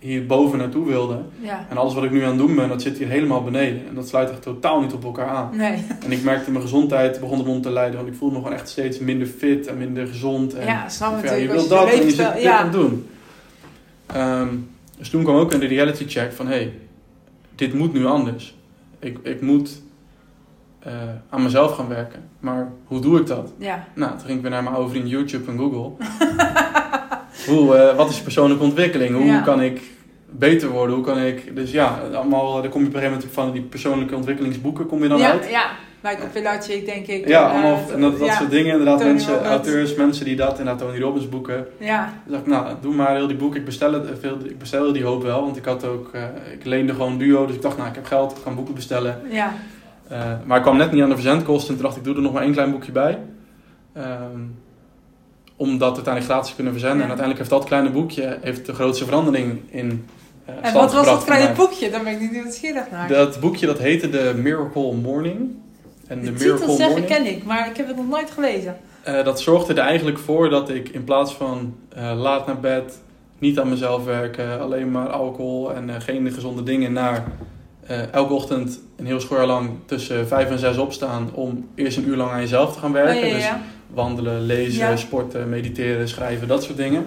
hier 0.02 0.26
boven 0.26 0.58
naartoe 0.58 0.86
wilde. 0.86 1.18
ja. 1.40 1.66
En 1.70 1.76
alles 1.76 1.94
wat 1.94 2.04
ik 2.04 2.10
nu 2.10 2.22
aan 2.22 2.28
het 2.28 2.38
doen 2.38 2.54
ben, 2.54 2.68
dat 2.68 2.82
zit 2.82 2.98
hier 2.98 3.08
helemaal 3.08 3.42
beneden. 3.42 3.88
En 3.88 3.94
dat 3.94 4.08
sluit 4.08 4.30
echt 4.30 4.42
totaal 4.42 4.80
niet 4.80 4.92
op 4.92 5.04
elkaar 5.04 5.28
aan. 5.28 5.56
Nee. 5.56 5.84
En 6.04 6.12
ik 6.12 6.22
merkte 6.22 6.50
mijn 6.50 6.62
gezondheid 6.62 7.20
begon 7.20 7.40
eronder 7.40 7.62
te 7.62 7.70
lijden. 7.70 7.96
Want 7.96 8.08
ik 8.08 8.14
voelde 8.14 8.34
me 8.34 8.42
gewoon 8.42 8.56
echt 8.56 8.68
steeds 8.68 8.98
minder 8.98 9.26
fit 9.26 9.66
en 9.66 9.78
minder 9.78 10.06
gezond. 10.06 10.54
En, 10.54 10.66
Ja, 10.66 10.88
snap 10.88 11.12
of 11.12 11.24
ja, 11.24 11.32
je 11.32 11.48
wil 11.48 11.68
dat 11.68 11.88
en 11.88 11.96
je 11.96 12.10
zit 12.10 12.32
dit 12.34 12.42
ja. 12.42 12.58
aan 12.58 12.64
het 12.64 12.72
doen. 12.72 13.06
Ehm, 14.06 14.48
dus 14.98 15.10
toen 15.10 15.22
kwam 15.22 15.36
ook 15.36 15.52
een 15.52 15.66
reality 15.66 16.04
check 16.08 16.32
van... 16.32 16.46
Hé, 16.46 16.54
hey, 16.54 16.72
dit 17.54 17.74
moet 17.74 17.92
nu 17.92 18.06
anders. 18.06 18.56
Ik, 18.98 19.18
ik 19.22 19.40
moet 19.40 19.82
eh, 20.78 20.92
aan 21.30 21.42
mezelf 21.42 21.74
gaan 21.74 21.88
werken. 21.88 22.28
Maar 22.40 22.72
hoe 22.84 23.00
doe 23.00 23.20
ik 23.20 23.26
dat? 23.26 23.52
Ja. 23.58 23.86
Nou, 23.94 24.10
toen 24.10 24.26
ging 24.26 24.36
ik 24.36 24.42
weer 24.42 24.50
naar 24.50 24.62
mijn 24.62 24.74
oude 24.74 24.90
vriend 24.90 25.08
YouTube 25.08 25.50
en 25.50 25.58
Google. 25.58 25.90
hoe, 27.46 27.76
eh, 27.76 27.96
wat 27.96 28.10
is 28.10 28.20
persoonlijke 28.20 28.64
ontwikkeling? 28.64 29.14
Hoe 29.14 29.24
Ja. 29.26 29.40
kan 29.40 29.62
ik 29.62 29.80
beter 30.30 30.68
worden? 30.68 30.94
Hoe 30.96 31.04
kan 31.04 31.18
ik... 31.18 31.56
Dus 31.56 31.70
ja, 31.70 31.98
allemaal, 32.14 32.62
daar 32.62 32.70
kom 32.70 32.80
je 32.80 32.86
op 32.88 32.94
een 32.94 33.00
gegeven 33.00 33.10
moment 33.10 33.26
van 33.32 33.52
die 33.52 33.62
persoonlijke 33.62 34.16
ontwikkelingsboeken 34.16 34.86
kom 34.86 35.02
je 35.02 35.08
dan 35.08 35.18
ja, 35.18 35.30
uit. 35.30 35.48
ja. 35.50 35.64
Michael 36.02 36.28
Pilatschik, 36.32 36.86
denk 36.86 37.06
ik. 37.06 37.28
Ja, 37.28 37.44
En, 37.48 37.52
allemaal 37.52 37.72
eh, 37.88 37.94
en 37.94 38.00
dat, 38.00 38.18
dat 38.18 38.28
ja. 38.28 38.34
soort 38.36 38.50
dingen. 38.50 38.70
Inderdaad, 38.70 38.98
Tony 38.98 39.10
mensen, 39.10 39.32
Robbins. 39.32 39.50
auteurs, 39.52 39.94
mensen 39.94 40.24
die 40.24 40.36
dat, 40.36 40.58
inderdaad 40.58 40.78
Tony 40.88 41.00
Robbins 41.00 41.28
boeken. 41.28 41.66
Ja, 41.78 42.12
Toen 42.24 42.32
dacht 42.32 42.46
ik, 42.46 42.52
nou, 42.52 42.74
doe 42.80 42.94
maar 42.94 43.14
heel 43.14 43.26
die 43.26 43.36
boek. 43.36 43.54
Ik 43.56 43.64
bestel, 43.64 43.92
het, 43.92 44.08
veel, 44.20 44.36
ik 44.44 44.58
bestel 44.58 44.92
die 44.92 45.04
hoop 45.04 45.22
wel, 45.22 45.40
want 45.42 45.56
ik 45.56 45.64
had 45.64 45.84
ook, 45.86 46.10
eh, 46.12 46.22
ik 46.52 46.64
leende 46.64 46.92
gewoon 46.92 47.18
duo. 47.18 47.46
Dus 47.46 47.54
ik 47.56 47.62
dacht, 47.62 47.76
nou, 47.76 47.88
ik 47.88 47.94
heb 47.94 48.04
geld, 48.06 48.36
ik 48.36 48.42
kan 48.44 48.54
boeken 48.54 48.74
bestellen. 48.74 49.20
ja. 49.30 49.52
Eh, 50.08 50.18
maar 50.44 50.56
ik 50.56 50.62
kwam 50.62 50.76
net 50.76 50.92
niet 50.92 51.02
aan 51.02 51.08
de 51.08 51.14
verzendkosten. 51.14 51.68
En 51.68 51.74
toen 51.74 51.84
dacht 51.84 51.96
ik, 51.96 52.04
doe 52.04 52.14
er 52.14 52.22
nog 52.22 52.32
maar 52.32 52.42
één 52.42 52.52
klein 52.52 52.70
boekje 52.70 52.92
bij. 52.92 53.18
Ehm, 53.92 54.40
om 55.62 55.78
dat 55.78 55.94
uiteindelijk 55.94 56.32
gratis 56.32 56.54
kunnen 56.54 56.72
verzenden. 56.72 56.98
Ja. 56.98 57.02
En 57.02 57.18
uiteindelijk 57.18 57.38
heeft 57.38 57.60
dat 57.60 57.68
kleine 57.68 57.90
boekje 57.90 58.38
heeft 58.40 58.66
de 58.66 58.74
grootste 58.74 59.04
verandering 59.04 59.60
in 59.70 60.06
eh 60.44 60.54
En 60.62 60.72
wat 60.72 60.92
was 60.92 61.06
dat 61.06 61.24
kleine 61.24 61.54
boekje? 61.54 61.90
Daar 61.90 62.02
ben 62.02 62.12
ik 62.12 62.20
niet 62.20 62.32
nieuwsgierig 62.32 62.90
naar. 62.90 63.08
Dat 63.08 63.40
boekje 63.40 63.66
dat 63.66 63.78
heette 63.78 64.10
de 64.10 64.32
Miracle 64.36 64.92
Morning. 64.92 65.38
En 66.06 66.20
de 66.20 66.24
de 66.24 66.32
titel 66.32 66.46
Miracle 66.46 66.76
zeggen 66.76 66.86
Morning. 66.86 67.06
ken 67.06 67.26
ik, 67.26 67.44
maar 67.44 67.68
ik 67.70 67.76
heb 67.76 67.86
het 67.86 67.96
nog 67.96 68.08
nooit 68.08 68.30
gelezen. 68.30 68.76
Eh, 69.02 69.24
dat 69.24 69.40
zorgde 69.40 69.72
er 69.72 69.78
eigenlijk 69.78 70.18
voor 70.18 70.50
dat 70.50 70.68
ik 70.70 70.88
in 70.88 71.04
plaats 71.04 71.32
van 71.32 71.76
eh, 71.88 72.12
laat 72.16 72.46
naar 72.46 72.60
bed, 72.60 72.98
niet 73.38 73.58
aan 73.58 73.68
mezelf 73.68 74.04
werken, 74.04 74.60
alleen 74.60 74.90
maar 74.90 75.08
alcohol 75.08 75.74
en 75.74 76.02
geen 76.02 76.30
gezonde 76.32 76.62
dingen, 76.62 76.92
naar 76.92 77.24
eh, 77.86 78.12
elke 78.12 78.32
ochtend 78.32 78.80
een 78.96 79.06
heel 79.06 79.20
schooljaar 79.20 79.46
lang 79.46 79.70
tussen 79.86 80.28
vijf 80.28 80.50
en 80.50 80.58
zes 80.58 80.76
opstaan 80.76 81.30
om 81.32 81.68
eerst 81.74 81.96
een 81.96 82.08
uur 82.08 82.16
lang 82.16 82.30
aan 82.30 82.40
jezelf 82.40 82.72
te 82.72 82.78
gaan 82.78 82.92
werken. 82.92 83.22
Oh, 83.22 83.28
ja, 83.28 83.36
ja, 83.36 83.52
Dus 83.52 83.60
wandelen, 83.94 84.42
lezen, 84.42 84.98
sporten, 84.98 85.48
mediteren, 85.48 86.08
schrijven, 86.08 86.48
dat 86.48 86.62
soort 86.62 86.76
dingen. 86.76 87.06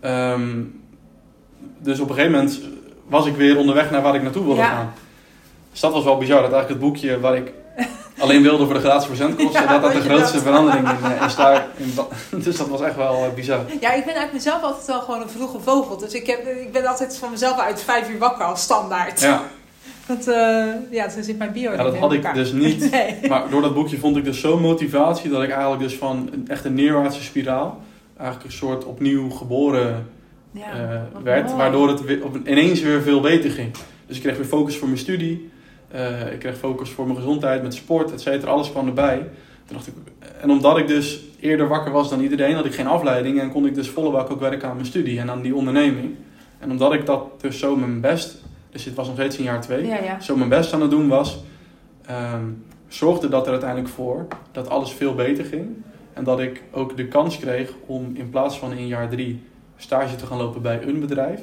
Ehm, 0.00 0.62
dus 1.78 2.00
op 2.00 2.08
een 2.08 2.14
gegeven 2.14 2.36
moment 2.36 2.60
was 3.06 3.26
ik 3.26 3.36
weer 3.36 3.58
onderweg 3.58 3.90
naar 3.90 4.02
waar 4.02 4.14
ik 4.14 4.22
naartoe 4.22 4.44
wilde 4.44 4.62
gaan. 4.62 4.92
Dus 5.70 5.80
dat 5.80 5.92
was 5.92 6.04
wel 6.04 6.18
bizar. 6.18 6.42
Dat 6.42 6.52
eigenlijk 6.52 6.80
het 6.82 6.90
boekje 6.90 7.20
waar 7.20 7.36
ik 7.36 7.52
alleen 8.18 8.42
wilde 8.42 8.64
voor 8.64 8.74
de 8.74 8.80
gratis 8.80 9.06
verzendkosten, 9.06 9.62
Ja, 9.62 9.66
dat 9.72 9.82
dat 9.82 9.92
de 9.92 10.08
grootste 10.08 10.32
dat? 10.32 10.42
verandering 10.42 10.88
in, 10.88 11.10
eh, 11.18 11.26
is 11.26 11.36
daar. 11.36 11.66
In, 11.76 11.94
dus 12.44 12.56
dat 12.56 12.68
was 12.68 12.80
echt 12.80 12.96
wel 12.96 13.24
eh, 13.24 13.32
bizar. 13.34 13.60
Ja, 13.80 13.92
ik 13.92 14.04
ben 14.04 14.14
uit 14.14 14.32
mezelf 14.32 14.62
altijd 14.62 14.86
wel 14.86 15.00
gewoon 15.00 15.22
een 15.22 15.28
vroege 15.28 15.60
vogel. 15.60 15.96
Dus 15.96 16.12
ik, 16.14 16.26
heb, 16.26 16.46
ik 16.46 16.72
ben 16.72 16.86
altijd 16.86 17.16
van 17.18 17.30
mezelf 17.30 17.58
uit 17.58 17.82
vijf 17.82 18.10
uur 18.10 18.18
wakker 18.18 18.44
als 18.44 18.62
standaard. 18.62 19.20
Ja, 19.20 19.42
Dat, 20.06 20.26
eh, 20.26 20.64
ja, 20.90 21.08
zo 21.08 21.22
zit 21.22 21.38
mijn 21.38 21.52
bio 21.52 21.70
ja 21.70 21.82
dat 21.82 21.96
had 21.96 22.12
ik 22.12 22.34
dus 22.34 22.52
niet. 22.52 22.90
Nee. 22.90 23.16
Maar 23.28 23.50
door 23.50 23.62
dat 23.62 23.74
boekje 23.74 23.98
vond 23.98 24.16
ik 24.16 24.24
dus 24.24 24.40
zo'n 24.40 24.60
motivatie 24.60 25.30
dat 25.30 25.42
ik 25.42 25.50
eigenlijk 25.50 25.82
dus 25.82 25.94
van 25.94 26.28
een 26.32 26.48
echt 26.48 26.64
een 26.64 26.74
neerwaartse 26.74 27.22
spiraal, 27.22 27.80
eigenlijk 28.16 28.50
een 28.50 28.56
soort 28.56 28.84
opnieuw 28.84 29.30
geboren 29.30 30.06
Ja, 30.50 31.06
werd, 31.22 31.44
mooi. 31.44 31.56
waardoor 31.56 31.88
het 31.88 32.04
weer, 32.04 32.24
op, 32.24 32.36
ineens 32.44 32.80
weer 32.80 33.02
veel 33.02 33.20
beter 33.20 33.50
ging. 33.50 33.70
Dus 34.06 34.16
ik 34.16 34.22
kreeg 34.22 34.36
weer 34.36 34.46
focus 34.46 34.76
voor 34.76 34.88
mijn 34.88 35.00
studie, 35.00 35.50
eh, 35.88 36.32
ik 36.32 36.38
kreeg 36.38 36.56
focus 36.56 36.90
voor 36.90 37.04
mijn 37.04 37.16
gezondheid, 37.16 37.62
met 37.62 37.74
sport, 37.74 38.12
et 38.12 38.20
cetera, 38.20 38.50
alles 38.50 38.70
kwam 38.70 38.86
erbij. 38.86 39.16
Toen 39.64 39.76
dacht 39.76 39.86
ik, 39.86 39.94
en 40.40 40.50
omdat 40.50 40.78
ik 40.78 40.86
dus 40.86 41.20
eerder 41.40 41.68
wakker 41.68 41.92
was 41.92 42.10
dan 42.10 42.20
iedereen, 42.20 42.54
had 42.54 42.64
ik 42.64 42.74
geen 42.74 42.86
afleiding 42.86 43.40
en 43.40 43.50
kon 43.50 43.66
ik 43.66 43.74
dus 43.74 43.88
volle 43.88 44.10
bak 44.10 44.30
ook 44.30 44.40
werken 44.40 44.68
aan 44.68 44.74
mijn 44.74 44.86
studie 44.86 45.20
en 45.20 45.30
aan 45.30 45.42
die 45.42 45.54
onderneming. 45.54 46.14
En 46.58 46.70
omdat 46.70 46.92
ik 46.92 47.06
dat 47.06 47.40
dus 47.40 47.58
zo 47.58 47.76
mijn 47.76 48.00
best, 48.00 48.42
dus 48.70 48.84
dit 48.84 48.94
was 48.94 49.06
nog 49.06 49.16
steeds 49.16 49.36
in 49.36 49.44
jaar 49.44 49.60
twee, 49.60 49.86
Ja, 49.86 50.02
ja. 50.02 50.20
zo 50.20 50.36
mijn 50.36 50.48
best 50.48 50.72
aan 50.72 50.80
het 50.80 50.90
doen 50.90 51.08
was, 51.08 51.42
ehm, 52.06 52.44
zorgde 52.88 53.28
dat 53.28 53.44
er 53.44 53.50
uiteindelijk 53.52 53.90
voor 53.90 54.26
dat 54.52 54.68
alles 54.68 54.90
veel 54.92 55.14
beter 55.14 55.44
ging. 55.44 55.66
En 56.12 56.24
dat 56.24 56.40
ik 56.40 56.62
ook 56.70 56.96
de 56.96 57.08
kans 57.08 57.38
kreeg 57.38 57.72
om 57.86 58.10
in 58.14 58.30
plaats 58.30 58.58
van 58.58 58.72
in 58.72 58.86
jaar 58.86 59.08
drie 59.08 59.42
stage 59.76 60.16
te 60.16 60.26
gaan 60.26 60.38
lopen 60.38 60.62
bij 60.62 60.82
een 60.82 61.00
bedrijf, 61.00 61.40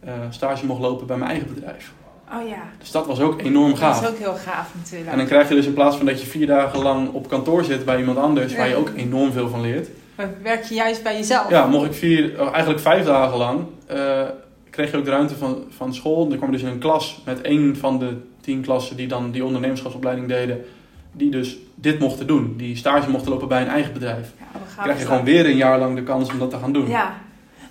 eh, 0.00 0.12
stage 0.30 0.66
mocht 0.66 0.80
lopen 0.80 1.06
bij 1.06 1.16
mijn 1.16 1.30
eigen 1.30 1.54
bedrijf. 1.54 1.92
Oh 2.36 2.48
ja, 2.48 2.62
Dus 2.78 2.90
dat 2.90 3.06
was 3.06 3.20
ook 3.20 3.40
enorm 3.40 3.76
gaaf. 3.76 4.00
dat 4.00 4.02
is 4.02 4.16
ook 4.16 4.22
heel 4.22 4.34
gaaf 4.34 4.70
natuurlijk. 4.74 5.10
En 5.10 5.16
dan 5.16 5.26
krijg 5.26 5.48
je 5.48 5.54
dus 5.54 5.66
in 5.66 5.74
plaats 5.74 5.96
van 5.96 6.06
dat 6.06 6.20
je 6.20 6.26
vier 6.26 6.46
dagen 6.46 6.82
lang 6.82 7.12
op 7.12 7.28
kantoor 7.28 7.64
zit 7.64 7.84
bij 7.84 7.98
iemand 7.98 8.18
anders, 8.18 8.56
waar 8.56 8.68
je 8.68 8.76
ook 8.76 8.90
enorm 8.96 9.32
veel 9.32 9.48
van 9.48 9.60
leert. 9.60 9.88
Maar 10.14 10.28
werk 10.42 10.64
je 10.64 10.74
juist 10.74 11.02
bij 11.02 11.16
jezelf? 11.16 11.50
Ja, 11.50 11.66
mocht 11.66 11.86
ik 11.86 11.94
vier, 11.94 12.40
oh, 12.40 12.52
eigenlijk 12.52 12.80
vijf 12.80 13.04
dagen 13.04 13.38
lang, 13.38 13.64
eh, 13.86 14.22
kreeg 14.70 14.90
je 14.90 14.96
ook 14.96 15.04
de 15.04 15.10
ruimte 15.10 15.36
van, 15.36 15.64
van 15.68 15.94
school. 15.94 16.28
Dan 16.28 16.36
kwam 16.36 16.50
je 16.50 16.56
dus 16.56 16.66
in 16.66 16.72
een 16.72 16.78
klas 16.78 17.22
met 17.24 17.40
één 17.40 17.76
van 17.76 17.98
de 17.98 18.16
tien 18.40 18.62
klassen 18.62 18.96
die 18.96 19.06
dan 19.06 19.30
die 19.30 19.44
ondernemerschapsopleiding 19.44 20.28
deden. 20.28 20.64
Die 21.12 21.30
dus 21.30 21.56
dit 21.74 21.98
mochten 21.98 22.26
doen. 22.26 22.54
Die 22.56 22.76
stage 22.76 23.10
mochten 23.10 23.30
lopen 23.30 23.48
bij 23.48 23.62
een 23.62 23.68
eigen 23.68 23.92
bedrijf. 23.92 24.32
Ja, 24.38 24.82
krijg 24.82 24.98
je 24.98 25.06
gewoon 25.06 25.24
weer 25.24 25.46
een 25.46 25.56
jaar 25.56 25.78
lang 25.78 25.94
de 25.94 26.02
kans 26.02 26.30
om 26.30 26.38
dat 26.38 26.50
te 26.50 26.56
gaan 26.56 26.72
doen. 26.72 26.88
Ja. 26.88 27.14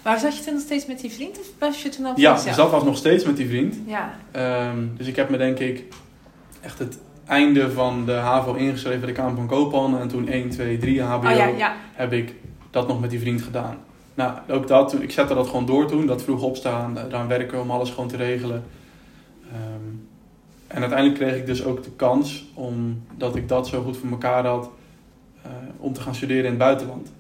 Maar 0.04 0.20
zat 0.20 0.38
je 0.38 0.44
toen 0.44 0.54
nog 0.54 0.62
steeds 0.62 0.86
met 0.86 1.00
die 1.00 1.12
vriend 1.12 1.39
of 1.39 1.46
was 1.60 1.84
je 1.84 1.89
toen 1.89 2.06
al 2.06 2.13
Ja, 2.16 2.44
dus 2.44 2.56
dat 2.56 2.72
was 2.72 2.84
nog 2.84 2.98
steeds 2.98 3.26
met 3.26 3.38
die 3.38 3.48
vriend. 3.48 3.78
Ja, 3.86 4.13
Ehm, 4.32 4.78
dus 4.98 5.08
ik 5.08 5.16
heb 5.16 5.30
me 5.30 5.38
denk 5.38 5.60
ik 5.60 5.84
echt 6.62 6.80
het 6.80 6.98
einde 7.26 7.72
van 7.72 8.06
de 8.06 8.12
HAVO 8.12 8.54
ingeschreven 8.54 9.00
bij 9.00 9.10
de 9.10 9.16
Kamer 9.16 9.36
van 9.36 9.48
Koophandel. 9.48 10.00
En 10.00 10.08
toen 10.08 10.28
1, 10.28 10.50
2, 10.50 10.78
3 10.78 11.02
HBO 11.02 11.28
oh 11.28 11.36
ja, 11.36 11.46
ja. 11.46 11.74
heb 11.94 12.13
ik 12.13 12.36
dat 12.70 12.88
nog 12.88 13.00
met 13.00 13.10
die 13.10 13.20
vriend 13.20 13.42
gedaan. 13.42 13.78
Nou, 14.13 14.38
ook 14.50 14.68
dat, 14.68 15.02
ik 15.02 15.12
zette 15.12 15.34
dat 15.34 15.48
gewoon 15.48 15.66
door 15.66 15.88
toen. 15.88 16.06
Dat 16.06 16.24
vroeg 16.24 16.42
opstaan, 16.42 16.98
eh, 16.98 17.04
eraan 17.04 17.28
werken 17.28 17.62
om 17.62 17.72
alles 17.72 17.89
gewoon 17.89 18.08
te 18.08 18.18
regelen. 18.18 18.63
Ehm, 19.52 19.96
en 20.68 20.80
uiteindelijk 20.80 21.20
kreeg 21.20 21.36
ik 21.36 21.46
dus 21.46 21.63
ook 21.63 21.84
de 21.84 21.92
kans, 21.96 22.46
omdat 22.54 23.36
ik 23.36 23.48
dat 23.48 23.68
zo 23.68 23.82
goed 23.82 23.98
voor 23.98 24.10
elkaar 24.10 24.46
had, 24.46 24.70
eh, 25.42 25.52
om 25.78 25.94
te 25.94 26.02
gaan 26.02 26.16
studeren 26.16 26.44
in 26.44 26.50
het 26.50 26.58
buitenland. 26.58 27.12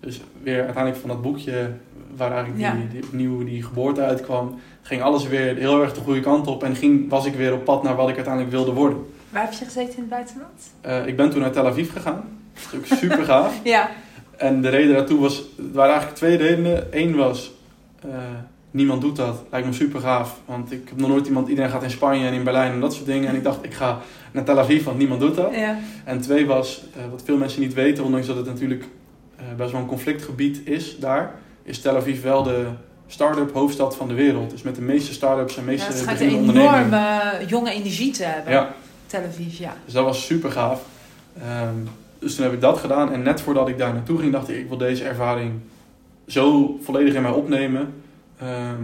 Dus 0.00 0.20
weer 0.42 0.64
uiteindelijk 0.64 0.96
van 0.96 1.08
dat 1.08 1.22
boekje 1.22 1.72
waar 2.18 2.30
eigenlijk 2.32 2.60
Ja. 2.60 2.72
die, 2.74 2.88
die, 2.88 3.02
opnieuw 3.02 3.44
die 3.44 3.62
geboorte 3.62 4.00
uitkwam, 4.00 4.60
ging 4.82 5.02
alles 5.02 5.26
weer 5.28 5.56
heel 5.56 5.82
erg 5.82 5.94
de 5.94 6.00
goede 6.00 6.20
kant 6.20 6.46
op. 6.46 6.62
En 6.64 6.76
ging, 6.76 7.10
was 7.10 7.26
ik 7.26 7.34
weer 7.34 7.52
op 7.52 7.64
pad 7.64 7.82
naar 7.82 7.96
wat 7.96 8.08
ik 8.08 8.14
uiteindelijk 8.14 8.54
wilde 8.54 8.72
worden. 8.72 8.98
Waar 9.30 9.42
heb 9.42 9.52
je 9.52 9.64
gezeten 9.64 9.94
in 9.94 10.00
het 10.00 10.08
buitenland? 10.08 10.72
Eh, 10.80 11.06
ik 11.06 11.16
ben 11.16 11.30
toen 11.30 11.40
naar 11.40 11.50
Tel 11.50 11.66
Aviv 11.66 11.92
gegaan. 11.92 12.24
Dat 12.72 12.80
is 12.90 12.98
super 12.98 13.24
gaaf. 13.24 13.60
Ja, 13.74 13.90
En 14.36 14.60
de 14.62 14.68
reden 14.68 14.94
daartoe 14.94 15.20
was, 15.20 15.38
er 15.38 15.64
waren 15.72 15.90
eigenlijk 15.90 16.18
twee 16.18 16.36
redenen. 16.36 16.86
Eén 16.90 17.16
was, 17.16 17.52
eh, 18.00 18.08
niemand 18.70 19.00
doet 19.00 19.16
dat. 19.16 19.42
Lijkt 19.50 19.66
me 19.66 19.72
super 19.72 20.00
gaaf. 20.00 20.40
Want 20.44 20.72
ik 20.72 20.88
heb 20.88 20.98
nog 20.98 21.08
nooit 21.08 21.26
iemand, 21.26 21.48
iedereen 21.48 21.70
gaat 21.70 21.82
in 21.82 21.90
Spanje 21.90 22.26
en 22.26 22.32
in 22.32 22.44
Berlijn 22.44 22.72
en 22.72 22.80
dat 22.80 22.94
soort 22.94 23.06
dingen. 23.06 23.28
En 23.28 23.34
ik 23.34 23.44
dacht, 23.44 23.64
ik 23.64 23.74
ga 23.74 23.98
naar 24.32 24.44
Tel 24.44 24.58
Aviv, 24.58 24.84
want 24.84 24.98
niemand 24.98 25.20
doet 25.20 25.34
dat. 25.34 25.54
ja. 25.54 25.78
En 26.04 26.20
twee 26.20 26.46
was, 26.46 26.84
eh, 26.96 27.02
wat 27.10 27.22
veel 27.24 27.36
mensen 27.36 27.60
niet 27.60 27.74
weten, 27.74 28.04
ondanks 28.04 28.26
dat 28.26 28.36
het 28.36 28.46
natuurlijk 28.46 28.84
eh, 29.36 29.44
best 29.56 29.72
wel 29.72 29.80
een 29.80 29.86
conflictgebied 29.86 30.60
is 30.64 30.98
daar, 30.98 31.34
is 31.68 31.80
Tel 31.80 31.96
Aviv 31.96 32.22
wel 32.22 32.42
de 32.42 32.66
start-up 33.06 33.52
hoofdstad 33.52 33.96
van 33.96 34.08
de 34.08 34.14
wereld. 34.14 34.50
Dus 34.50 34.62
met 34.62 34.74
de 34.74 34.82
meeste 34.82 35.12
start-ups 35.12 35.56
en 35.56 35.62
ja 35.62 35.70
meeste 35.70 35.86
het 35.86 35.98
schijnt 35.98 36.20
een 36.20 36.28
enorme 36.28 37.20
jonge 37.46 37.70
energie 37.70 38.12
te 38.12 38.24
hebben. 38.24 38.52
Ja, 38.52 38.74
Tel 39.06 39.22
Aviv, 39.22 39.58
ja. 39.58 39.76
dus 39.84 39.94
dat 39.94 40.04
was 40.04 40.26
super 40.26 40.50
gaaf. 40.50 40.82
Ehm, 41.42 41.74
dus 42.18 42.34
toen 42.34 42.44
heb 42.44 42.52
ik 42.52 42.60
dat 42.60 42.78
gedaan. 42.78 43.12
En 43.12 43.22
net 43.22 43.40
voordat 43.40 43.68
ik 43.68 43.78
daar 43.78 43.92
naartoe 43.92 44.18
ging, 44.18 44.32
dacht 44.32 44.48
ik, 44.48 44.56
ik 44.56 44.68
wil 44.68 44.78
deze 44.78 45.04
ervaring 45.04 45.52
zo 46.26 46.78
volledig 46.82 47.14
in 47.14 47.22
mij 47.22 47.30
opnemen. 47.30 47.94
Ehm, 48.38 48.82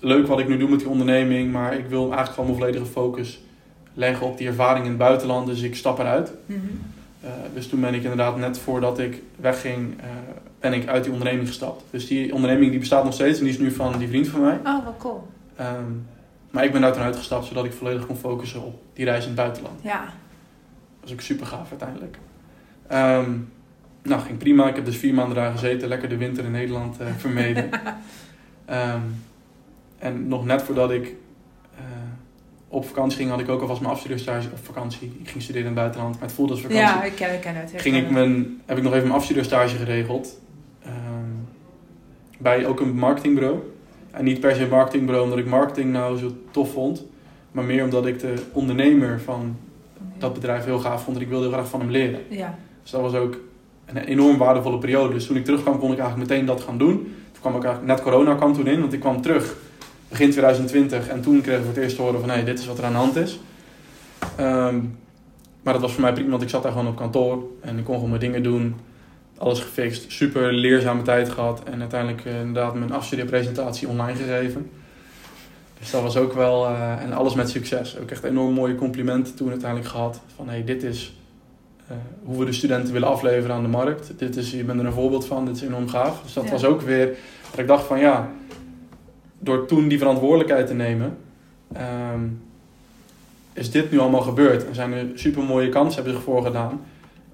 leuk 0.00 0.26
wat 0.26 0.38
ik 0.38 0.48
nu 0.48 0.56
doe 0.56 0.68
met 0.68 0.78
die 0.78 0.88
onderneming, 0.88 1.52
maar 1.52 1.74
ik 1.74 1.86
wil 1.86 2.02
eigenlijk 2.02 2.30
gewoon 2.30 2.46
mijn 2.46 2.58
volledige 2.58 2.90
focus 2.90 3.40
leggen 3.94 4.26
op 4.26 4.38
die 4.38 4.46
ervaring 4.46 4.84
in 4.84 4.90
het 4.90 4.98
buitenland. 4.98 5.46
Dus 5.46 5.62
ik 5.62 5.76
stap 5.76 5.98
eruit. 5.98 6.32
Mhm. 6.46 6.58
Eh, 7.20 7.30
dus 7.54 7.68
toen 7.68 7.80
ben 7.80 7.94
ik 7.94 8.02
inderdaad 8.02 8.36
net 8.36 8.58
voordat 8.58 8.98
ik 8.98 9.22
wegging, 9.36 10.00
eh, 10.00 10.06
ben 10.60 10.72
ik 10.72 10.88
uit 10.88 11.04
die 11.04 11.12
onderneming 11.12 11.48
gestapt. 11.48 11.84
Dus 11.90 12.06
die 12.06 12.34
onderneming 12.34 12.70
die 12.70 12.78
bestaat 12.78 13.04
nog 13.04 13.12
steeds 13.12 13.38
en 13.38 13.44
die 13.44 13.52
is 13.52 13.60
nu 13.60 13.70
van 13.70 13.98
die 13.98 14.08
vriend 14.08 14.28
van 14.28 14.40
mij. 14.40 14.58
Oh, 14.64 14.84
wat 14.84 14.94
cool. 14.98 15.28
Ehm, 15.56 15.92
maar 16.50 16.64
ik 16.64 16.72
ben 16.72 16.80
daar 16.80 16.92
toen 16.92 17.02
uitgestapt 17.02 17.46
zodat 17.46 17.64
ik 17.64 17.72
volledig 17.72 18.06
kon 18.06 18.16
focussen 18.16 18.62
op 18.62 18.82
die 18.92 19.04
reis 19.04 19.22
in 19.22 19.30
het 19.30 19.36
buitenland. 19.36 19.82
Ja. 19.82 20.00
Dat 20.00 21.00
was 21.00 21.12
ook 21.12 21.20
super 21.20 21.46
gaaf 21.46 21.70
uiteindelijk. 21.70 22.18
Ehm, 22.86 23.30
nou, 24.02 24.20
ging 24.22 24.38
prima. 24.38 24.68
Ik 24.68 24.74
heb 24.74 24.84
dus 24.84 24.96
vier 24.96 25.14
maanden 25.14 25.36
daar 25.36 25.52
gezeten. 25.52 25.88
Lekker 25.88 26.08
de 26.08 26.16
winter 26.16 26.44
in 26.44 26.50
Nederland 26.50 27.00
eh, 27.00 27.06
vermeden. 27.24 27.70
Ehm, 28.64 29.00
en 29.98 30.28
nog 30.28 30.44
net 30.44 30.62
voordat 30.62 30.90
ik 30.90 31.14
eh, 31.74 31.80
op 32.68 32.86
vakantie 32.86 33.18
ging, 33.18 33.30
had 33.30 33.40
ik 33.40 33.48
ook 33.48 33.60
alvast 33.60 33.80
mijn 33.80 33.92
afstudeerstage 33.92 34.48
op 34.50 34.64
vakantie. 34.64 35.18
Ik 35.20 35.28
ging 35.28 35.42
studeren 35.42 35.68
in 35.68 35.74
het 35.74 35.80
buitenland, 35.82 36.14
maar 36.14 36.22
het 36.22 36.32
voelde 36.32 36.52
als 36.52 36.60
vakantie. 36.60 36.84
Ja, 36.84 37.04
ik 37.04 37.14
ken, 37.14 37.34
ik 37.34 37.40
ken 37.40 37.54
het. 37.54 37.72
ging 37.76 37.96
ik 37.96 38.10
mijn, 38.10 38.60
heb 38.66 38.76
ik 38.76 38.82
nog 38.82 38.92
even 38.92 39.06
mijn 39.06 39.18
afstudeerstage 39.18 39.76
geregeld. 39.76 40.40
Bij 42.38 42.66
ook 42.66 42.80
een 42.80 42.94
marketingbureau. 42.94 43.58
En 44.10 44.24
niet 44.24 44.40
per 44.40 44.54
se 44.54 44.62
een 44.62 44.68
marketingbureau 44.68 45.24
omdat 45.24 45.38
ik 45.38 45.46
marketing 45.46 45.92
nou 45.92 46.18
zo 46.18 46.32
tof 46.50 46.72
vond. 46.72 47.04
Maar 47.52 47.64
meer 47.64 47.84
omdat 47.84 48.06
ik 48.06 48.20
de 48.20 48.34
ondernemer 48.52 49.20
van 49.20 49.56
dat 50.18 50.34
bedrijf 50.34 50.64
heel 50.64 50.78
gaaf 50.78 51.02
vond. 51.02 51.16
En 51.16 51.22
ik 51.22 51.28
wilde 51.28 51.44
heel 51.44 51.52
graag 51.52 51.68
van 51.68 51.80
hem 51.80 51.90
leren. 51.90 52.20
Ja. 52.28 52.58
Dus 52.82 52.90
dat 52.90 53.00
was 53.00 53.14
ook 53.14 53.36
een 53.84 53.96
enorm 53.96 54.36
waardevolle 54.36 54.78
periode. 54.78 55.14
Dus 55.14 55.26
toen 55.26 55.36
ik 55.36 55.44
terugkwam 55.44 55.78
kon 55.78 55.92
ik 55.92 55.98
eigenlijk 55.98 56.30
meteen 56.30 56.46
dat 56.46 56.60
gaan 56.60 56.78
doen. 56.78 56.96
Toen 57.32 57.40
kwam 57.40 57.54
ook 57.54 57.64
eigenlijk, 57.64 57.94
net 57.94 58.02
corona 58.02 58.34
kwam 58.34 58.52
toen 58.52 58.66
in. 58.66 58.80
Want 58.80 58.92
ik 58.92 59.00
kwam 59.00 59.22
terug 59.22 59.56
begin 60.08 60.30
2020. 60.30 61.08
En 61.08 61.20
toen 61.20 61.40
kregen 61.40 61.60
we 61.60 61.66
voor 61.66 61.74
het 61.74 61.82
eerst 61.82 61.96
te 61.96 62.02
horen 62.02 62.20
van, 62.20 62.30
hé, 62.30 62.44
dit 62.44 62.58
is 62.58 62.66
wat 62.66 62.78
er 62.78 62.84
aan 62.84 62.92
de 62.92 62.98
hand 62.98 63.16
is. 63.16 63.40
Ehm, 64.36 64.80
maar 65.62 65.72
dat 65.72 65.82
was 65.82 65.92
voor 65.92 66.02
mij 66.02 66.12
prima, 66.12 66.30
want 66.30 66.42
ik 66.42 66.48
zat 66.48 66.62
daar 66.62 66.72
gewoon 66.72 66.86
op 66.86 66.96
kantoor. 66.96 67.44
En 67.60 67.78
ik 67.78 67.84
kon 67.84 67.94
gewoon 67.94 68.08
mijn 68.08 68.20
dingen 68.20 68.42
doen. 68.42 68.74
Alles 69.38 69.60
gefixt. 69.60 70.12
Super 70.12 70.52
leerzame 70.52 71.02
tijd 71.02 71.28
gehad. 71.28 71.62
En 71.64 71.80
uiteindelijk 71.80 72.24
uh, 72.24 72.40
inderdaad 72.40 72.74
mijn 72.74 72.92
afstudeerpresentatie 72.92 73.88
online 73.88 74.18
gegeven. 74.18 74.70
Dus 75.78 75.90
dat 75.90 76.02
was 76.02 76.16
ook 76.16 76.32
wel... 76.32 76.70
Uh, 76.70 77.02
en 77.02 77.12
alles 77.12 77.34
met 77.34 77.50
succes. 77.50 77.98
Ook 77.98 78.10
echt 78.10 78.24
enorm 78.24 78.54
mooie 78.54 78.74
complimenten 78.74 79.34
toen 79.34 79.50
uiteindelijk 79.50 79.90
gehad. 79.90 80.20
Van, 80.36 80.46
hé, 80.46 80.52
hey, 80.52 80.64
dit 80.64 80.82
is 80.82 81.16
uh, 81.90 81.96
hoe 82.24 82.38
we 82.38 82.44
de 82.44 82.52
studenten 82.52 82.92
willen 82.92 83.08
afleveren 83.08 83.56
aan 83.56 83.62
de 83.62 83.68
markt. 83.68 84.12
Dit 84.16 84.36
is, 84.36 84.50
je 84.50 84.64
bent 84.64 84.80
er 84.80 84.86
een 84.86 84.92
voorbeeld 84.92 85.26
van, 85.26 85.44
dit 85.44 85.56
is 85.56 85.62
enorm 85.62 85.88
gaaf. 85.88 86.22
Dus 86.22 86.32
dat 86.32 86.44
ja. 86.44 86.50
was 86.50 86.64
ook 86.64 86.80
weer 86.80 87.16
dat 87.50 87.58
ik 87.60 87.66
dacht 87.66 87.84
van 87.84 87.98
ja, 87.98 88.30
door 89.38 89.66
toen 89.66 89.88
die 89.88 89.98
verantwoordelijkheid 89.98 90.66
te 90.66 90.74
nemen, 90.74 91.16
um, 92.12 92.42
is 93.52 93.70
dit 93.70 93.90
nu 93.90 93.98
allemaal 93.98 94.20
gebeurd. 94.20 94.66
En 94.66 94.74
zijn 94.74 94.92
er 94.92 95.06
super 95.14 95.42
mooie 95.42 95.68
kansen 95.68 95.94
hebben 95.94 96.12
zich 96.12 96.22
voorgedaan. 96.22 96.80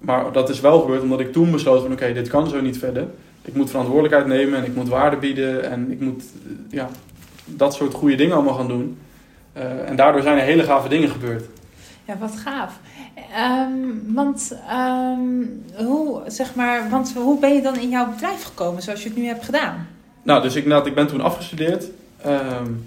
Maar 0.04 0.32
dat 0.32 0.48
is 0.48 0.60
wel 0.60 0.80
gebeurd 0.80 1.02
omdat 1.02 1.20
ik 1.20 1.32
toen 1.32 1.50
besloot 1.50 1.82
van 1.82 1.92
oké, 1.92 2.02
okay, 2.02 2.12
dit 2.12 2.28
kan 2.28 2.48
zo 2.48 2.60
niet 2.60 2.78
verder. 2.78 3.06
Ik 3.42 3.54
moet 3.54 3.70
verantwoordelijkheid 3.70 4.26
nemen 4.26 4.58
en 4.58 4.64
ik 4.64 4.74
moet 4.74 4.88
waarde 4.88 5.16
bieden 5.16 5.70
en 5.70 5.90
ik 5.90 6.00
moet 6.00 6.24
ja, 6.70 6.88
dat 7.44 7.74
soort 7.74 7.94
goede 7.94 8.16
dingen 8.16 8.34
allemaal 8.34 8.54
gaan 8.54 8.68
doen. 8.68 8.98
Uh, 9.56 9.88
en 9.88 9.96
daardoor 9.96 10.22
zijn 10.22 10.38
er 10.38 10.44
hele 10.44 10.62
gave 10.62 10.88
dingen 10.88 11.08
gebeurd. 11.08 11.44
Ja, 12.04 12.18
wat 12.18 12.36
gaaf. 12.36 12.80
Um, 13.70 14.02
want, 14.14 14.58
um, 14.72 15.62
hoe, 15.86 16.22
zeg 16.26 16.54
maar, 16.54 16.90
want 16.90 17.12
hoe 17.14 17.38
ben 17.40 17.54
je 17.54 17.62
dan 17.62 17.78
in 17.78 17.88
jouw 17.88 18.10
bedrijf 18.10 18.42
gekomen 18.42 18.82
zoals 18.82 19.02
je 19.02 19.08
het 19.08 19.18
nu 19.18 19.24
hebt 19.26 19.44
gedaan? 19.44 19.86
Nou, 20.22 20.42
dus 20.42 20.54
ik, 20.54 20.66
nou, 20.66 20.86
ik 20.86 20.94
ben 20.94 21.06
toen 21.06 21.20
afgestudeerd. 21.20 21.84
Um, 22.26 22.84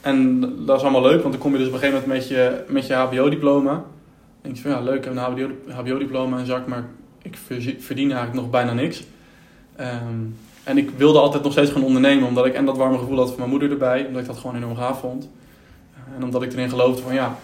en 0.00 0.40
dat 0.66 0.76
is 0.76 0.82
allemaal 0.82 1.02
leuk, 1.02 1.20
want 1.20 1.32
dan 1.32 1.42
kom 1.42 1.52
je 1.52 1.58
dus 1.58 1.66
op 1.66 1.72
een 1.72 1.78
gegeven 1.78 2.00
moment 2.00 2.18
met 2.18 2.28
je, 2.28 2.64
met 2.68 2.86
je 2.86 2.94
HBO-diploma. 2.94 3.84
Denk 4.42 4.56
je 4.56 4.62
van 4.62 4.70
ja, 4.70 4.80
leuk, 4.80 4.96
ik 4.96 5.04
heb 5.04 5.12
een 5.16 5.72
HBO-diploma 5.74 6.38
in 6.38 6.46
zak, 6.46 6.66
maar 6.66 6.84
ik 7.22 7.38
verdien 7.78 8.10
eigenlijk 8.10 8.40
nog 8.40 8.50
bijna 8.50 8.72
niks. 8.72 9.04
en 10.64 10.78
ik 10.78 10.90
wilde 10.90 11.18
altijd 11.18 11.42
nog 11.42 11.52
steeds 11.52 11.70
gaan 11.70 11.84
ondernemen, 11.84 12.28
omdat 12.28 12.46
ik 12.46 12.54
en 12.54 12.64
dat 12.64 12.76
warme 12.76 12.98
gevoel 12.98 13.16
had 13.16 13.28
van 13.28 13.38
mijn 13.38 13.50
moeder 13.50 13.70
erbij, 13.70 14.06
omdat 14.06 14.20
ik 14.20 14.26
dat 14.26 14.38
gewoon 14.38 14.56
enorm 14.56 14.76
gaaf 14.76 15.00
vond. 15.00 15.28
En 16.16 16.24
omdat 16.24 16.42
ik 16.42 16.52
erin 16.52 16.68
geloofde 16.68 17.02
van 17.02 17.14
ja, 17.14 17.36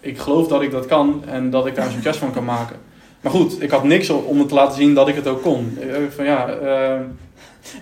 ik 0.00 0.18
geloof 0.18 0.48
dat 0.48 0.62
ik 0.62 0.70
dat 0.70 0.86
kan 0.86 1.22
en 1.26 1.50
dat 1.50 1.66
ik 1.66 1.74
daar 1.74 1.86
een 1.86 1.92
succes 1.92 2.16
van 2.16 2.32
kan 2.32 2.44
maken. 2.44 2.76
Maar 3.20 3.32
goed, 3.32 3.62
ik 3.62 3.70
had 3.70 3.84
niks 3.84 4.10
om 4.10 4.38
het 4.38 4.48
te 4.48 4.54
laten 4.54 4.76
zien 4.76 4.94
dat 4.94 5.08
ik 5.08 5.14
het 5.14 5.26
ook 5.26 5.42
kon. 5.42 5.78
Van 6.14 6.24
ja... 6.24 6.60
Uh, 6.60 7.00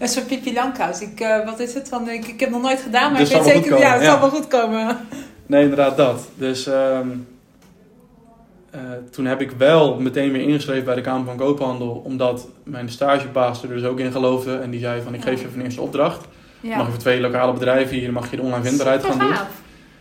een 0.00 0.08
soort 0.08 0.26
Pipi 0.26 0.52
Langkous. 0.52 1.00
Ik, 1.00 1.20
uh, 1.20 1.44
wat 1.44 1.60
is 1.60 1.74
het? 1.74 1.88
Van, 1.88 2.08
ik, 2.08 2.26
ik 2.26 2.40
heb 2.40 2.50
nog 2.50 2.62
nooit 2.62 2.80
gedaan, 2.80 3.12
maar 3.12 3.20
dus 3.20 3.30
ik 3.30 3.42
weet 3.42 3.52
zeker, 3.52 3.78
ja, 3.78 3.92
het 3.92 4.02
ja. 4.02 4.10
zal 4.10 4.20
wel 4.20 4.30
goed 4.30 4.46
komen. 4.46 4.96
Nee, 5.46 5.62
inderdaad 5.62 5.96
dat. 5.96 6.28
Dus 6.34 6.66
uh, 6.66 6.98
uh, 8.76 8.82
toen 9.10 9.24
heb 9.24 9.40
ik 9.40 9.50
wel 9.50 10.00
meteen 10.00 10.32
weer 10.32 10.40
ingeschreven 10.40 10.84
bij 10.84 10.94
de 10.94 11.00
Kamer 11.00 11.24
van 11.26 11.36
Koophandel. 11.36 12.02
Omdat 12.04 12.48
mijn 12.64 12.88
stagebaas 12.88 13.62
er 13.62 13.68
dus 13.68 13.84
ook 13.84 13.98
in 13.98 14.12
geloofde. 14.12 14.56
En 14.56 14.70
die 14.70 14.80
zei 14.80 15.02
van, 15.02 15.14
ik 15.14 15.22
geef 15.22 15.42
je 15.42 15.48
van 15.48 15.60
eerste 15.60 15.80
opdracht. 15.80 16.26
Ja. 16.60 16.76
Mag 16.76 16.86
je 16.86 16.92
voor 16.92 17.00
twee 17.00 17.20
lokale 17.20 17.52
bedrijven 17.52 17.96
hier, 17.96 18.12
mag 18.12 18.30
je 18.30 18.36
de 18.36 18.42
online 18.42 18.64
vindbaarheid 18.64 19.04
gaan 19.04 19.18
doen. 19.18 19.34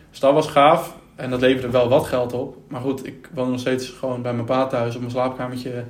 Dus 0.10 0.20
dat 0.20 0.34
was 0.34 0.48
gaaf. 0.48 0.96
En 1.16 1.30
dat 1.30 1.42
leverde 1.42 1.70
wel 1.70 1.90
wat 1.90 2.06
geld 2.06 2.34
op. 2.34 2.58
Maar 2.68 2.82
goed, 2.82 3.06
ik 3.06 3.30
woon 3.34 3.52
nog 3.52 3.60
steeds 3.60 3.90
gewoon 3.90 4.22
bij 4.22 4.34
mijn 4.34 4.46
pa 4.46 4.68
thuis 4.68 4.94
op 4.94 5.00
mijn 5.00 5.12
slaapkamertje. 5.12 5.84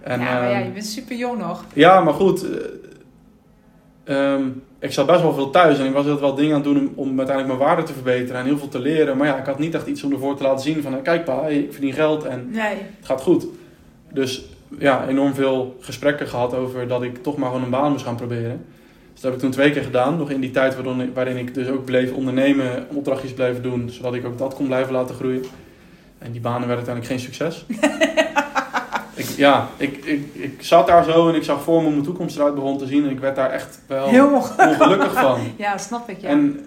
En, 0.00 0.20
ja, 0.20 0.24
maar 0.24 0.50
ja, 0.50 0.58
je 0.58 0.70
bent 0.70 0.86
super 0.86 1.16
jong 1.16 1.38
nog. 1.38 1.64
Ja, 1.72 2.00
maar 2.00 2.14
goed. 2.14 2.46
Um, 4.04 4.62
ik 4.84 4.92
zat 4.92 5.06
best 5.06 5.22
wel 5.22 5.34
veel 5.34 5.50
thuis 5.50 5.78
en 5.78 5.86
ik 5.86 5.92
was 5.92 6.04
wel 6.04 6.34
dingen 6.34 6.54
aan 6.54 6.62
het 6.62 6.72
doen 6.72 6.78
om, 6.78 6.92
om, 6.94 7.18
uiteindelijk 7.18 7.58
mijn 7.58 7.68
waarde 7.68 7.82
te 7.82 7.92
verbeteren 7.92 8.40
en 8.40 8.46
heel 8.46 8.58
veel 8.58 8.68
te 8.68 8.78
leren. 8.78 9.16
Maar 9.16 9.26
ja, 9.26 9.38
ik 9.38 9.46
had 9.46 9.58
niet 9.58 9.74
echt 9.74 9.86
iets 9.86 10.02
om 10.02 10.12
ervoor 10.12 10.36
te 10.36 10.42
laten 10.42 10.64
zien 10.64 10.82
van, 10.82 11.02
kijk 11.02 11.24
pa, 11.24 11.46
ik 11.46 11.72
verdien 11.72 11.92
geld 11.92 12.24
en 12.24 12.48
nee. 12.50 12.76
het 12.96 13.06
gaat 13.06 13.20
goed. 13.20 13.46
Dus 14.12 14.44
ja, 14.78 15.08
enorm 15.08 15.34
veel 15.34 15.76
gesprekken 15.80 16.28
gehad 16.28 16.54
over 16.54 16.88
dat 16.88 17.02
ik 17.02 17.22
toch 17.22 17.36
maar 17.36 17.48
gewoon 17.48 17.64
een 17.64 17.70
baan 17.70 17.90
moest 17.92 18.04
gaan 18.04 18.16
proberen. 18.16 18.64
Dus 19.12 19.22
dat 19.22 19.22
heb 19.22 19.32
ik 19.32 19.38
toen 19.38 19.50
twee 19.50 19.70
keer 19.70 19.82
gedaan. 19.82 20.16
Nog 20.16 20.30
in 20.30 20.40
die 20.40 20.50
tijd 20.50 20.76
waarin, 20.76 21.12
waarin 21.14 21.36
ik 21.36 21.54
dus 21.54 21.68
ook 21.68 21.84
bleef 21.84 22.12
ondernemen, 22.12 22.86
opdrachtjes 22.94 23.32
bleef 23.32 23.60
doen, 23.60 23.90
zodat 23.90 24.14
ik 24.14 24.26
ook 24.26 24.38
dat 24.38 24.54
kon 24.54 24.66
blijven 24.66 24.92
laten 24.92 25.14
groeien. 25.14 25.44
En 26.18 26.32
die 26.32 26.40
banen 26.40 26.68
werden 26.68 26.86
uiteindelijk 26.86 27.06
geen 27.06 27.32
succes. 27.32 27.64
ja, 29.36 29.68
ik, 29.76 29.96
ik, 30.04 30.28
ik 30.32 30.62
zat 30.62 30.86
daar 30.86 31.04
zo 31.04 31.28
en 31.28 31.34
ik 31.34 31.42
zag 31.42 31.62
voor 31.62 31.82
me 31.82 31.90
mijn 31.90 32.02
toekomst 32.02 32.36
eruit 32.36 32.54
begon 32.54 32.78
te 32.78 32.86
zien. 32.86 33.04
En 33.04 33.10
ik 33.10 33.20
werd 33.20 33.36
daar 33.36 33.50
echt 33.50 33.80
wel 33.86 34.06
Heel 34.06 34.34
ongelukkig 34.58 35.12
van. 35.12 35.38
ja, 35.56 35.78
snap 35.78 36.08
ik. 36.08 36.20
Ja. 36.20 36.28
En, 36.28 36.60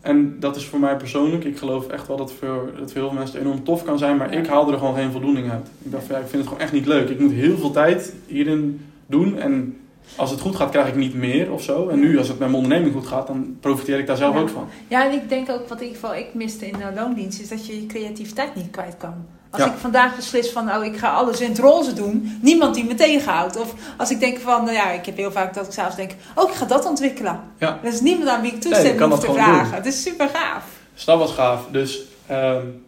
en 0.00 0.36
dat 0.40 0.56
is 0.56 0.66
voor 0.66 0.78
mij 0.80 0.96
persoonlijk. 0.96 1.44
Ik 1.44 1.58
geloof 1.58 1.88
echt 1.88 2.06
wel 2.06 2.16
dat 2.16 2.32
voor, 2.32 2.70
dat 2.78 2.92
voor 2.92 3.00
heel 3.00 3.08
veel 3.08 3.18
mensen 3.18 3.40
enorm 3.40 3.64
tof 3.64 3.84
kan 3.84 3.98
zijn. 3.98 4.16
Maar 4.16 4.32
ik 4.32 4.46
haalde 4.46 4.72
er 4.72 4.78
gewoon 4.78 4.94
geen 4.94 5.12
voldoening 5.12 5.50
uit. 5.50 5.66
Ik 5.82 5.92
dacht, 5.92 6.06
ja, 6.06 6.16
ik 6.16 6.26
vind 6.26 6.32
het 6.32 6.46
gewoon 6.46 6.62
echt 6.62 6.72
niet 6.72 6.86
leuk. 6.86 7.08
Ik 7.08 7.20
moet 7.20 7.32
heel 7.32 7.56
veel 7.56 7.70
tijd 7.70 8.14
hierin 8.26 8.86
doen. 9.06 9.38
En 9.38 9.78
als 10.16 10.30
het 10.30 10.40
goed 10.40 10.56
gaat, 10.56 10.70
krijg 10.70 10.88
ik 10.88 10.96
niet 10.96 11.14
meer 11.14 11.52
of 11.52 11.62
zo. 11.62 11.88
En 11.88 11.98
nu, 12.00 12.18
als 12.18 12.28
het 12.28 12.38
met 12.38 12.48
mijn 12.48 12.62
onderneming 12.62 12.94
goed 12.94 13.06
gaat, 13.06 13.26
dan 13.26 13.56
profiteer 13.60 13.98
ik 13.98 14.06
daar 14.06 14.16
zelf 14.16 14.36
ook 14.36 14.48
van. 14.48 14.68
Ja, 14.88 15.06
en 15.06 15.12
ik 15.12 15.28
denk 15.28 15.50
ook, 15.50 15.68
wat 15.68 15.80
in 15.80 15.86
ieder 15.86 16.00
geval 16.00 16.16
ik 16.16 16.34
miste 16.34 16.66
in 16.66 16.78
de 16.78 16.92
loondienst, 16.94 17.40
is 17.40 17.48
dat 17.48 17.66
je 17.66 17.80
je 17.80 17.86
creativiteit 17.86 18.54
niet 18.54 18.70
kwijt 18.70 18.96
kan. 18.96 19.14
Als 19.54 19.64
ik 19.64 19.78
vandaag 19.78 20.16
beslis 20.16 20.50
van, 20.50 20.70
oh, 20.74 20.84
ik 20.84 20.96
ga 20.96 21.12
alles 21.12 21.40
in 21.40 21.48
het 21.48 21.58
roze 21.58 21.92
doen, 21.92 22.38
niemand 22.42 22.74
die 22.74 22.84
me 22.84 22.94
tegenhoudt. 22.94 23.56
Of 23.56 23.74
als 23.96 24.10
ik 24.10 24.20
denk 24.20 24.38
van, 24.38 24.64
nou 24.64 24.76
ja, 24.76 24.90
ik 24.90 25.06
heb 25.06 25.16
heel 25.16 25.32
vaak 25.32 25.54
dat 25.54 25.66
ik 25.66 25.72
zelfs 25.72 25.96
denk, 25.96 26.10
oh, 26.34 26.50
ik 26.50 26.54
ga 26.54 26.64
dat 26.64 26.86
ontwikkelen. 26.86 27.40
Ja. 27.58 27.78
Er 27.82 27.92
is 27.92 28.00
niemand 28.00 28.28
aan 28.28 28.40
wie 28.40 28.52
ik 28.52 28.60
toestemming 28.60 28.98
nee, 28.98 29.08
hoef 29.08 29.20
te 29.20 29.32
vragen. 29.32 29.64
Doen. 29.64 29.74
Het 29.74 29.86
is 29.86 30.02
super 30.02 30.28
gaaf. 30.28 30.64
Dus 30.94 31.04
dat 31.04 31.18
was 31.18 31.32
gaaf. 31.32 31.66
Dus 31.70 32.02
um, 32.30 32.84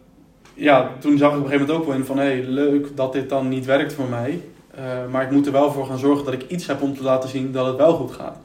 ja, 0.53 0.89
toen 0.99 1.17
zag 1.17 1.31
ik 1.31 1.37
op 1.37 1.43
een 1.43 1.49
gegeven 1.49 1.67
moment 1.67 1.79
ook 1.79 1.91
wel 1.91 1.99
in 1.99 2.05
van, 2.05 2.17
hé, 2.17 2.23
hey, 2.23 2.43
leuk 2.43 2.95
dat 2.95 3.13
dit 3.13 3.29
dan 3.29 3.47
niet 3.47 3.65
werkt 3.65 3.93
voor 3.93 4.07
mij. 4.07 4.41
Uh, 4.77 4.83
maar 5.11 5.23
ik 5.23 5.31
moet 5.31 5.45
er 5.45 5.51
wel 5.51 5.71
voor 5.71 5.85
gaan 5.85 5.97
zorgen 5.97 6.25
dat 6.25 6.33
ik 6.33 6.49
iets 6.49 6.67
heb 6.67 6.81
om 6.81 6.95
te 6.95 7.03
laten 7.03 7.29
zien 7.29 7.51
dat 7.51 7.65
het 7.65 7.75
wel 7.75 7.93
goed 7.93 8.11
gaat. 8.11 8.37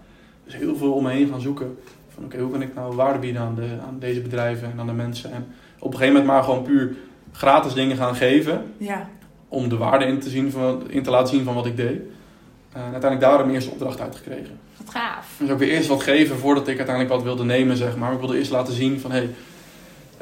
Dus 0.44 0.56
heel 0.56 0.76
veel 0.76 0.92
om 0.92 1.02
me 1.02 1.11
heen 1.11 1.28
gaan 1.28 1.40
zoeken. 1.40 1.78
Van 2.14 2.24
oké, 2.24 2.38
hoe 2.38 2.50
kan 2.50 2.62
ik 2.62 2.74
nou 2.74 2.94
waarde 2.94 3.18
bieden 3.18 3.42
aan, 3.42 3.54
de, 3.54 3.68
aan 3.87 3.96
deze 3.98 4.20
bedrijven 4.20 4.70
en 4.72 4.80
aan 4.80 4.87
de 4.87 4.92
mensen. 4.92 5.32
En 5.32 5.46
op 5.78 5.92
een 5.92 5.98
gegeven 5.98 6.14
moment 6.14 6.32
maar 6.32 6.42
gewoon 6.42 6.62
puur 6.62 6.96
gratis 7.32 7.72
dingen 7.72 7.96
gaan 7.96 8.14
geven. 8.14 8.72
Ja. 8.76 9.08
Om 9.48 9.68
de 9.68 9.76
waarde 9.76 10.04
in 10.04 10.20
te, 10.20 10.30
zien 10.30 10.50
van, 10.50 10.90
in 10.90 11.02
te 11.02 11.10
laten 11.10 11.34
zien 11.34 11.44
van 11.44 11.54
wat 11.54 11.66
ik 11.66 11.76
deed. 11.76 12.00
Uh, 12.76 12.78
en 12.78 12.92
uiteindelijk 12.92 13.20
daar 13.20 13.40
een 13.40 13.50
eerste 13.50 13.70
opdracht 13.70 14.00
uitgekregen. 14.00 14.58
Wat 14.76 14.94
gaaf. 14.94 15.26
Dus 15.38 15.50
ook 15.50 15.58
weer 15.58 15.68
eerst 15.68 15.88
wat 15.88 16.02
geven 16.02 16.38
voordat 16.38 16.68
ik 16.68 16.76
uiteindelijk 16.76 17.14
wat 17.14 17.24
wilde 17.24 17.44
nemen, 17.44 17.76
zeg 17.76 17.96
maar. 17.96 18.12
Ik 18.12 18.18
wilde 18.18 18.38
eerst 18.38 18.50
laten 18.50 18.74
zien 18.74 19.00
van, 19.00 19.10
hey, 19.10 19.30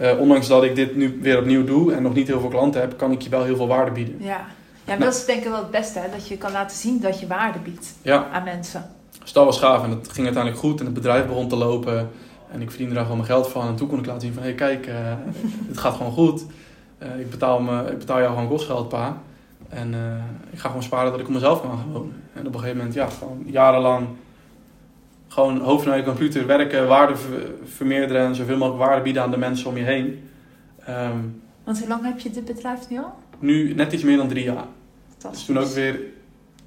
uh, 0.00 0.20
ondanks 0.20 0.48
dat 0.48 0.64
ik 0.64 0.74
dit 0.74 0.96
nu 0.96 1.18
weer 1.20 1.38
opnieuw 1.38 1.64
doe 1.64 1.92
en 1.92 2.02
nog 2.02 2.14
niet 2.14 2.26
heel 2.26 2.40
veel 2.40 2.48
klanten 2.48 2.80
heb, 2.80 2.98
kan 2.98 3.12
ik 3.12 3.22
je 3.22 3.28
wel 3.28 3.44
heel 3.44 3.56
veel 3.56 3.66
waarde 3.66 3.90
bieden. 3.90 4.16
Ja. 4.18 4.46
Ja, 4.84 4.96
nou. 4.96 5.10
dat 5.10 5.14
is 5.14 5.24
denk 5.24 5.42
ik 5.42 5.48
wel 5.48 5.58
het 5.58 5.70
beste, 5.70 5.98
hè? 5.98 6.10
dat 6.10 6.28
je 6.28 6.36
kan 6.36 6.52
laten 6.52 6.76
zien 6.76 7.00
dat 7.00 7.20
je 7.20 7.26
waarde 7.26 7.58
biedt 7.58 7.94
aan 8.32 8.44
mensen. 8.44 8.90
Dus 9.22 9.32
dat 9.32 9.44
was 9.44 9.58
gaaf 9.58 9.82
en 9.82 9.90
dat 9.90 10.08
ging 10.08 10.26
uiteindelijk 10.26 10.64
goed 10.64 10.78
en 10.78 10.84
het 10.84 10.94
bedrijf 10.94 11.26
begon 11.26 11.48
te 11.48 11.56
lopen 11.56 12.10
en 12.52 12.62
ik 12.62 12.68
verdiende 12.68 12.94
daar 12.94 13.02
gewoon 13.02 13.18
mijn 13.18 13.30
geld 13.30 13.48
van. 13.48 13.66
En 13.66 13.76
toen 13.76 13.88
kon 13.88 13.98
ik 13.98 14.06
laten 14.06 14.20
zien 14.20 14.32
van, 14.32 14.42
hé 14.42 14.48
hey, 14.48 14.56
kijk, 14.56 14.86
uh, 14.86 14.94
het 15.70 15.78
gaat 15.78 15.96
gewoon 15.96 16.12
goed. 16.12 16.44
Uh, 17.02 17.20
ik, 17.20 17.30
betaal 17.30 17.60
me, 17.60 17.90
ik 17.90 17.98
betaal 17.98 18.18
jou 18.18 18.32
gewoon 18.32 18.48
kostgeld, 18.48 18.88
pa. 18.88 19.22
En 19.68 19.92
uh, 19.92 20.24
ik 20.50 20.58
ga 20.58 20.68
gewoon 20.68 20.82
sparen 20.82 21.10
dat 21.10 21.20
ik 21.20 21.26
op 21.26 21.32
mezelf 21.32 21.60
kan 21.60 21.70
gaan 21.70 21.92
wonen. 21.92 22.22
En 22.32 22.46
op 22.46 22.54
een 22.54 22.60
gegeven 22.60 22.76
moment, 22.76 22.94
ja, 22.94 23.08
gewoon 23.08 23.42
jarenlang 23.46 24.08
gewoon 25.28 25.60
hoofd 25.60 25.86
naar 25.86 25.96
je 25.96 26.02
computer 26.02 26.46
werken, 26.46 26.88
waarde 26.88 27.14
vermeerderen 27.64 28.26
en 28.26 28.34
zoveel 28.34 28.56
mogelijk 28.56 28.84
waarde 28.84 29.02
bieden 29.02 29.22
aan 29.22 29.30
de 29.30 29.36
mensen 29.36 29.68
om 29.68 29.76
je 29.76 29.82
heen. 29.82 30.28
Um, 30.88 31.42
Want 31.64 31.78
hoe 31.78 31.88
lang 31.88 32.04
heb 32.04 32.18
je 32.18 32.30
dit 32.30 32.44
bedrijf 32.44 32.88
nu 32.88 32.98
al? 32.98 33.14
Nu 33.38 33.74
net 33.74 33.92
iets 33.92 34.02
meer 34.02 34.16
dan 34.16 34.28
drie 34.28 34.44
jaar. 34.44 34.66
Dus 35.30 35.44
toen 35.44 35.58
ook 35.58 35.68
weer 35.68 36.00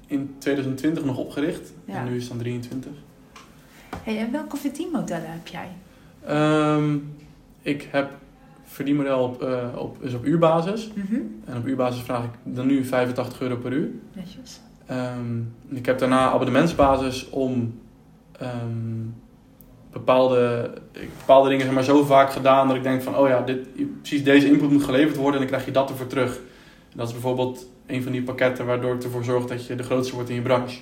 in 0.06 0.34
2020 0.38 1.04
nog 1.04 1.16
opgericht. 1.16 1.72
En 1.86 2.04
nu 2.04 2.16
is 2.16 2.22
het 2.22 2.32
dan 2.32 2.38
23. 2.38 2.90
Hey, 4.02 4.18
en 4.18 4.32
welke 4.32 4.56
verdienmodellen 4.56 5.30
heb 5.30 5.46
jij? 5.46 5.68
Um, 6.76 7.16
ik 7.62 7.88
heb 7.90 8.10
verdienmodel 8.74 9.22
op, 9.22 9.42
uh, 9.42 9.64
op, 9.76 10.02
is 10.02 10.14
op 10.14 10.24
uurbasis. 10.24 10.90
Mm 10.94 11.06
-hmm. 11.08 11.42
En 11.44 11.56
op 11.56 11.66
uurbasis 11.66 12.02
vraag 12.02 12.24
ik 12.24 12.30
dan 12.42 12.66
nu 12.66 12.84
85 12.84 13.40
euro 13.40 13.56
per 13.56 13.72
uur. 13.72 13.88
Netjes. 14.12 14.60
Um, 14.90 15.54
ik 15.68 15.86
heb 15.86 15.98
daarna 15.98 16.30
abonnementsbasis 16.30 17.28
om 17.30 17.80
um, 18.42 19.14
bepaalde, 19.92 20.70
bepaalde 21.18 21.48
dingen 21.48 21.64
zeg 21.64 21.74
maar, 21.74 21.84
zo 21.84 22.04
vaak 22.04 22.32
gedaan 22.32 22.66
dat 22.68 22.76
ik 22.76 22.82
denk 22.82 23.02
van, 23.02 23.16
oh 23.16 23.28
ja, 23.28 23.40
dit, 23.40 23.66
precies 24.00 24.24
deze 24.24 24.46
input 24.46 24.70
moet 24.70 24.84
geleverd 24.84 25.16
worden 25.16 25.32
en 25.32 25.38
dan 25.38 25.46
krijg 25.46 25.64
je 25.64 25.70
dat 25.70 25.90
ervoor 25.90 26.06
terug. 26.06 26.36
En 26.90 26.96
dat 26.96 27.06
is 27.06 27.12
bijvoorbeeld 27.12 27.66
een 27.86 28.02
van 28.02 28.12
die 28.12 28.22
pakketten 28.22 28.66
waardoor 28.66 28.94
het 28.94 29.04
ervoor 29.04 29.24
zorgt 29.24 29.48
dat 29.48 29.66
je 29.66 29.74
de 29.74 29.82
grootste 29.82 30.14
wordt 30.14 30.28
in 30.28 30.34
je 30.34 30.42
branche. 30.42 30.78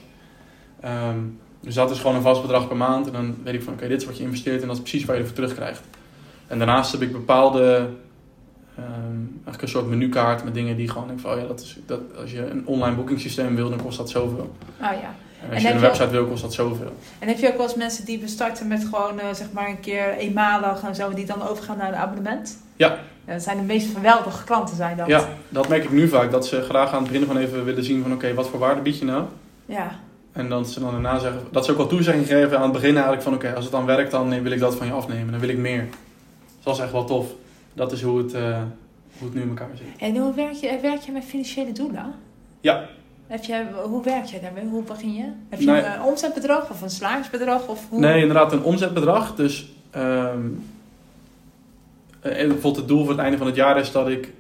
Um, 0.85 1.39
dus 1.61 1.75
dat 1.75 1.91
is 1.91 1.99
gewoon 1.99 2.17
een 2.17 2.23
vast 2.23 2.43
bedrag 2.43 2.69
per 2.69 2.77
maand 2.77 3.07
en 3.07 3.13
dan 3.13 3.37
weet 3.45 3.55
ik 3.55 3.63
van, 3.63 3.73
oké, 3.73 3.89
dit 3.89 4.01
is 4.01 4.07
wat 4.07 4.17
je 4.17 4.25
investeert 4.25 4.61
en 4.61 4.67
dat 4.67 4.77
is 4.77 4.83
precies 4.83 5.05
waar 5.05 5.17
je 5.17 5.21
ervoor 5.21 5.37
terugkrijgt. 5.37 5.83
En 6.53 6.59
daarnaast 6.59 6.93
heb 6.93 7.03
ik 7.03 7.13
bepaalde, 7.13 7.89
um, 8.79 9.31
eigenlijk 9.35 9.63
een 9.63 9.69
soort 9.69 9.87
menukaart 9.87 10.45
met 10.45 10.55
dingen 10.55 10.77
die 10.77 10.89
gewoon 10.89 11.09
denk 11.09 11.21
van, 11.21 11.33
oh 11.33 11.41
ja, 11.41 11.47
dat 11.47 11.61
is, 11.61 11.79
dat, 11.87 12.01
als 12.21 12.31
je 12.31 12.51
een 12.51 12.67
online 12.67 12.97
boekingssysteem 12.97 13.55
wil, 13.55 13.71
dan 13.71 13.83
kost 13.83 13.99
dat 13.99 14.11
zoveel. 14.11 14.55
Oh 14.81 14.93
ja. 14.93 15.15
En 15.43 15.55
als 15.55 15.57
En 15.57 15.69
je 15.69 15.75
een 15.75 15.81
website 15.81 16.11
wil, 16.11 16.27
kost 16.27 16.43
dat 16.43 16.55
zoveel. 16.55 16.93
En 17.19 17.29
heb 17.29 17.39
je 17.39 17.49
ook 17.49 17.57
wel 17.57 17.67
eens 17.67 17.75
mensen 17.75 18.05
die 18.05 18.19
bestarten 18.19 18.69
met 18.69 18.85
gewoon 18.85 19.21
eh, 19.21 19.35
zeg 19.35 19.53
maar 19.53 19.69
een 19.69 19.81
keer 19.81 20.13
eenmalig 20.13 20.83
en 20.83 20.95
zo, 20.95 21.15
die 21.15 21.27
dan 21.27 21.49
overgaan 21.49 21.77
naar 21.77 21.89
een 21.89 21.95
abonnement? 21.95 22.59
Ja. 22.77 22.99
dat 23.25 23.43
zijn 23.43 23.57
de 23.57 23.63
meest 23.63 23.95
geweldige 23.95 24.45
klanten, 24.45 24.77
zijn 24.77 24.97
dat. 24.97 25.07
Ja, 25.07 25.29
dat 25.49 25.69
merk 25.69 25.85
ik 25.85 25.91
nu 25.91 26.09
vaak. 26.09 26.31
Dat 26.31 26.47
ze 26.47 26.63
graag 26.63 26.93
aan 26.93 27.03
het 27.03 27.13
begin 27.13 27.27
gewoon 27.27 27.43
even 27.43 27.65
willen 27.65 27.85
zien 27.85 28.03
van 28.03 28.13
oké, 28.13 28.35
wat 28.35 28.49
voor 28.49 28.59
waarde 28.59 28.81
bied 28.81 28.99
je 28.99 29.05
nou? 29.05 29.25
Ja. 29.67 29.91
En 30.33 30.49
dan 30.49 30.67
ze 30.67 30.81
dan 30.81 30.91
daarna 30.91 31.19
zeggen, 31.19 31.41
dat 31.51 31.65
ze 31.65 31.71
ook 31.71 31.77
wel 31.77 31.87
toezegging 31.87 32.27
geven 32.27 32.57
aan 32.57 32.63
het 32.63 32.73
begin 32.73 32.93
eigenlijk 32.93 33.23
van 33.23 33.35
oké, 33.35 33.53
als 33.55 33.65
het 33.65 33.73
dan 33.73 33.87
werkt, 33.87 34.11
dan 34.11 34.43
wil 34.43 34.53
ik 34.53 34.61
dat 34.61 34.75
van 34.75 34.87
je 34.87 34.93
afnemen. 34.93 35.31
Dan 35.31 35.41
wil 35.41 35.49
ik 35.49 35.59
meer. 35.59 35.89
Dus 36.65 36.65
dat 36.65 36.75
is 36.75 36.81
echt 36.83 36.93
wel 36.93 37.05
tof. 37.05 37.27
Dat 37.75 37.93
is 37.93 38.03
hoe 38.03 38.19
het, 38.19 38.35
eh, 38.35 38.59
hoe 39.19 39.29
het 39.29 39.35
nu 39.35 39.41
in 39.41 39.49
elkaar 39.49 39.69
zit. 39.75 39.87
En 39.99 40.17
hoe 40.17 40.35
werk 40.35 40.53
je, 40.53 40.79
werk 40.83 41.01
je 41.01 41.13
met 41.13 41.25
financiële 41.25 41.73
doelen? 41.73 42.13
Ja. 42.61 42.85
Heb 43.27 43.45
je, 43.45 43.65
hoe 43.85 44.03
werk 44.03 44.25
je 44.25 44.41
daarmee? 44.41 44.65
Hoe 44.65 44.83
begin 44.83 45.15
je? 45.15 45.25
Heb 45.49 45.61
je 45.61 45.67
Nee. 45.67 45.79
een 45.85 45.85
eh, 45.85 46.07
omzetbedrag 46.07 46.71
of 46.71 46.83
een 46.83 46.91
salarisbedrag? 46.91 47.69
Of 47.69 47.87
hoe? 47.89 48.01
Nee, 48.01 48.21
inderdaad 48.21 48.53
een 48.53 48.63
omzetbedrag. 48.63 49.35
Dus 49.35 49.73
en 49.91 50.63
bijvoorbeeld 52.21 52.77
het 52.77 52.89
doel 52.89 53.01
voor 53.01 53.11
het 53.13 53.21
einde 53.23 53.39
van 53.39 53.47
het 53.47 53.57
jaar 53.57 53.79
is 53.79 53.93
dat 53.93 54.09
ik 54.09 54.33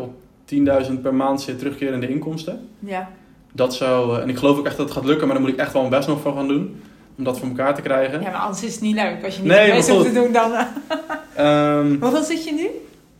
op 0.00 0.14
10.000 0.44 0.92
per 1.02 1.14
maand 1.14 1.40
zit 1.40 1.58
terugkerende 1.58 2.08
inkomsten. 2.08 2.68
Ja. 2.78 3.08
Dat 3.52 3.74
zou, 3.74 4.20
en 4.20 4.28
ik 4.28 4.36
geloof 4.38 4.58
ook 4.58 4.66
echt 4.66 4.76
dat 4.76 4.86
het 4.86 4.96
gaat 4.96 5.04
lukken, 5.06 5.26
maar 5.26 5.36
daar 5.36 5.44
moet 5.44 5.54
ik 5.54 5.60
echt 5.60 5.72
wel 5.72 5.82
mijn 5.82 5.94
best 5.94 6.08
nog 6.08 6.20
voor 6.20 6.34
gaan 6.34 6.48
doen. 6.48 6.82
Om 7.18 7.24
dat 7.24 7.38
voor 7.38 7.48
elkaar 7.48 7.74
te 7.74 7.82
krijgen. 7.82 8.20
ja, 8.22 8.30
maar 8.30 8.40
anders 8.40 8.62
is 8.64 8.72
het 8.72 8.80
niet 8.82 8.94
leuk. 8.94 9.24
Als 9.24 9.36
je 9.36 9.42
niet 9.42 9.50
Nee, 9.50 9.70
bezig 9.72 10.02
te 10.02 10.12
doen 10.12 10.32
dan... 10.32 10.52
eh. 10.52 10.64
Ehm, 11.34 11.96
Hoeveel 12.02 12.22
zit 12.22 12.44
je 12.44 12.52
nu? 12.52 12.66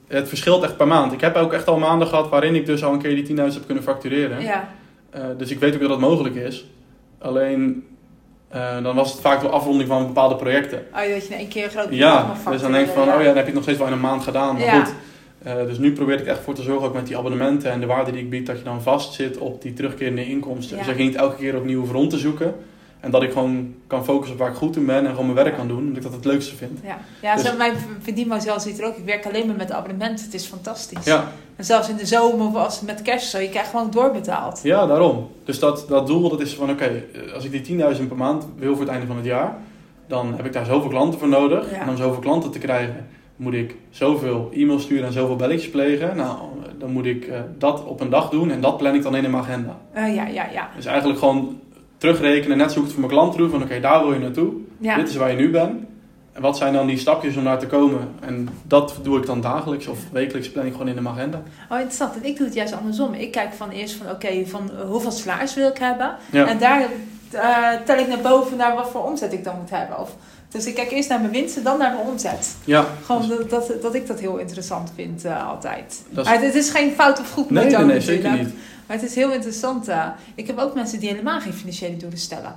het 0.08 0.28
verschilt 0.28 0.62
echt 0.62 0.76
per 0.76 0.86
maand. 0.86 1.12
Ik 1.12 1.20
heb 1.20 1.36
ook 1.36 1.52
echt 1.52 1.66
al 1.68 1.78
maanden 1.78 2.08
gehad 2.08 2.28
waarin 2.28 2.54
ik 2.54 2.66
dus 2.66 2.84
al 2.84 2.92
een 2.92 3.00
keer 3.02 3.14
die 3.24 3.36
10.000 3.36 3.42
heb 3.44 3.66
kunnen 3.66 3.84
factureren. 3.84 4.42
Ja. 4.42 4.68
Eh, 5.10 5.22
dus 5.38 5.50
ik 5.50 5.58
weet 5.58 5.74
ook 5.74 5.80
dat 5.80 5.88
dat 5.88 6.00
mogelijk 6.00 6.34
is. 6.34 6.66
Alleen, 7.18 7.86
eh, 8.48 8.82
dan 8.82 8.94
was 8.94 9.12
het 9.12 9.20
vaak 9.20 9.42
wel 9.42 9.50
afronding 9.50 9.88
van 9.88 10.06
bepaalde 10.06 10.36
projecten. 10.36 10.78
Oh, 10.92 10.98
dat 11.14 11.26
je 11.26 11.32
in 11.32 11.38
één 11.38 11.48
keer 11.48 11.64
een 11.64 11.70
groot 11.70 11.86
Ja, 11.90 12.34
dus 12.50 12.60
dan 12.60 12.72
denk 12.72 12.86
ik 12.86 12.92
van, 12.92 13.02
oh 13.02 13.08
ja, 13.08 13.14
dan 13.16 13.24
heb 13.24 13.34
je 13.36 13.40
het 13.42 13.54
nog 13.54 13.62
steeds 13.62 13.78
wel 13.78 13.86
in 13.86 13.92
een 13.92 14.00
maand 14.00 14.22
gedaan. 14.22 14.54
Maar 14.54 14.64
Ja. 14.64 14.84
goed, 14.84 14.94
dus 15.68 15.78
nu 15.78 15.92
probeer 15.92 16.20
ik 16.20 16.26
echt 16.26 16.40
voor 16.40 16.54
te 16.54 16.62
zorgen, 16.62 16.86
ook 16.88 16.94
met 16.94 17.06
die 17.06 17.16
abonnementen 17.18 17.70
en 17.70 17.80
de 17.80 17.86
waarde 17.86 18.12
die 18.12 18.20
ik 18.20 18.30
bied, 18.30 18.46
dat 18.46 18.58
je 18.58 18.64
dan 18.64 18.82
vast 18.82 19.12
zit 19.14 19.38
op 19.38 19.62
die 19.62 19.72
terugkerende 19.72 20.26
inkomsten. 20.26 20.76
Ja. 20.76 20.82
Dus 20.82 20.90
dat 20.92 21.00
je 21.00 21.08
niet 21.08 21.16
elke 21.16 21.36
keer 21.36 21.56
opnieuw 21.56 21.84
rond 21.92 22.10
te 22.10 22.18
zoeken. 22.18 22.54
En 23.00 23.10
dat 23.10 23.22
ik 23.22 23.32
gewoon 23.32 23.74
kan 23.86 24.04
focussen 24.04 24.32
op 24.32 24.38
waar 24.40 24.50
ik 24.50 24.56
goed 24.56 24.76
in 24.76 24.86
ben 24.86 25.04
en 25.04 25.10
gewoon 25.10 25.24
mijn 25.32 25.44
werk 25.44 25.56
kan 25.56 25.68
doen, 25.68 25.78
omdat 25.78 25.96
ik 25.96 26.02
dat 26.02 26.12
het 26.12 26.24
leukste 26.24 26.56
vind. 26.56 26.78
Ja, 26.84 26.98
ja 27.22 27.34
Dus- 27.34 27.44
zo, 27.44 27.56
mijn 27.56 27.74
verdienmodel 28.00 28.60
ziet 28.60 28.80
er 28.80 28.86
ook. 28.86 28.96
Ik 28.96 29.04
werk 29.04 29.26
alleen 29.26 29.46
maar 29.46 29.56
met 29.56 29.72
abonnementen. 29.72 30.24
Het 30.24 30.34
is 30.34 30.46
fantastisch. 30.46 31.04
Ja, 31.04 31.24
En 31.56 31.64
zelfs 31.64 31.88
in 31.88 31.96
de 31.96 32.06
zomer 32.06 32.46
of 32.46 32.54
als 32.54 32.78
het 32.78 32.86
met 32.86 33.02
kerst 33.02 33.30
zo, 33.30 33.38
je 33.38 33.48
krijgt 33.48 33.70
gewoon 33.70 33.90
doorbetaald. 33.90 34.60
ja 34.62 34.86
daarom. 34.86 35.28
Dus 35.44 35.58
dat, 35.58 35.84
dat 35.88 36.06
doel, 36.06 36.28
dat 36.28 36.40
is 36.40 36.54
van, 36.54 36.70
oké, 36.70 36.84
eh, 36.84 37.32
als 37.34 37.44
ik 37.44 37.50
die 37.50 37.60
10.000 37.96 38.08
per 38.08 38.16
maand 38.16 38.46
wil 38.58 38.72
voor 38.72 38.82
het 38.84 38.90
einde 38.90 39.06
van 39.06 39.16
het 39.16 39.24
jaar, 39.24 39.56
dan 40.06 40.34
heb 40.36 40.46
ik 40.46 40.52
daar 40.52 40.64
zoveel 40.64 40.90
klanten 40.90 41.18
voor 41.18 41.28
nodig. 41.28 41.70
Ja. 41.70 41.80
En 41.80 41.88
om 41.88 41.96
zoveel 41.96 42.20
klanten 42.20 42.50
te 42.50 42.58
krijgen, 42.58 43.06
moet 43.36 43.54
ik 43.54 43.76
zoveel 43.90 44.50
e-mails 44.54 44.82
sturen 44.82 45.06
en 45.06 45.12
zoveel 45.12 45.36
belletjes 45.36 45.70
plegen. 45.70 46.16
Nou, 46.16 46.36
dan 46.78 46.90
moet 46.92 47.06
ik 47.06 47.24
eh, 47.26 47.40
dat 47.58 47.84
op 47.84 48.00
een 48.00 48.10
dag 48.10 48.28
doen 48.30 48.50
en 48.50 48.60
dat 48.60 48.76
plan 48.76 48.94
ik 48.94 49.02
dan 49.02 49.16
in 49.16 49.30
mijn 49.30 49.42
agenda. 49.42 49.78
Eh, 49.92 50.14
ja, 50.14 50.26
ja, 50.26 50.46
ja. 50.52 50.68
Dus 50.76 50.84
eigenlijk 50.84 51.18
gewoon 51.18 51.58
terugrekenen, 52.00 52.56
net 52.56 52.72
zoek 52.72 52.82
het 52.82 52.92
voor 52.92 53.00
mijn 53.00 53.12
klant. 53.12 53.50
Van 53.50 53.62
oké, 53.62 53.80
daar 53.80 54.02
wil 54.04 54.12
je 54.12 54.18
naartoe. 54.20 54.52
ja. 54.78 54.96
Dit 54.96 55.08
is 55.08 55.16
waar 55.16 55.30
je 55.30 55.36
nu 55.36 55.50
bent. 55.50 55.88
En 56.32 56.42
wat 56.42 56.56
zijn 56.56 56.72
dan 56.72 56.86
die 56.86 56.98
stapjes 56.98 57.36
om 57.36 57.44
daar 57.44 57.58
te 57.58 57.66
komen? 57.66 58.08
En 58.20 58.48
dat 58.62 58.98
doe 59.02 59.18
ik 59.18 59.26
dan 59.26 59.40
dagelijks 59.40 59.86
of 59.86 59.98
wekelijks 60.12 60.50
plan 60.50 60.66
ik 60.66 60.72
gewoon 60.72 60.88
in 60.88 61.02
de 61.02 61.08
agenda. 61.08 61.42
Oh, 61.70 61.76
interessant. 61.78 62.14
En 62.16 62.24
ik 62.24 62.36
doe 62.36 62.46
het 62.46 62.54
juist 62.54 62.72
andersom. 62.72 63.14
Ik 63.14 63.30
kijk 63.32 63.52
van 63.52 63.70
eerst 63.70 63.94
van, 63.94 64.10
oké, 64.10 64.46
van 64.46 64.70
eh, 64.70 64.88
hoeveel 64.88 65.10
salaris 65.10 65.54
wil 65.54 65.68
ik 65.68 65.78
hebben? 65.78 66.14
Ja, 66.32 66.46
En 66.46 66.58
daar 66.58 66.82
eh, 67.30 67.68
tel 67.84 67.98
ik 67.98 68.08
naar 68.08 68.18
boven 68.20 68.56
naar 68.56 68.74
wat 68.74 68.90
voor 68.90 69.04
omzet 69.04 69.32
ik 69.32 69.44
dan 69.44 69.54
moet 69.60 69.70
hebben. 69.70 69.98
Of, 70.00 70.16
dus 70.48 70.66
ik 70.66 70.74
kijk 70.74 70.90
eerst 70.90 71.08
naar 71.08 71.20
mijn 71.20 71.32
winsten, 71.32 71.62
dan 71.64 71.78
naar 71.78 71.94
mijn 71.94 72.06
omzet. 72.08 72.56
ja. 72.64 72.84
Gewoon 73.04 73.28
dat, 73.28 73.50
dat, 73.50 73.82
dat 73.82 73.94
ik 73.94 74.06
dat 74.06 74.20
heel 74.20 74.36
interessant 74.36 74.92
vind 74.94 75.24
eh, 75.24 75.48
altijd. 75.48 76.02
Is- 76.16 76.24
Maar 76.24 76.40
het 76.42 76.54
is 76.54 76.70
geen 76.70 76.92
fout 76.92 77.20
of 77.20 77.30
goed 77.32 77.50
Nee, 77.50 77.64
methode 77.64 77.84
nee, 77.84 77.92
nee, 77.92 78.00
zeker 78.04 78.30
natuurlijk. 78.30 78.54
niet. 78.54 78.64
Maar 78.90 78.98
het 78.98 79.08
is 79.08 79.14
heel 79.14 79.32
interessant. 79.32 79.88
eh. 79.88 80.06
ik 80.34 80.46
heb 80.46 80.58
ook 80.58 80.74
mensen 80.74 81.00
die 81.00 81.08
helemaal 81.08 81.40
geen 81.40 81.52
financiële 81.52 81.96
doelen 81.96 82.18
stellen. 82.18 82.54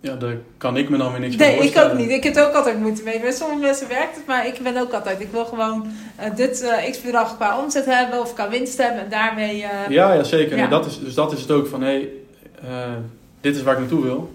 Ja, 0.00 0.14
daar 0.14 0.36
kan 0.58 0.76
ik 0.76 0.88
me 0.88 0.96
dan 0.96 1.10
weer 1.10 1.20
niks 1.20 1.36
bij 1.36 1.56
Nee, 1.56 1.68
ik 1.68 1.78
ook 1.78 1.92
niet. 1.92 2.10
Ik 2.10 2.22
heb 2.24 2.36
er 2.36 2.46
ook 2.46 2.54
altijd 2.54 2.80
moeite 2.80 3.02
mee. 3.02 3.20
Bij 3.20 3.32
sommige 3.32 3.60
mensen 3.60 3.88
werkt 3.88 4.16
het, 4.16 4.26
maar 4.26 4.46
ik 4.46 4.58
ben 4.62 4.76
ook 4.76 4.92
altijd. 4.92 5.20
Ik 5.20 5.28
wil 5.30 5.44
gewoon 5.44 5.86
eh, 6.16 6.34
dit 6.36 6.60
eh, 6.62 6.90
x 6.90 7.00
bedrag 7.02 7.36
qua 7.36 7.58
omzet 7.58 7.84
hebben 7.84 8.20
of 8.20 8.34
qua 8.34 8.48
winst 8.48 8.78
hebben 8.78 9.02
en 9.02 9.10
daarmee. 9.10 9.62
eh, 9.62 9.88
Ja, 9.90 10.12
ja 10.12 10.22
zeker. 10.22 10.56
Ja. 10.56 10.60
Nee, 10.60 10.70
dat 10.70 10.86
is, 10.86 11.00
dus 11.00 11.14
dat 11.14 11.32
is 11.32 11.40
het 11.40 11.50
ook 11.50 11.66
van, 11.66 11.82
hé, 11.82 11.86
hey, 11.86 12.08
eh, 12.62 12.92
dit 13.40 13.56
is 13.56 13.62
waar 13.62 13.72
ik 13.74 13.80
naartoe 13.80 14.02
wil. 14.02 14.32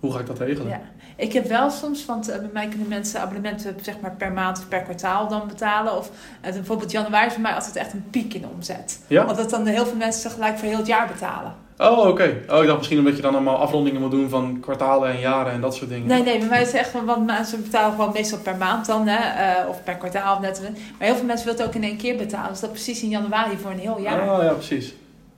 Hoe 0.00 0.12
ga 0.12 0.18
ik 0.18 0.26
dat 0.26 0.38
regelen? 0.38 0.68
Ja. 0.68 0.80
Ik 1.16 1.32
heb 1.32 1.46
wel 1.46 1.70
soms, 1.70 2.04
want 2.04 2.28
eh, 2.28 2.38
bij 2.38 2.50
mij 2.52 2.68
kunnen 2.68 2.88
mensen 2.88 3.20
abonnementen 3.20 3.76
zeg 3.82 4.00
maar, 4.00 4.14
per 4.18 4.32
maand 4.32 4.58
of 4.58 4.68
per 4.68 4.82
kwartaal 4.82 5.28
dan 5.28 5.48
betalen. 5.48 5.96
Of 5.96 6.10
eh, 6.40 6.52
bijvoorbeeld 6.52 6.90
januari 6.90 7.26
is 7.26 7.32
voor 7.32 7.42
mij 7.42 7.54
altijd 7.54 7.76
echt 7.76 7.92
een 7.92 8.04
piek 8.10 8.34
in 8.34 8.40
de 8.40 8.48
omzet. 8.54 9.00
Ja? 9.06 9.24
Want 9.24 9.36
dat 9.36 9.50
dan 9.50 9.66
heel 9.66 9.86
veel 9.86 9.96
mensen 9.96 10.30
tegelijk 10.30 10.58
voor 10.58 10.68
heel 10.68 10.76
het 10.76 10.86
jaar 10.86 11.06
betalen. 11.06 11.54
Oh, 11.78 12.08
oké. 12.08 12.42
Oh, 12.48 12.60
ik 12.60 12.66
dacht 12.66 12.76
misschien 12.76 12.98
omdat 12.98 13.16
je 13.16 13.22
dan 13.22 13.34
allemaal 13.34 13.56
afrondingen 13.56 14.00
moet 14.00 14.10
doen 14.10 14.28
van 14.28 14.60
kwartalen 14.60 15.10
en 15.10 15.20
jaren 15.20 15.52
en 15.52 15.60
dat 15.60 15.74
soort 15.74 15.90
dingen. 15.90 16.06
Nee, 16.06 16.22
nee, 16.22 16.38
bij 16.38 16.48
mij 16.48 16.60
is 16.60 16.66
het 16.66 16.76
echt 16.76 16.90
van, 16.90 17.04
want 17.04 17.26
mensen 17.26 17.62
betalen 17.62 17.90
gewoon 17.90 18.12
meestal 18.12 18.38
per 18.38 18.56
maand 18.56 18.86
dan, 18.86 19.06
hè, 19.06 19.44
eh, 19.44 19.68
of 19.68 19.82
per 19.84 19.94
kwartaal 19.94 20.40
net. 20.40 20.60
Maar 20.62 21.08
heel 21.08 21.16
veel 21.16 21.24
mensen 21.24 21.46
willen 21.46 21.60
het 21.60 21.68
ook 21.68 21.82
in 21.82 21.88
één 21.88 21.96
keer 21.96 22.16
betalen. 22.16 22.50
Dus 22.50 22.60
dat 22.60 22.70
precies 22.70 23.02
in 23.02 23.08
januari 23.08 23.56
voor 23.56 23.70
een 23.70 23.78
heel 23.78 24.00
jaar. 24.00 24.30
Oh, 24.30 24.42
ja, 24.42 24.52
precies. 24.52 24.94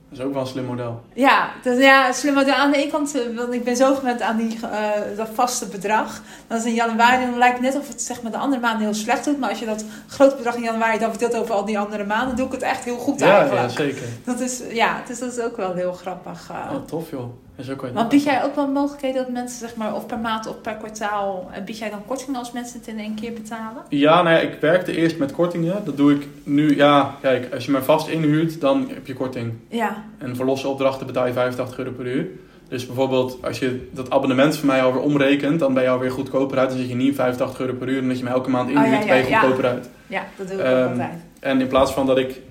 Dat 0.09 0.19
is 0.19 0.25
ook 0.25 0.33
wel 0.33 0.41
een 0.41 0.47
slim 0.47 0.65
model. 0.65 1.01
Ja, 1.13 1.49
dus 1.63 1.77
ja, 1.79 2.11
slim 2.11 2.33
model. 2.33 2.53
Aan 2.53 2.71
de 2.71 2.77
ene 2.77 2.91
kant, 2.91 3.15
eh, 3.15 3.35
want 3.37 3.53
ik 3.53 3.63
ben 3.63 3.75
zo 3.75 3.95
gewend 3.95 4.21
aan 4.21 4.37
die, 4.37 4.59
eh, 4.71 5.17
dat 5.17 5.27
vaste 5.33 5.65
bedrag. 5.67 6.21
Dan 6.47 6.57
is 6.57 6.65
in 6.65 6.73
januari, 6.73 7.25
dan 7.25 7.37
lijkt 7.37 7.57
het 7.57 7.65
net 7.73 7.81
of 7.81 7.87
het 7.87 8.01
zeg 8.01 8.21
maar, 8.21 8.31
de 8.31 8.37
andere 8.37 8.61
maanden 8.61 8.81
heel 8.81 8.93
slecht 8.93 9.25
doet. 9.25 9.39
Maar 9.39 9.49
als 9.49 9.59
je 9.59 9.65
dat 9.65 9.83
grote 10.07 10.35
bedrag 10.35 10.55
in 10.55 10.61
januari 10.61 10.99
dan 10.99 11.09
verdeelt 11.09 11.35
over 11.35 11.53
al 11.55 11.65
die 11.65 11.79
andere 11.79 12.05
maanden, 12.05 12.35
doe 12.35 12.45
ik 12.45 12.51
het 12.51 12.61
echt 12.61 12.83
heel 12.83 12.97
goed 12.97 13.19
Ja, 13.19 13.37
eigenlijk. 13.39 13.61
ja, 13.69 13.75
zeker. 13.75 14.03
Dat 14.25 14.39
is, 14.39 14.61
ja, 14.71 15.01
dus 15.07 15.19
dat 15.19 15.31
is 15.31 15.39
ook 15.39 15.57
wel 15.57 15.73
heel 15.73 15.93
grappig. 15.93 16.49
eh. 16.51 16.73
Oh, 16.75 16.85
tof 16.85 17.09
joh. 17.09 17.29
Je 17.65 17.75
Want 17.75 17.93
dat 17.93 18.09
bied 18.09 18.23
jij 18.23 18.43
ook 18.43 18.55
wel 18.55 18.67
mogelijkheden 18.67 19.21
dat 19.23 19.31
mensen, 19.31 19.59
zeg 19.59 19.75
maar, 19.75 19.95
of 19.95 20.05
per 20.05 20.17
maand 20.19 20.47
of 20.47 20.61
per 20.61 20.75
kwartaal, 20.75 21.49
en 21.53 21.65
bied 21.65 21.77
jij 21.77 21.89
dan 21.89 22.05
kortingen 22.05 22.39
als 22.39 22.51
mensen 22.51 22.79
het 22.79 22.87
in 22.87 22.99
één 22.99 23.15
keer 23.15 23.33
betalen? 23.33 23.83
Ja, 23.89 24.21
nou 24.21 24.35
ja, 24.35 24.41
ik 24.41 24.57
werkte 24.61 24.95
eerst 24.95 25.17
met 25.17 25.31
kortingen. 25.31 25.85
Dat 25.85 25.97
doe 25.97 26.13
ik 26.13 26.27
nu. 26.43 26.75
Ja, 26.75 27.15
kijk, 27.21 27.53
als 27.53 27.65
je 27.65 27.71
mij 27.71 27.81
vast 27.81 28.07
inhuurt, 28.07 28.61
dan 28.61 28.89
heb 28.93 29.07
je 29.07 29.13
korting. 29.13 29.53
Ja, 29.67 30.03
En 30.17 30.35
voor 30.35 30.45
losse 30.45 30.67
opdrachten 30.67 31.05
betaal 31.07 31.27
je 31.27 31.33
85 31.33 31.77
euro 31.77 31.91
per 31.91 32.05
uur. 32.05 32.27
Dus 32.67 32.85
bijvoorbeeld, 32.85 33.37
als 33.43 33.59
je 33.59 33.87
dat 33.91 34.09
abonnement 34.09 34.57
van 34.57 34.67
mij 34.67 34.81
alweer 34.83 35.01
omrekent, 35.01 35.59
dan 35.59 35.73
ben 35.73 35.83
je 35.83 35.89
alweer 35.89 36.11
goedkoper 36.11 36.57
uit. 36.57 36.69
Dan 36.69 36.77
zit 36.77 36.89
je 36.89 36.95
niet 36.95 37.15
85 37.15 37.59
euro 37.59 37.73
per 37.73 37.87
uur. 37.89 38.01
En 38.01 38.07
dat 38.07 38.17
je 38.17 38.23
me 38.23 38.29
elke 38.29 38.49
maand 38.49 38.67
Oh, 38.69 38.73
ja, 38.75 38.83
inhuurt, 38.83 39.03
ja, 39.03 39.09
ben 39.09 39.17
je 39.23 39.29
ja. 39.29 39.39
goedkoper 39.39 39.65
uit. 39.65 39.89
ja, 40.07 40.23
dat 40.37 40.47
doe 40.47 40.57
ik 40.57 40.63
Ehm, 40.63 40.83
ook 40.83 40.89
altijd. 40.89 41.17
En 41.39 41.61
in 41.61 41.67
plaats 41.67 41.91
van 41.91 42.05
dat 42.05 42.17
ik 42.17 42.41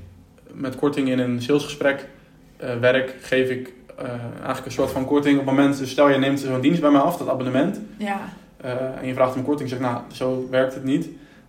met 0.53 0.77
korting 0.77 1.09
in 1.09 1.19
een 1.19 1.43
salesgesprek 1.43 2.07
eh, 2.57 2.77
werk, 2.81 3.15
geef 3.21 3.51
ik 3.51 3.67
eh, 3.67 3.73
eigenlijk 4.07 4.65
een 4.65 4.73
soort 4.73 4.91
van 4.91 5.05
korting 5.05 5.39
op 5.39 5.47
het 5.47 5.55
moment. 5.55 5.79
Dus 5.79 5.91
stel 5.91 6.09
je 6.11 6.19
neemt 6.19 6.41
zo'n 6.41 6.61
dienst 6.61 6.81
bij 6.81 6.91
mij 6.91 7.01
af, 7.01 7.17
dat 7.17 7.29
abonnement. 7.29 7.81
Ja, 7.97 8.19
eh, 8.57 8.73
en 9.01 9.07
je 9.07 9.15
vraagt 9.15 9.35
om 9.37 9.43
korting, 9.45 9.69
zeg 9.69 9.81
nou, 9.81 10.01
zo 10.13 10.47
werkt 10.51 10.75
het 10.75 10.85
niet. 10.85 11.09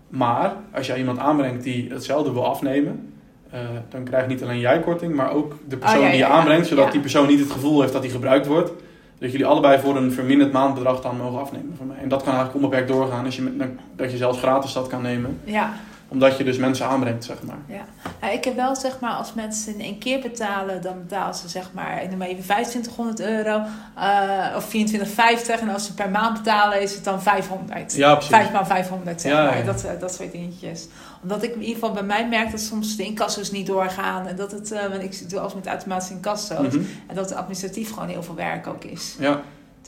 Maar 0.09 0.53
als 0.73 0.87
jij 0.87 0.97
iemand 0.97 1.19
aanbrengt 1.19 1.63
die 1.63 1.89
hetzelfde 1.91 2.31
wil 2.31 2.45
afnemen, 2.45 3.13
eh, 3.51 3.59
dan 3.89 4.03
krijg 4.03 4.23
je 4.23 4.29
niet 4.29 4.43
alleen 4.43 4.59
jij 4.59 4.79
korting, 4.79 5.15
maar 5.15 5.31
ook 5.31 5.55
de 5.67 5.77
persoon 5.77 5.97
Oh, 5.97 6.03
ja, 6.03 6.09
die 6.11 6.19
je 6.19 6.25
ja. 6.25 6.31
aanbrengt, 6.31 6.67
zodat 6.67 6.85
Ja. 6.85 6.91
die 6.91 7.01
persoon 7.01 7.27
niet 7.27 7.39
het 7.39 7.51
gevoel 7.51 7.81
heeft 7.81 7.93
dat 7.93 8.01
die 8.01 8.11
gebruikt 8.11 8.47
wordt. 8.47 8.71
Dat 9.19 9.31
jullie 9.31 9.45
allebei 9.45 9.79
voor 9.79 9.95
een 9.97 10.11
verminderd 10.11 10.51
maandbedrag 10.51 11.01
dan 11.01 11.17
mogen 11.17 11.39
afnemen 11.39 11.73
van 11.77 11.87
mij. 11.87 11.97
En 12.01 12.09
dat 12.09 12.23
kan 12.23 12.33
eigenlijk 12.33 12.63
onbeperkt 12.63 12.87
doorgaan, 12.87 13.25
als 13.25 13.35
je 13.35 13.41
met, 13.41 13.69
dat 13.95 14.11
je 14.11 14.17
zelfs 14.17 14.37
gratis 14.39 14.73
dat 14.73 14.87
kan 14.87 15.01
nemen. 15.01 15.39
ja. 15.43 15.73
Omdat 16.11 16.37
je 16.37 16.43
dus 16.43 16.57
mensen 16.57 16.85
aanbrengt, 16.85 17.25
zeg 17.25 17.37
maar. 17.43 17.57
Ja, 17.67 18.29
ik 18.29 18.43
heb 18.43 18.55
wel 18.55 18.75
zeg 18.75 18.99
maar, 18.99 19.11
als 19.11 19.33
mensen 19.33 19.73
in 19.73 19.81
één 19.81 19.97
keer 19.97 20.19
betalen, 20.19 20.81
dan 20.81 21.01
betalen 21.01 21.35
ze 21.35 21.49
zeg 21.49 21.69
maar, 21.73 22.03
ik 22.03 22.09
noem 22.09 22.17
maar 22.17 22.27
even 22.27 22.43
2500 22.43 23.19
euro 23.19 23.61
eh, 23.95 24.55
of 24.55 24.65
24,50. 24.65 25.61
En 25.61 25.69
als 25.69 25.85
ze 25.85 25.93
per 25.93 26.09
maand 26.09 26.37
betalen, 26.37 26.81
is 26.81 26.95
het 26.95 27.03
dan 27.03 27.21
500. 27.21 27.95
Ja, 27.95 28.13
precies. 28.13 28.35
5 28.35 28.51
maal 28.51 28.65
500 28.65 29.21
zeg 29.21 29.31
Ja, 29.31 29.43
maar, 29.43 29.57
ja. 29.57 29.63
Dat, 29.63 29.83
eh, 29.83 29.91
dat 29.99 30.13
soort 30.13 30.31
dingetjes. 30.31 30.87
Omdat 31.21 31.43
ik 31.43 31.53
in 31.53 31.59
ieder 31.61 31.73
geval 31.73 31.91
bij 31.91 32.03
mij 32.03 32.27
merk 32.27 32.51
dat 32.51 32.59
soms 32.59 32.95
de 32.95 33.03
incasso's 33.03 33.51
niet 33.51 33.67
doorgaan. 33.67 34.27
En 34.27 34.35
dat 34.35 34.51
het, 34.51 34.71
eh, 34.71 34.87
want 34.87 35.03
ik 35.03 35.29
doe 35.29 35.39
alles 35.39 35.53
met 35.53 35.67
automatische 35.67 36.13
incasso's. 36.13 36.73
Mhm. 36.73 36.83
En 37.07 37.15
dat 37.15 37.29
het 37.29 37.37
administratief 37.37 37.93
gewoon 37.93 38.09
heel 38.09 38.23
veel 38.23 38.35
werk 38.35 38.67
ook 38.67 38.83
is. 38.83 39.15
Ja, 39.19 39.41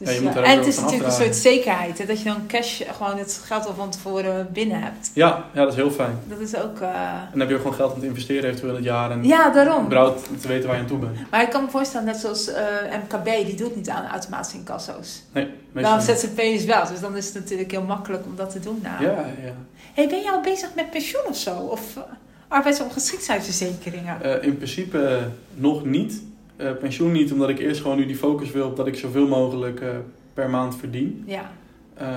Dus, 0.04 0.16
Ja, 0.16 0.22
moet 0.22 0.36
eh, 0.36 0.50
en 0.52 0.58
het 0.58 0.68
is 0.68 0.80
natuurlijk 0.80 1.06
een 1.06 1.12
soort 1.12 1.36
zekerheid. 1.36 1.98
Hè, 1.98 2.06
dat 2.06 2.18
je 2.18 2.24
dan 2.24 2.48
cash 2.48 2.82
gewoon 2.98 3.18
het 3.18 3.42
geld 3.46 3.66
al 3.68 3.74
van 3.74 3.90
tevoren 3.90 4.48
binnen 4.54 4.82
hebt. 4.82 5.12
ja, 5.14 5.46
ja, 5.54 5.60
dat 5.62 5.70
is 5.70 5.76
heel 5.76 5.92
fijn. 5.92 6.20
Dat 6.28 6.40
is 6.40 6.56
ook... 6.56 6.80
eh, 6.80 6.90
En 6.90 7.28
dan 7.32 7.40
heb 7.40 7.50
je 7.50 7.56
ook 7.56 7.62
gewoon 7.62 7.76
geld 7.76 7.94
om 7.94 8.00
te 8.00 8.06
investeren 8.06 8.44
eventueel 8.44 8.70
in 8.70 8.76
het 8.76 8.86
jaar. 8.86 9.12
En 9.12 9.24
ja, 9.24 9.50
daarom. 9.50 9.86
überhaupt 9.86 10.24
te 10.42 10.48
weten 10.48 10.68
waar 10.68 10.76
je 10.76 10.82
aan 10.82 10.88
toe 10.88 10.98
bent. 10.98 11.30
Maar 11.32 11.42
ik 11.42 11.50
kan 11.50 11.64
me 11.64 11.70
voorstellen, 11.70 12.06
net 12.06 12.18
zoals 12.18 12.48
eh, 12.48 12.64
MKB, 13.04 13.46
die 13.46 13.56
doet 13.56 13.76
niet 13.76 13.90
aan 13.90 14.08
automatische 14.08 14.58
incasso's. 14.58 15.24
Nee, 15.32 15.48
meestal 15.72 15.98
Wel 15.98 16.06
niet. 16.08 16.20
ZZP'ers 16.20 16.66
wel, 16.66 16.88
dus 16.88 17.00
dan 17.00 17.18
is 17.18 17.26
het 17.26 17.34
natuurlijk 17.34 17.72
heel 17.72 17.84
makkelijk 17.84 18.26
om 18.26 18.36
dat 18.36 18.52
te 18.52 18.60
doen. 18.60 18.80
Nou. 18.84 19.04
Ja, 19.04 19.12
ja. 19.44 19.54
Hey, 19.94 20.08
ben 20.08 20.22
jij 20.22 20.32
al 20.32 20.42
bezig 20.42 20.70
met 20.76 20.90
pensioen 20.92 21.24
of 21.30 21.38
zo? 21.38 21.56
Of 21.56 21.82
uh, 21.98 22.04
arbeids- 22.48 22.82
of 22.82 22.94
geschiktheidsverzekeringen? 22.94 24.22
Eh, 24.24 24.44
in 24.48 24.58
principe 24.58 25.20
nog 25.54 25.86
niet. 25.86 26.22
Eh, 26.62 26.72
pensioen 26.80 27.12
niet, 27.12 27.32
omdat 27.32 27.50
ik 27.50 27.60
eerst 27.60 27.82
gewoon 27.82 27.98
nu 27.98 28.06
die 28.06 28.16
focus 28.16 28.52
wil 28.52 28.68
op 28.68 28.76
dat 28.76 28.88
ik 28.88 28.96
zoveel 28.96 29.28
mogelijk 29.28 29.82
eh, 29.82 29.90
per 30.34 30.50
maand 30.50 30.76
verdien. 30.76 31.24
Ja. 31.26 31.52
Eh, 31.94 32.08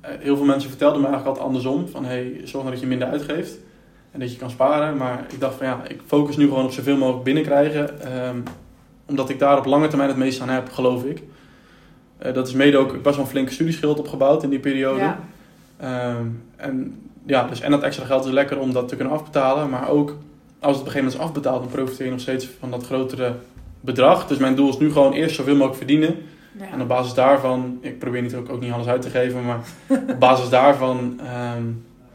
heel 0.00 0.36
veel 0.36 0.44
mensen 0.44 0.68
vertelden 0.68 1.00
me 1.00 1.06
eigenlijk 1.06 1.36
altijd 1.36 1.46
andersom. 1.46 1.88
Van 1.88 2.04
hey, 2.04 2.40
zorg 2.44 2.64
nou 2.64 2.70
dat 2.70 2.80
je 2.80 2.86
minder 2.86 3.08
uitgeeft. 3.08 3.58
En 4.10 4.20
dat 4.20 4.32
je 4.32 4.38
kan 4.38 4.50
sparen. 4.50 4.96
Maar 4.96 5.26
ik 5.32 5.40
dacht 5.40 5.54
van 5.54 5.66
ja, 5.66 5.80
ik 5.88 6.00
focus 6.06 6.36
nu 6.36 6.48
gewoon 6.48 6.64
op 6.64 6.72
zoveel 6.72 6.96
mogelijk 6.96 7.24
binnenkrijgen. 7.24 8.00
ehm, 8.00 8.36
omdat 9.06 9.28
ik 9.28 9.38
daar 9.38 9.58
op 9.58 9.64
lange 9.64 9.88
termijn 9.88 10.10
het 10.10 10.18
meest 10.18 10.40
aan 10.40 10.48
heb, 10.48 10.68
geloof 10.68 11.04
ik. 11.04 11.22
Dat 12.32 12.48
is 12.48 12.54
mede 12.54 12.76
ook 12.76 13.02
best 13.02 13.16
wel 13.16 13.24
een 13.24 13.30
flinke 13.30 13.52
studieschuld 13.52 13.98
opgebouwd 13.98 14.42
in 14.42 14.50
die 14.50 14.58
periode. 14.58 15.00
Ja. 15.00 15.20
Ehm, 15.76 16.26
en, 16.56 17.00
ja, 17.26 17.48
dus, 17.48 17.60
en 17.60 17.70
dat 17.70 17.82
extra 17.82 18.04
geld 18.04 18.24
is 18.24 18.30
lekker 18.30 18.58
om 18.58 18.72
dat 18.72 18.88
te 18.88 18.96
kunnen 18.96 19.14
afbetalen. 19.14 19.70
Maar 19.70 19.88
ook 19.88 20.16
als 20.62 20.76
het 20.76 20.80
op 20.80 20.86
een 20.86 20.92
gegeven 20.92 20.94
moment 20.94 21.14
is 21.14 21.20
afbetaald, 21.20 21.62
dan 21.62 21.72
profiteer 21.72 22.04
je 22.04 22.10
nog 22.10 22.20
steeds 22.20 22.48
van 22.58 22.70
dat 22.70 22.84
grotere 22.84 23.34
bedrag. 23.82 24.26
Dus 24.26 24.38
mijn 24.38 24.54
doel 24.54 24.68
is 24.68 24.78
nu 24.78 24.92
gewoon 24.92 25.12
eerst 25.12 25.34
zoveel 25.34 25.52
mogelijk 25.54 25.76
verdienen. 25.76 26.16
Ja. 26.58 26.64
En 26.72 26.80
op 26.80 26.88
basis 26.88 27.14
daarvan, 27.14 27.78
ik 27.80 27.98
probeer 27.98 28.22
niet, 28.22 28.34
ook, 28.34 28.48
ook 28.48 28.60
niet 28.60 28.72
alles 28.72 28.86
uit 28.86 29.02
te 29.02 29.10
geven, 29.10 29.44
maar 29.44 29.60
op 30.08 30.18
basis 30.18 30.48
daarvan 30.48 31.20
ehm, 31.24 31.62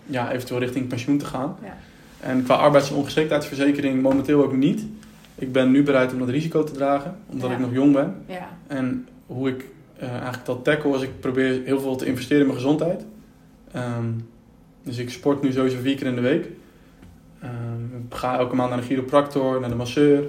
ja, 0.06 0.32
eventueel 0.32 0.60
richting 0.60 0.88
pensioen 0.88 1.18
te 1.18 1.26
gaan. 1.26 1.58
Ja. 1.64 1.78
En 2.20 2.44
qua 2.44 2.56
arbeidsongeschiktheidsverzekering 2.56 4.02
momenteel 4.02 4.44
ook 4.44 4.56
niet. 4.56 4.86
Ik 5.36 5.52
ben 5.52 5.72
nu 5.72 5.84
bereid 5.84 6.14
om 6.14 6.20
dat 6.20 6.30
risico 6.30 6.64
te 6.64 6.72
dragen, 6.72 7.16
omdat 7.32 7.50
Ja. 7.50 7.56
ik 7.56 7.62
nog 7.62 7.74
jong 7.74 7.94
ben. 7.94 8.16
Ja. 8.26 8.50
En 8.68 9.08
hoe 9.26 9.50
ik 9.50 9.66
eh, 9.98 10.10
eigenlijk 10.12 10.46
dat 10.46 10.64
tackle 10.64 10.96
is, 10.96 11.02
ik 11.02 11.20
probeer 11.20 11.62
heel 11.66 11.80
veel 11.80 11.96
te 11.96 12.06
investeren 12.06 12.42
in 12.42 12.48
mijn 12.48 12.60
gezondheid. 12.60 13.06
Ehm, 13.72 14.06
dus 14.84 14.98
ik 14.98 15.10
sport 15.10 15.42
nu 15.42 15.52
sowieso 15.52 15.78
vier 15.82 15.96
keer 15.96 16.08
in 16.08 16.16
de 16.16 16.22
week. 16.22 16.48
Ehm, 17.42 17.52
ik 18.10 18.16
ga 18.16 18.38
elke 18.38 18.56
maand 18.56 18.70
naar 18.70 18.80
de 18.80 18.86
chiropractor, 18.86 19.60
naar 19.60 19.70
de 19.70 19.76
masseur. 19.76 20.24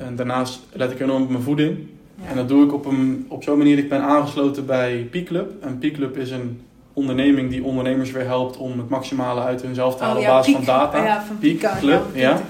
En 0.00 0.16
daarnaast 0.16 0.60
let 0.72 0.90
ik 0.90 1.00
enorm 1.00 1.22
op 1.22 1.30
mijn 1.30 1.42
voeding. 1.42 1.78
Ja. 2.22 2.28
En 2.30 2.36
dat 2.36 2.48
doe 2.48 2.64
ik 2.64 2.72
op, 2.72 2.86
een, 2.86 3.26
op 3.28 3.42
zo'n 3.42 3.58
manier. 3.58 3.78
Ik 3.78 3.88
ben 3.88 4.02
aangesloten 4.02 4.66
bij 4.66 5.08
P-Club. 5.10 5.52
En 5.60 5.78
P-Club 5.78 6.16
is 6.16 6.30
een 6.30 6.60
onderneming 6.92 7.50
die 7.50 7.64
ondernemers 7.64 8.10
weer 8.10 8.26
helpt 8.26 8.56
om 8.56 8.78
het 8.78 8.88
maximale 8.88 9.40
uit 9.40 9.62
hunzelf 9.62 9.96
te 9.96 10.02
halen 10.02 10.16
Oh, 10.16 10.22
op 10.22 10.28
ja, 10.28 10.36
basis 10.36 10.54
van 10.54 10.64
data. 10.64 11.04
Ja, 11.04 11.24
van 11.24 11.38
Pika. 11.38 11.76
Club, 11.78 12.02
ja. 12.14 12.40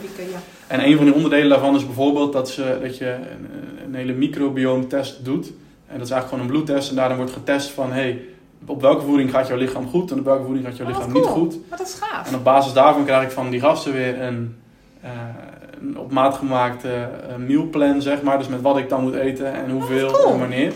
En 0.66 0.86
een 0.86 0.96
van 0.96 1.04
die 1.04 1.14
onderdelen 1.14 1.48
daarvan 1.48 1.74
is 1.74 1.86
bijvoorbeeld 1.86 2.32
dat, 2.32 2.50
ze, 2.50 2.78
dat 2.82 2.98
je 2.98 3.06
een, 3.06 3.48
een 3.84 3.94
hele 3.94 4.12
microbioomtest 4.12 5.24
doet. 5.24 5.46
En 5.86 5.98
dat 5.98 6.06
is 6.06 6.12
eigenlijk 6.12 6.28
gewoon 6.28 6.40
een 6.40 6.50
bloedtest. 6.50 6.90
En 6.90 6.96
daarin 6.96 7.16
wordt 7.16 7.32
getest 7.32 7.70
van, 7.70 7.92
hey, 7.92 8.22
op 8.66 8.80
welke 8.80 9.04
voeding 9.04 9.30
gaat 9.30 9.46
jouw 9.48 9.56
lichaam 9.56 9.88
goed 9.88 10.10
en 10.10 10.18
op 10.18 10.24
welke 10.24 10.44
voeding 10.44 10.66
gaat 10.66 10.76
jouw 10.76 10.86
Oh, 10.88 10.92
lichaam 10.92 11.12
niet 11.12 11.24
goed. 11.24 11.56
Maar 11.68 11.78
dat 11.78 11.86
is 11.86 11.94
gaaf. 12.00 12.28
En 12.28 12.34
op 12.34 12.44
basis 12.44 12.72
daarvan 12.72 13.04
krijg 13.04 13.22
ik 13.24 13.30
van 13.30 13.50
die 13.50 13.60
gasten 13.60 13.92
weer 13.92 14.22
een, 14.22 14.56
eh, 15.00 15.10
een 15.10 15.49
op 15.96 16.12
maat 16.12 16.34
gemaakte 16.34 16.88
eh, 16.88 17.36
mealplan, 17.36 18.02
zeg 18.02 18.22
maar. 18.22 18.38
Dus 18.38 18.48
met 18.48 18.60
wat 18.60 18.78
ik 18.78 18.88
dan 18.88 19.02
moet 19.02 19.14
eten 19.14 19.52
en 19.54 19.70
hoeveel 19.70 20.08
Oh, 20.08 20.14
cool. 20.14 20.32
en 20.32 20.38
wanneer. 20.38 20.72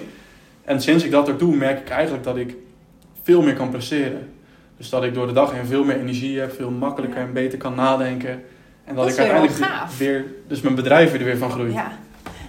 En 0.65 0.81
sinds 0.83 1.05
ik 1.05 1.11
dat 1.11 1.29
er 1.29 1.39
doe, 1.39 1.57
merk 1.57 1.79
ik 1.81 1.89
eigenlijk 1.89 2.25
dat 2.25 2.37
ik 2.37 2.57
veel 3.23 3.43
meer 3.43 3.55
kan 3.55 3.71
presteren. 3.71 4.29
Dus 4.77 4.89
dat 4.89 5.05
ik 5.05 5.15
door 5.15 5.27
de 5.27 5.33
dag 5.33 5.53
heen 5.53 5.67
veel 5.67 5.85
meer 5.85 6.01
energie 6.01 6.41
heb, 6.41 6.53
veel 6.55 6.71
makkelijker 6.71 7.19
Ja. 7.21 7.27
en 7.27 7.33
beter 7.33 7.59
kan 7.59 7.75
nadenken. 7.75 8.31
En 8.85 8.95
dat, 8.95 8.97
Dat 8.97 9.09
ik 9.09 9.15
weer 9.15 9.33
uiteindelijk 9.33 9.91
weer, 9.99 10.25
dus 10.49 10.61
mijn 10.61 10.75
bedrijf 10.75 11.13
er 11.13 11.25
weer 11.25 11.39
van 11.39 11.51
groeit. 11.51 11.73
Ja. 11.73 11.93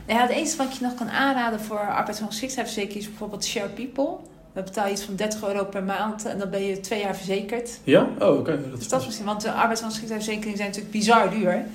Nou 0.07 0.19
ja, 0.19 0.25
het 0.25 0.35
enige 0.35 0.57
wat 0.57 0.77
je 0.77 0.83
nog 0.83 0.93
kan 0.95 1.09
aanraden 1.09 1.59
voor 1.59 1.79
arbeidsongeschiktheidsverzekering 1.79 3.03
is 3.03 3.09
bijvoorbeeld 3.09 3.45
Share 3.45 3.69
People. 3.69 4.09
Betaal 4.53 4.85
je 4.85 4.91
iets 4.91 5.03
van 5.03 5.15
30 5.15 5.47
euro 5.47 5.63
per 5.65 5.83
maand 5.83 6.25
en 6.25 6.37
dan 6.39 6.49
ben 6.49 6.63
je 6.65 6.79
twee 6.79 7.01
jaar 7.01 7.15
verzekerd. 7.15 7.79
Ja? 7.83 8.07
Oh, 8.19 8.37
oké. 8.37 8.51
Dat 8.61 8.71
Dus 8.71 8.79
is 8.79 8.87
dat 8.87 8.99
is 8.99 9.05
misschien, 9.05 9.25
want 9.25 9.41
de 9.41 9.51
arbeidsongeschiktheidsverzekeringen 9.51 10.57
zijn 10.57 10.69
natuurlijk 10.69 10.95
bizar 10.97 11.29
duur. 11.29 11.65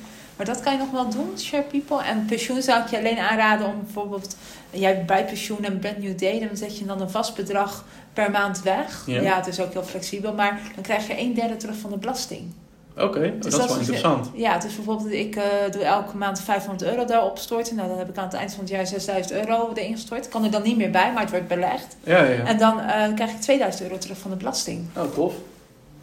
Maar 0.40 0.48
dat 0.48 0.60
kan 0.60 0.72
je 0.72 0.78
nog 0.78 0.90
wel 0.90 1.08
doen, 1.08 1.38
Share 1.38 1.62
People. 1.62 2.02
En 2.02 2.24
pensioen 2.24 2.62
zou 2.62 2.82
ik 2.82 2.88
je 2.88 2.98
alleen 2.98 3.18
aanraden 3.18 3.66
om 3.66 3.80
bijvoorbeeld... 3.84 4.36
Jij 4.70 5.04
bij 5.04 5.24
pensioen 5.24 5.64
en 5.64 5.78
Brand 5.78 5.98
New 5.98 6.18
Day, 6.18 6.38
dan 6.38 6.56
zet 6.56 6.78
je 6.78 6.84
dan 6.84 7.00
een 7.00 7.10
vast 7.10 7.34
bedrag 7.34 7.84
per 8.12 8.30
maand 8.30 8.62
weg. 8.62 9.02
Ja. 9.06 9.20
Ja, 9.20 9.36
het 9.36 9.46
is 9.46 9.60
ook 9.60 9.72
heel 9.72 9.82
flexibel, 9.82 10.34
maar 10.34 10.60
dan 10.74 10.82
krijg 10.82 11.06
je 11.06 11.18
een 11.18 11.34
derde 11.34 11.56
terug 11.56 11.76
van 11.76 11.90
de 11.90 11.96
belasting. 11.96 12.52
Oké, 12.96 13.18
oh, 13.18 13.42
Dus 13.42 13.52
dat 13.52 13.62
is 13.62 13.68
wel 13.68 13.78
interessant. 13.78 14.30
Ja, 14.34 14.58
dus 14.58 14.74
bijvoorbeeld 14.74 15.12
ik 15.12 15.36
eh, 15.36 15.44
doe 15.70 15.82
elke 15.82 16.16
maand 16.16 16.40
500 16.40 16.90
euro 16.90 17.04
daarop 17.04 17.38
storten. 17.38 17.76
Nou, 17.76 17.88
dan 17.88 17.98
heb 17.98 18.08
ik 18.08 18.16
aan 18.16 18.24
het 18.24 18.34
eind 18.34 18.52
van 18.52 18.60
het 18.60 18.72
jaar 18.72 18.86
6000 18.86 19.32
euro 19.32 19.70
erin 19.74 19.92
gestort. 19.92 20.28
Kan 20.28 20.44
er 20.44 20.50
dan 20.50 20.62
niet 20.62 20.76
meer 20.76 20.90
bij, 20.90 21.12
maar 21.12 21.22
het 21.22 21.30
wordt 21.30 21.48
belegd. 21.48 21.96
Ja, 22.04 22.22
ja, 22.22 22.30
ja. 22.30 22.44
En 22.44 22.58
dan 22.58 22.80
eh, 22.80 23.14
krijg 23.14 23.30
ik 23.30 23.40
2000 23.40 23.82
euro 23.82 23.98
terug 23.98 24.18
van 24.18 24.30
de 24.30 24.36
belasting. 24.36 24.86
Oh, 24.96 25.14
tof. 25.14 25.34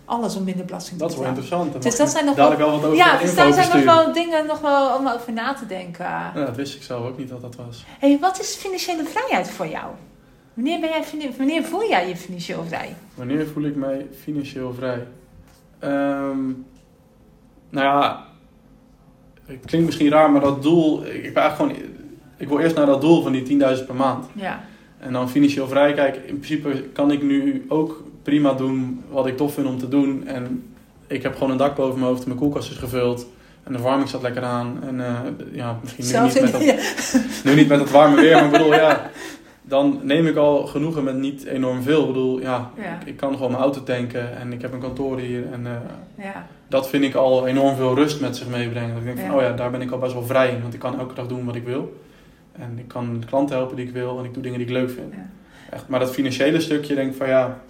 Alles 0.08 0.36
om 0.36 0.44
minder 0.44 0.66
belasting 0.66 1.00
Dat 1.00 1.10
te 1.10 1.16
is 1.16 1.22
wel 1.22 1.34
betalen. 1.34 1.66
interessant. 1.66 1.84
Dus 1.84 1.98
dat 1.98 2.10
zijn 2.10 2.26
nog 2.26 2.36
dadelijk 2.36 2.62
wel 2.62 2.72
wat 2.72 2.84
over 2.84 2.96
Ja, 2.98 3.18
dus 3.18 3.36
daar 3.36 3.54
zijn 3.54 3.86
nog 3.86 3.96
wel 3.96 4.14
dingen 4.14 4.46
nog 4.46 4.60
wel 4.62 4.98
om 4.98 5.08
over 5.08 5.34
na 5.34 5.54
te 5.54 5.66
denken. 5.66 6.06
Ja, 6.06 6.32
dat 6.34 6.56
wist 6.56 6.76
ik 6.76 6.84
zelf 6.84 7.06
ook 7.08 7.18
niet 7.18 7.30
dat 7.30 7.42
dat 7.42 7.56
was. 7.56 7.86
hey, 8.00 8.18
wat 8.22 8.40
is 8.40 8.56
financiële 8.56 9.04
vrijheid 9.04 9.50
voor 9.50 9.68
jou? 9.68 9.86
Wanneer, 10.54 10.80
ben 10.80 10.90
jij, 10.90 11.32
wanneer 11.38 11.64
voel 11.64 11.90
jij 11.90 12.08
je 12.08 12.16
financieel 12.18 12.64
vrij? 12.68 12.96
Wanneer 13.16 13.48
voel 13.48 13.64
ik 13.64 13.76
mij 13.76 14.08
financieel 14.24 14.74
vrij? 14.74 15.08
Ehm, 15.80 16.46
nou 17.70 17.86
ja, 17.86 18.26
het 19.46 19.66
klinkt 19.66 19.86
misschien 19.86 20.10
raar, 20.10 20.32
maar 20.32 20.42
dat 20.42 20.62
doel... 20.64 21.06
Ik, 21.06 21.14
ik 21.24 21.34
ben 21.34 21.44
eigenlijk 21.44 21.56
gewoon... 21.78 21.96
Ik 22.38 22.48
wil 22.48 22.60
eerst 22.60 22.76
naar 22.76 22.86
dat 22.86 23.02
doel 23.02 23.22
van 23.22 23.32
die 23.32 23.60
10.000 23.78 23.86
per 23.86 23.96
maand. 23.96 24.26
Ja, 24.34 24.64
En 25.00 25.14
dan 25.14 25.30
financieel 25.30 25.68
vrij. 25.68 25.94
Kijk, 25.94 26.16
in 26.16 26.40
principe 26.40 26.82
kan 26.94 27.12
ik 27.12 27.24
nu 27.24 27.66
ook 27.68 28.04
prima 28.28 28.54
doen 28.54 29.04
wat 29.10 29.28
ik 29.28 29.38
tof 29.38 29.54
vind 29.54 29.68
om 29.68 29.78
te 29.78 29.88
doen. 29.88 30.28
En 30.28 30.74
ik 31.08 31.24
heb 31.24 31.34
gewoon 31.34 31.52
een 31.52 31.58
dak 31.58 31.76
boven 31.76 32.00
mijn 32.00 32.12
hoofd. 32.12 32.26
Mijn 32.26 32.38
koelkast 32.38 32.72
is 32.72 32.78
gevuld. 32.78 33.28
En 33.64 33.72
de 33.72 33.78
verwarming 33.78 34.10
staat 34.10 34.22
lekker 34.22 34.44
aan. 34.44 34.84
En 34.88 35.06
eh, 35.06 35.20
ja, 35.52 35.80
misschien 35.82 36.22
nu 36.22 36.26
niet, 36.26 36.42
met 36.42 36.52
dat, 36.52 36.64
ja. 36.72 36.76
nu 37.44 37.56
niet 37.56 37.68
met 37.68 37.80
het 37.80 37.92
warme 37.92 38.16
weer. 38.16 38.34
Maar 38.34 38.46
ik 38.46 38.52
bedoel, 38.52 38.74
ja... 38.74 39.10
Dan 39.62 40.00
neem 40.04 40.28
ik 40.28 40.36
al 40.36 40.66
genoegen 40.66 41.04
met 41.04 41.18
niet 41.18 41.46
enorm 41.46 41.82
veel. 41.82 42.02
Ik 42.02 42.08
bedoel, 42.08 42.40
ja, 42.42 42.72
Ja. 42.78 43.00
ik, 43.02 43.08
ik 43.08 43.18
kan 43.18 43.34
gewoon 43.34 43.52
mijn 43.52 43.64
auto 43.64 43.84
tanken. 43.84 44.38
En 44.38 44.54
ik 44.54 44.62
heb 44.62 44.74
een 44.74 44.80
kantoor 44.80 45.20
hier. 45.20 45.44
En 45.52 45.66
eh, 45.66 46.24
ja, 46.26 46.48
dat 46.68 46.90
vind 46.90 47.04
ik 47.04 47.16
al 47.16 47.48
enorm 47.48 47.76
veel 47.76 47.96
rust 47.96 48.22
met 48.22 48.38
zich 48.38 48.48
meebrengen. 48.48 48.90
Dat 48.90 48.98
ik 48.98 49.06
denk 49.06 49.20
van, 49.28 49.36
oh 49.36 49.42
ja, 49.42 49.52
daar 49.52 49.72
ben 49.72 49.82
ik 49.82 49.92
al 49.92 49.98
best 49.98 50.14
wel 50.14 50.24
vrij 50.24 50.50
in. 50.50 50.62
Want 50.62 50.74
ik 50.74 50.80
kan 50.80 51.00
elke 51.00 51.14
dag 51.14 51.28
doen 51.28 51.46
wat 51.46 51.56
ik 51.56 51.66
wil. 51.66 52.02
En 52.52 52.76
ik 52.78 52.88
kan 52.88 53.24
klanten 53.30 53.56
helpen 53.56 53.76
die 53.76 53.86
ik 53.86 53.94
wil. 53.94 54.20
En 54.20 54.26
ik 54.26 54.34
doe 54.34 54.44
dingen 54.44 54.58
die 54.58 54.68
ik 54.68 54.74
leuk 54.74 54.90
vind. 54.90 55.14
Echt, 55.70 55.88
maar 55.88 56.00
dat 56.00 56.12
financiële 56.12 56.60
stukje, 56.60 56.96
denk 56.96 57.12
ik 57.12 57.18
van 57.18 57.28
ja... 57.28 57.62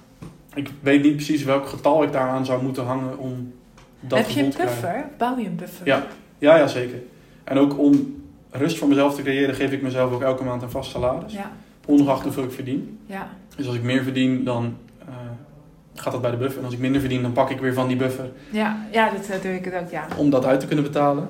Ik 0.58 0.70
weet 0.80 1.04
niet 1.04 1.16
precies 1.16 1.44
welk 1.44 1.68
getal 1.68 2.04
ik 2.04 2.12
daaraan 2.12 2.46
zou 2.46 2.64
moeten 2.64 2.86
hangen 2.86 3.18
om 3.18 3.54
dat 4.00 4.20
Heb 4.20 4.30
je 4.30 4.44
een 4.44 4.54
buffer? 4.58 5.06
Bouw 5.18 5.38
je 5.38 5.46
een 5.46 5.56
buffer? 5.56 5.86
Ja. 5.86 6.06
Ja, 6.38 6.56
ja, 6.56 6.68
zeker. 6.68 7.00
En 7.44 7.58
ook 7.58 7.80
om 7.80 8.24
rust 8.52 8.78
voor 8.78 8.88
mezelf 8.88 9.16
te 9.16 9.22
creëren, 9.22 9.56
geef 9.56 9.72
ik 9.72 9.82
mezelf 9.82 10.12
ook 10.14 10.22
elke 10.22 10.44
maand 10.44 10.62
een 10.62 10.70
vast 10.70 10.92
salaris. 10.92 11.34
Ja, 11.34 11.52
Ongeacht 11.86 12.24
hoeveel 12.24 12.44
ik 12.44 12.52
verdien. 12.52 13.00
ja, 13.06 13.30
Dus 13.56 13.68
als 13.68 13.76
ik 13.76 13.84
meer 13.84 14.04
verdien, 14.04 14.44
dan 14.44 14.76
eh, 15.00 15.16
gaat 15.94 16.12
dat 16.12 16.22
bij 16.22 16.32
de 16.32 16.38
buffer. 16.38 16.60
En 16.60 16.66
als 16.66 16.74
ik 16.74 16.80
minder 16.80 17.02
verdien, 17.02 17.22
dan 17.22 17.32
pak 17.32 17.50
ik 17.50 17.60
weer 17.60 17.74
van 17.74 17.88
die 17.88 17.98
buffer 17.98 18.30
ja, 18.50 18.86
ja 18.92 19.10
dat 19.10 19.30
eh, 19.30 19.42
doe 19.42 19.56
ik 19.56 19.66
het 19.66 19.74
ook, 19.74 19.90
ja. 19.92 20.08
om 20.18 20.30
dat 20.30 20.46
uit 20.46 20.60
te 20.60 20.68
kunnen 20.68 20.86
betalen. 20.86 21.28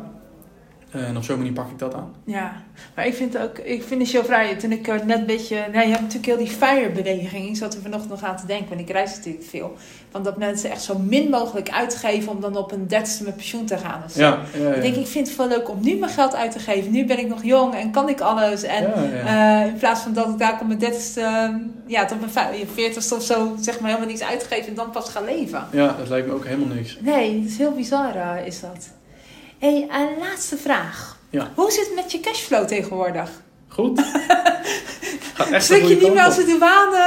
Eh, 0.92 1.08
en 1.08 1.18
op 1.18 1.24
zo'n 1.24 1.38
manier 1.38 1.54
pak 1.54 1.70
ik 1.70 1.80
dat 1.80 1.94
aan. 1.94 2.14
Ja, 2.24 2.54
maar 2.96 3.08
ik 3.08 3.14
vind 3.14 3.38
ook, 3.38 3.58
ik 3.58 3.84
vind 3.84 4.02
het 4.02 4.10
zo 4.10 4.22
vrij. 4.22 4.56
Toen 4.56 4.72
ik 4.72 4.88
er 4.88 5.06
net 5.06 5.18
een 5.18 5.26
beetje, 5.26 5.56
nou 5.56 5.86
je 5.86 5.92
hebt 5.92 6.02
natuurlijk 6.02 6.26
heel 6.26 6.38
die 6.38 6.48
FIRE-beweging. 6.48 7.48
Ik 7.48 7.56
zat 7.56 7.74
er 7.74 7.82
vanochtend 7.82 8.10
nog 8.10 8.24
aan 8.24 8.38
te 8.38 8.46
denken, 8.46 8.70
want 8.70 8.82
ik 8.82 8.90
reis 8.90 9.16
natuurlijk 9.16 9.46
veel. 9.46 9.74
Van 10.12 10.24
dat 10.24 10.38
mensen 10.38 10.72
echt 10.72 10.82
zo 10.82 10.98
min 10.98 11.30
mogelijk 11.30 11.70
uitgeven 11.70 12.32
om 12.32 12.42
dan 12.42 12.58
op 12.58 12.72
een 12.72 12.88
dertigste 12.88 13.24
met 13.24 13.36
pensioen 13.36 13.66
te 13.66 13.78
gaan. 13.78 14.10
zo. 14.10 14.20
Ja, 14.20 14.40
ja, 14.54 14.68
ja. 14.68 14.74
Ik 14.74 14.82
denk, 14.82 14.96
ik 14.96 15.08
vind 15.08 15.28
het 15.28 15.36
veel 15.36 15.48
leuk 15.48 15.70
om 15.70 15.82
nu 15.82 15.96
mijn 15.96 16.12
geld 16.12 16.36
uit 16.36 16.52
te 16.52 16.60
geven. 16.60 16.92
Nu 16.92 17.06
ben 17.06 17.20
ik 17.20 17.28
nog 17.28 17.44
jong 17.44 17.74
en 17.76 17.92
kan 17.92 18.10
ik 18.10 18.22
alles. 18.22 18.64
En 18.64 18.84
ja, 18.84 19.62
eh, 19.62 19.68
in 19.68 19.78
plaats 19.78 20.02
van 20.02 20.14
dat 20.14 20.28
ik 20.28 20.38
daar 20.38 20.58
op 20.62 20.68
mijn 20.68 20.80
dertigste, 20.80 21.22
ja, 21.86 22.06
tot 22.06 22.20
mijn 22.20 22.68
veertigste 22.74 23.16
of 23.16 23.24
zo, 23.24 23.56
zeg 23.60 23.80
maar 23.80 23.90
helemaal 23.90 24.10
niets 24.10 24.24
uitgeven 24.24 24.68
en 24.68 24.76
dan 24.76 24.90
pas 24.90 25.10
ga 25.10 25.22
leven. 25.22 25.68
ja, 25.72 25.96
dat 25.98 26.10
lijkt 26.10 26.28
me 26.28 26.34
ook 26.34 26.46
helemaal 26.46 26.76
niks. 26.76 26.98
Nee, 27.02 27.40
het 27.42 27.50
is 27.50 27.58
heel 27.58 27.74
bizar, 27.74 28.16
eh, 28.16 28.46
is 28.46 28.60
dat. 28.60 28.96
Hey, 29.58 29.88
en 29.92 30.08
laatste 30.20 30.58
vraag. 30.58 31.18
Ja. 31.30 31.52
Hoe 31.56 31.72
zit 31.72 31.86
het 31.86 31.96
met 31.96 32.12
je 32.12 32.20
cashflow 32.20 32.68
tegenwoordig? 32.68 33.30
Goed. 33.68 34.00
Gaat 35.34 35.50
echt 35.50 35.68
de 35.68 35.74
Schrik 35.76 35.88
je 35.88 35.96
niet 35.96 36.14
meer 36.14 36.24
als 36.24 36.36
de 36.36 36.46
douane 36.46 36.98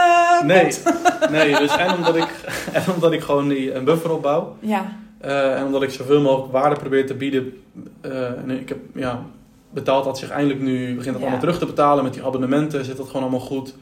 eh, 0.41 0.47
Nee, 0.47 0.63
komt? 0.85 1.31
nee 1.31 1.57
dus 1.59 1.77
en 1.77 1.95
omdat 1.95 2.17
ik, 2.17 2.29
en 2.73 2.83
omdat 2.95 3.13
ik 3.13 3.21
gewoon 3.21 3.49
die, 3.49 3.75
een 3.75 3.85
buffer 3.85 4.11
opbouw. 4.13 4.57
Ja, 4.61 4.93
eh, 5.21 5.59
en 5.59 5.65
omdat 5.65 5.83
ik 5.83 5.91
zoveel 5.91 6.21
mogelijk 6.21 6.53
waarde 6.53 6.77
probeer 6.77 7.07
te 7.07 7.15
bieden. 7.15 7.63
eh, 8.01 8.27
en 8.27 8.51
ik 8.51 8.69
heb, 8.69 8.79
ja, 8.95 9.23
betaalt 9.71 10.05
dat 10.05 10.19
zich 10.19 10.31
eindelijk 10.31 10.61
nu, 10.61 10.87
begint 10.87 11.05
dat 11.05 11.15
Ja. 11.15 11.21
allemaal 11.21 11.39
terug 11.41 11.59
te 11.59 11.67
betalen. 11.67 12.05
Met 12.05 12.15
die 12.15 12.25
abonnementen 12.25 12.85
zit 12.85 12.97
dat 12.97 13.07
gewoon 13.07 13.23
allemaal 13.23 13.41
goed. 13.41 13.75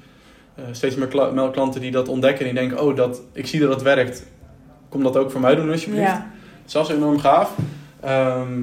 Eh, 0.54 0.64
steeds 0.72 0.94
meer 0.96 1.08
kla- 1.08 1.30
meer 1.30 1.50
klanten 1.50 1.80
die 1.80 1.90
dat 1.90 2.08
ontdekken 2.08 2.46
en 2.46 2.54
die 2.54 2.60
denken, 2.62 2.84
oh, 2.86 2.96
dat, 2.96 3.20
ik 3.32 3.46
zie 3.46 3.60
dat 3.60 3.70
het 3.70 3.82
werkt. 3.82 4.22
Kom 4.88 5.02
dat 5.02 5.16
ook 5.16 5.30
voor 5.30 5.40
mij 5.40 5.54
doen 5.54 5.70
alsjeblieft. 5.70 6.06
ja, 6.06 6.30
Dat 6.72 6.88
is 6.88 6.94
enorm 6.94 7.18
gaaf. 7.18 7.50
Ehm, 8.00 8.62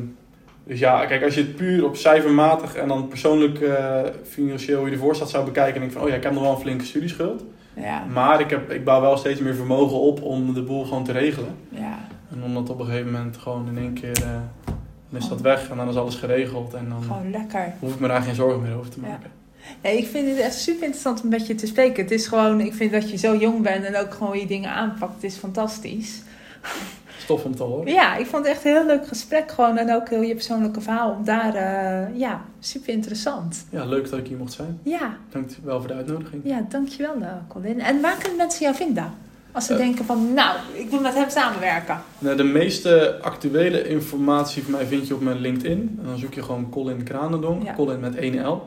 dus 0.64 0.80
ja, 0.80 1.06
kijk, 1.06 1.24
als 1.24 1.36
je 1.36 1.42
het 1.42 1.56
puur 1.56 1.86
op 1.86 1.96
cijfermatig 1.96 2.76
en 2.76 2.88
dan 2.88 3.08
persoonlijk 3.08 3.60
eh, 3.60 4.02
financieel 4.28 4.78
hoe 4.80 4.88
je 4.88 4.94
ervoor 4.94 5.16
staat 5.16 5.30
zou 5.30 5.46
bekijken, 5.46 5.74
denk 5.80 5.86
ik 5.86 5.92
van, 5.92 6.02
oh 6.06 6.10
ja, 6.10 6.16
ik 6.16 6.24
heb 6.24 6.34
nog 6.34 6.42
wel 6.42 6.52
een 6.52 6.60
flinke 6.62 6.86
studieschuld. 6.86 7.44
ja, 7.74 8.04
Maar 8.14 8.40
ik, 8.40 8.50
heb, 8.50 8.72
ik 8.72 8.84
bouw 8.84 9.02
wel 9.02 9.18
steeds 9.18 9.40
meer 9.40 9.56
vermogen 9.56 10.00
op 10.00 10.22
om 10.22 10.54
de 10.54 10.62
boel 10.64 10.84
gewoon 10.84 11.04
te 11.04 11.12
regelen. 11.12 11.56
ja. 11.70 11.98
En 12.32 12.44
om 12.44 12.54
dat 12.54 12.70
op 12.70 12.80
een 12.80 12.86
gegeven 12.86 13.12
moment 13.12 13.38
gewoon 13.38 13.68
in 13.68 13.78
één 13.78 13.94
keer 13.94 14.24
eh, 14.24 14.30
Dan 15.10 15.20
is 15.22 15.28
dat 15.28 15.42
weg 15.42 15.70
en 15.70 15.78
dan 15.78 15.90
is 15.90 15.96
alles 15.96 16.16
geregeld. 16.16 16.74
En 16.74 16.90
dan 16.90 17.04
Gewoon 17.04 17.32
lekker. 17.32 17.74
hoef 17.80 17.94
ik 17.94 18.00
me 18.00 18.08
daar 18.08 18.22
geen 18.22 18.36
zorgen 18.36 18.62
meer 18.62 18.76
over 18.78 18.90
te 18.92 19.00
Ja. 19.02 19.08
maken. 19.08 19.30
Nee, 19.84 19.98
ik 19.98 20.08
vind 20.08 20.28
het 20.30 20.38
echt 20.40 20.54
super 20.56 20.82
interessant 20.84 21.24
om 21.24 21.30
met 21.30 21.48
je 21.48 21.56
te 21.56 21.68
spreken. 21.68 22.04
Het 22.04 22.12
is 22.12 22.28
gewoon, 22.28 22.60
ik 22.62 22.74
vind 22.74 22.92
dat 22.92 23.10
je 23.12 23.18
zo 23.18 23.36
jong 23.36 23.62
bent 23.62 23.84
en 23.86 23.96
ook 23.98 24.14
gewoon 24.14 24.40
je 24.40 24.46
dingen 24.46 24.70
aanpakt. 24.70 25.14
Het 25.14 25.24
is 25.24 25.36
fantastisch. 25.38 26.22
Stof 27.26 27.44
om 27.44 27.56
te 27.56 27.64
horen. 27.64 27.94
Ja, 27.94 28.16
ik 28.16 28.26
vond 28.26 28.46
het 28.46 28.56
echt 28.56 28.66
een 28.66 28.72
heel 28.72 28.86
leuk 28.86 29.08
gesprek 29.08 29.52
gewoon. 29.52 29.78
En 29.78 29.94
ook 29.96 30.10
heel 30.10 30.22
je 30.22 30.34
persoonlijke 30.34 30.82
verhaal 30.82 31.12
om 31.12 31.24
daar, 31.26 31.54
eh, 31.56 32.18
ja, 32.20 32.42
super 32.60 32.94
interessant. 32.94 33.66
Ja, 33.70 33.86
leuk 33.86 34.10
dat 34.10 34.20
ik 34.20 34.28
hier 34.28 34.38
mocht 34.38 34.54
zijn. 34.54 34.80
Ja, 34.84 35.18
Dank 35.30 35.50
wel 35.64 35.80
voor 35.80 35.88
de 35.88 35.94
uitnodiging. 35.94 36.42
ja 36.46 36.66
dankjewel 36.70 37.16
uh, 37.20 37.28
Colin. 37.48 37.82
En 37.82 38.02
waar 38.02 38.18
kunnen 38.18 38.38
mensen 38.38 38.62
jou 38.64 38.76
vinden? 38.76 39.14
Als 39.52 39.66
ze 39.66 39.74
Eh. 39.74 39.80
denken 39.80 40.06
van, 40.06 40.34
nou, 40.34 40.58
ik 40.74 40.90
wil 40.90 41.00
met 41.02 41.14
hem 41.14 41.30
samenwerken. 41.30 42.02
Nou, 42.20 42.36
de 42.38 42.44
meeste 42.44 43.20
actuele 43.22 43.88
informatie 43.88 44.64
van 44.64 44.72
mij 44.72 44.86
vind 44.86 45.08
je 45.08 45.14
op 45.14 45.22
mijn 45.22 45.38
LinkedIn. 45.40 45.98
En 46.02 46.06
dan 46.08 46.18
zoek 46.18 46.34
je 46.34 46.44
gewoon 46.44 46.70
Colin 46.70 47.04
Kranendonk. 47.04 47.64
Ja. 47.64 47.74
Colin 47.74 48.00
met 48.00 48.16
1 48.16 48.48
L. 48.48 48.62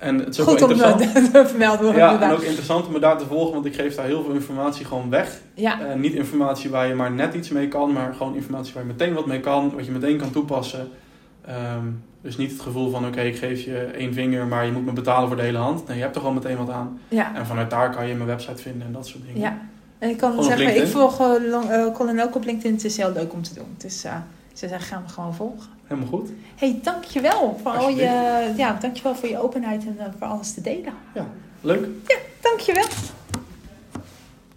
En 0.00 0.18
het 0.18 0.28
is 0.28 0.40
ook 0.40 0.48
Goed 0.48 0.60
wel 0.60 0.68
om 0.68 0.74
interessant. 0.74 1.14
te, 1.24 1.30
te 1.42 1.46
vermelden. 1.48 1.96
Ja, 1.96 2.20
en 2.20 2.30
ook 2.32 2.40
interessant 2.42 2.86
om 2.86 2.92
me 2.92 2.98
daar 2.98 3.18
te 3.18 3.26
volgen, 3.26 3.52
want 3.52 3.64
ik 3.66 3.74
geef 3.74 3.94
daar 3.94 4.06
heel 4.06 4.22
veel 4.24 4.34
informatie 4.34 4.84
gewoon 4.86 5.10
weg. 5.10 5.40
ja, 5.54 5.80
Eh, 5.80 5.94
niet 5.94 6.12
informatie 6.14 6.70
waar 6.70 6.86
je 6.86 6.94
maar 6.94 7.12
net 7.12 7.34
iets 7.34 7.48
mee 7.48 7.68
kan, 7.68 7.92
maar 7.92 8.14
gewoon 8.14 8.34
informatie 8.34 8.74
waar 8.74 8.82
je 8.82 8.88
meteen 8.88 9.14
wat 9.14 9.26
mee 9.26 9.40
kan, 9.40 9.72
wat 9.74 9.84
je 9.86 9.90
meteen 9.92 10.18
kan 10.18 10.30
toepassen. 10.30 10.88
Ehm, 11.46 11.84
dus 12.22 12.36
niet 12.36 12.50
het 12.52 12.60
gevoel 12.60 12.90
van, 12.90 13.06
oké, 13.06 13.20
ik 13.20 13.36
geef 13.36 13.64
je 13.64 13.78
één 13.78 14.14
vinger, 14.14 14.46
maar 14.46 14.66
je 14.66 14.72
moet 14.72 14.84
me 14.84 14.92
betalen 14.92 15.28
voor 15.28 15.36
de 15.36 15.42
hele 15.42 15.58
hand. 15.58 15.86
Nee, 15.86 15.96
je 15.96 16.02
hebt 16.02 16.14
er 16.14 16.20
gewoon 16.20 16.36
meteen 16.36 16.56
wat 16.56 16.70
aan. 16.70 16.98
ja, 17.08 17.34
En 17.34 17.46
vanuit 17.46 17.70
daar 17.70 17.90
kan 17.94 18.06
je 18.06 18.14
mijn 18.14 18.26
website 18.28 18.62
vinden 18.62 18.86
en 18.86 18.92
dat 18.92 19.06
soort 19.06 19.24
dingen. 19.26 19.40
ja. 19.40 19.58
En 19.98 20.10
ik 20.10 20.16
kan 20.16 20.30
Gewoon 20.30 20.44
zeggen, 20.44 20.76
ik 20.76 20.86
volg 20.86 21.20
eh, 21.20 21.92
Colin 21.94 22.22
ook 22.22 22.34
op 22.34 22.44
LinkedIn. 22.44 22.72
Het 22.72 22.84
is 22.84 22.96
heel 22.96 23.12
leuk 23.12 23.32
om 23.32 23.42
te 23.42 23.54
doen. 23.54 23.74
Dus 23.78 24.04
eh, 24.04 24.12
ze 24.52 24.68
zeggen, 24.68 24.86
gaan 24.86 25.02
we 25.06 25.12
gewoon 25.12 25.34
volgen. 25.34 25.68
Helemaal 25.90 26.10
goed. 26.10 26.30
hey, 26.56 26.80
dankjewel 26.82 27.58
voor 27.62 27.72
al 27.72 27.88
je, 27.88 28.52
ja, 28.56 28.78
dankjewel 28.80 29.14
voor 29.14 29.28
je 29.28 29.38
openheid 29.38 29.86
en 29.86 29.98
eh, 29.98 30.06
voor 30.18 30.26
alles 30.26 30.54
te 30.54 30.60
delen. 30.60 30.92
Leuk. 31.60 31.86
Dankjewel. 32.40 32.86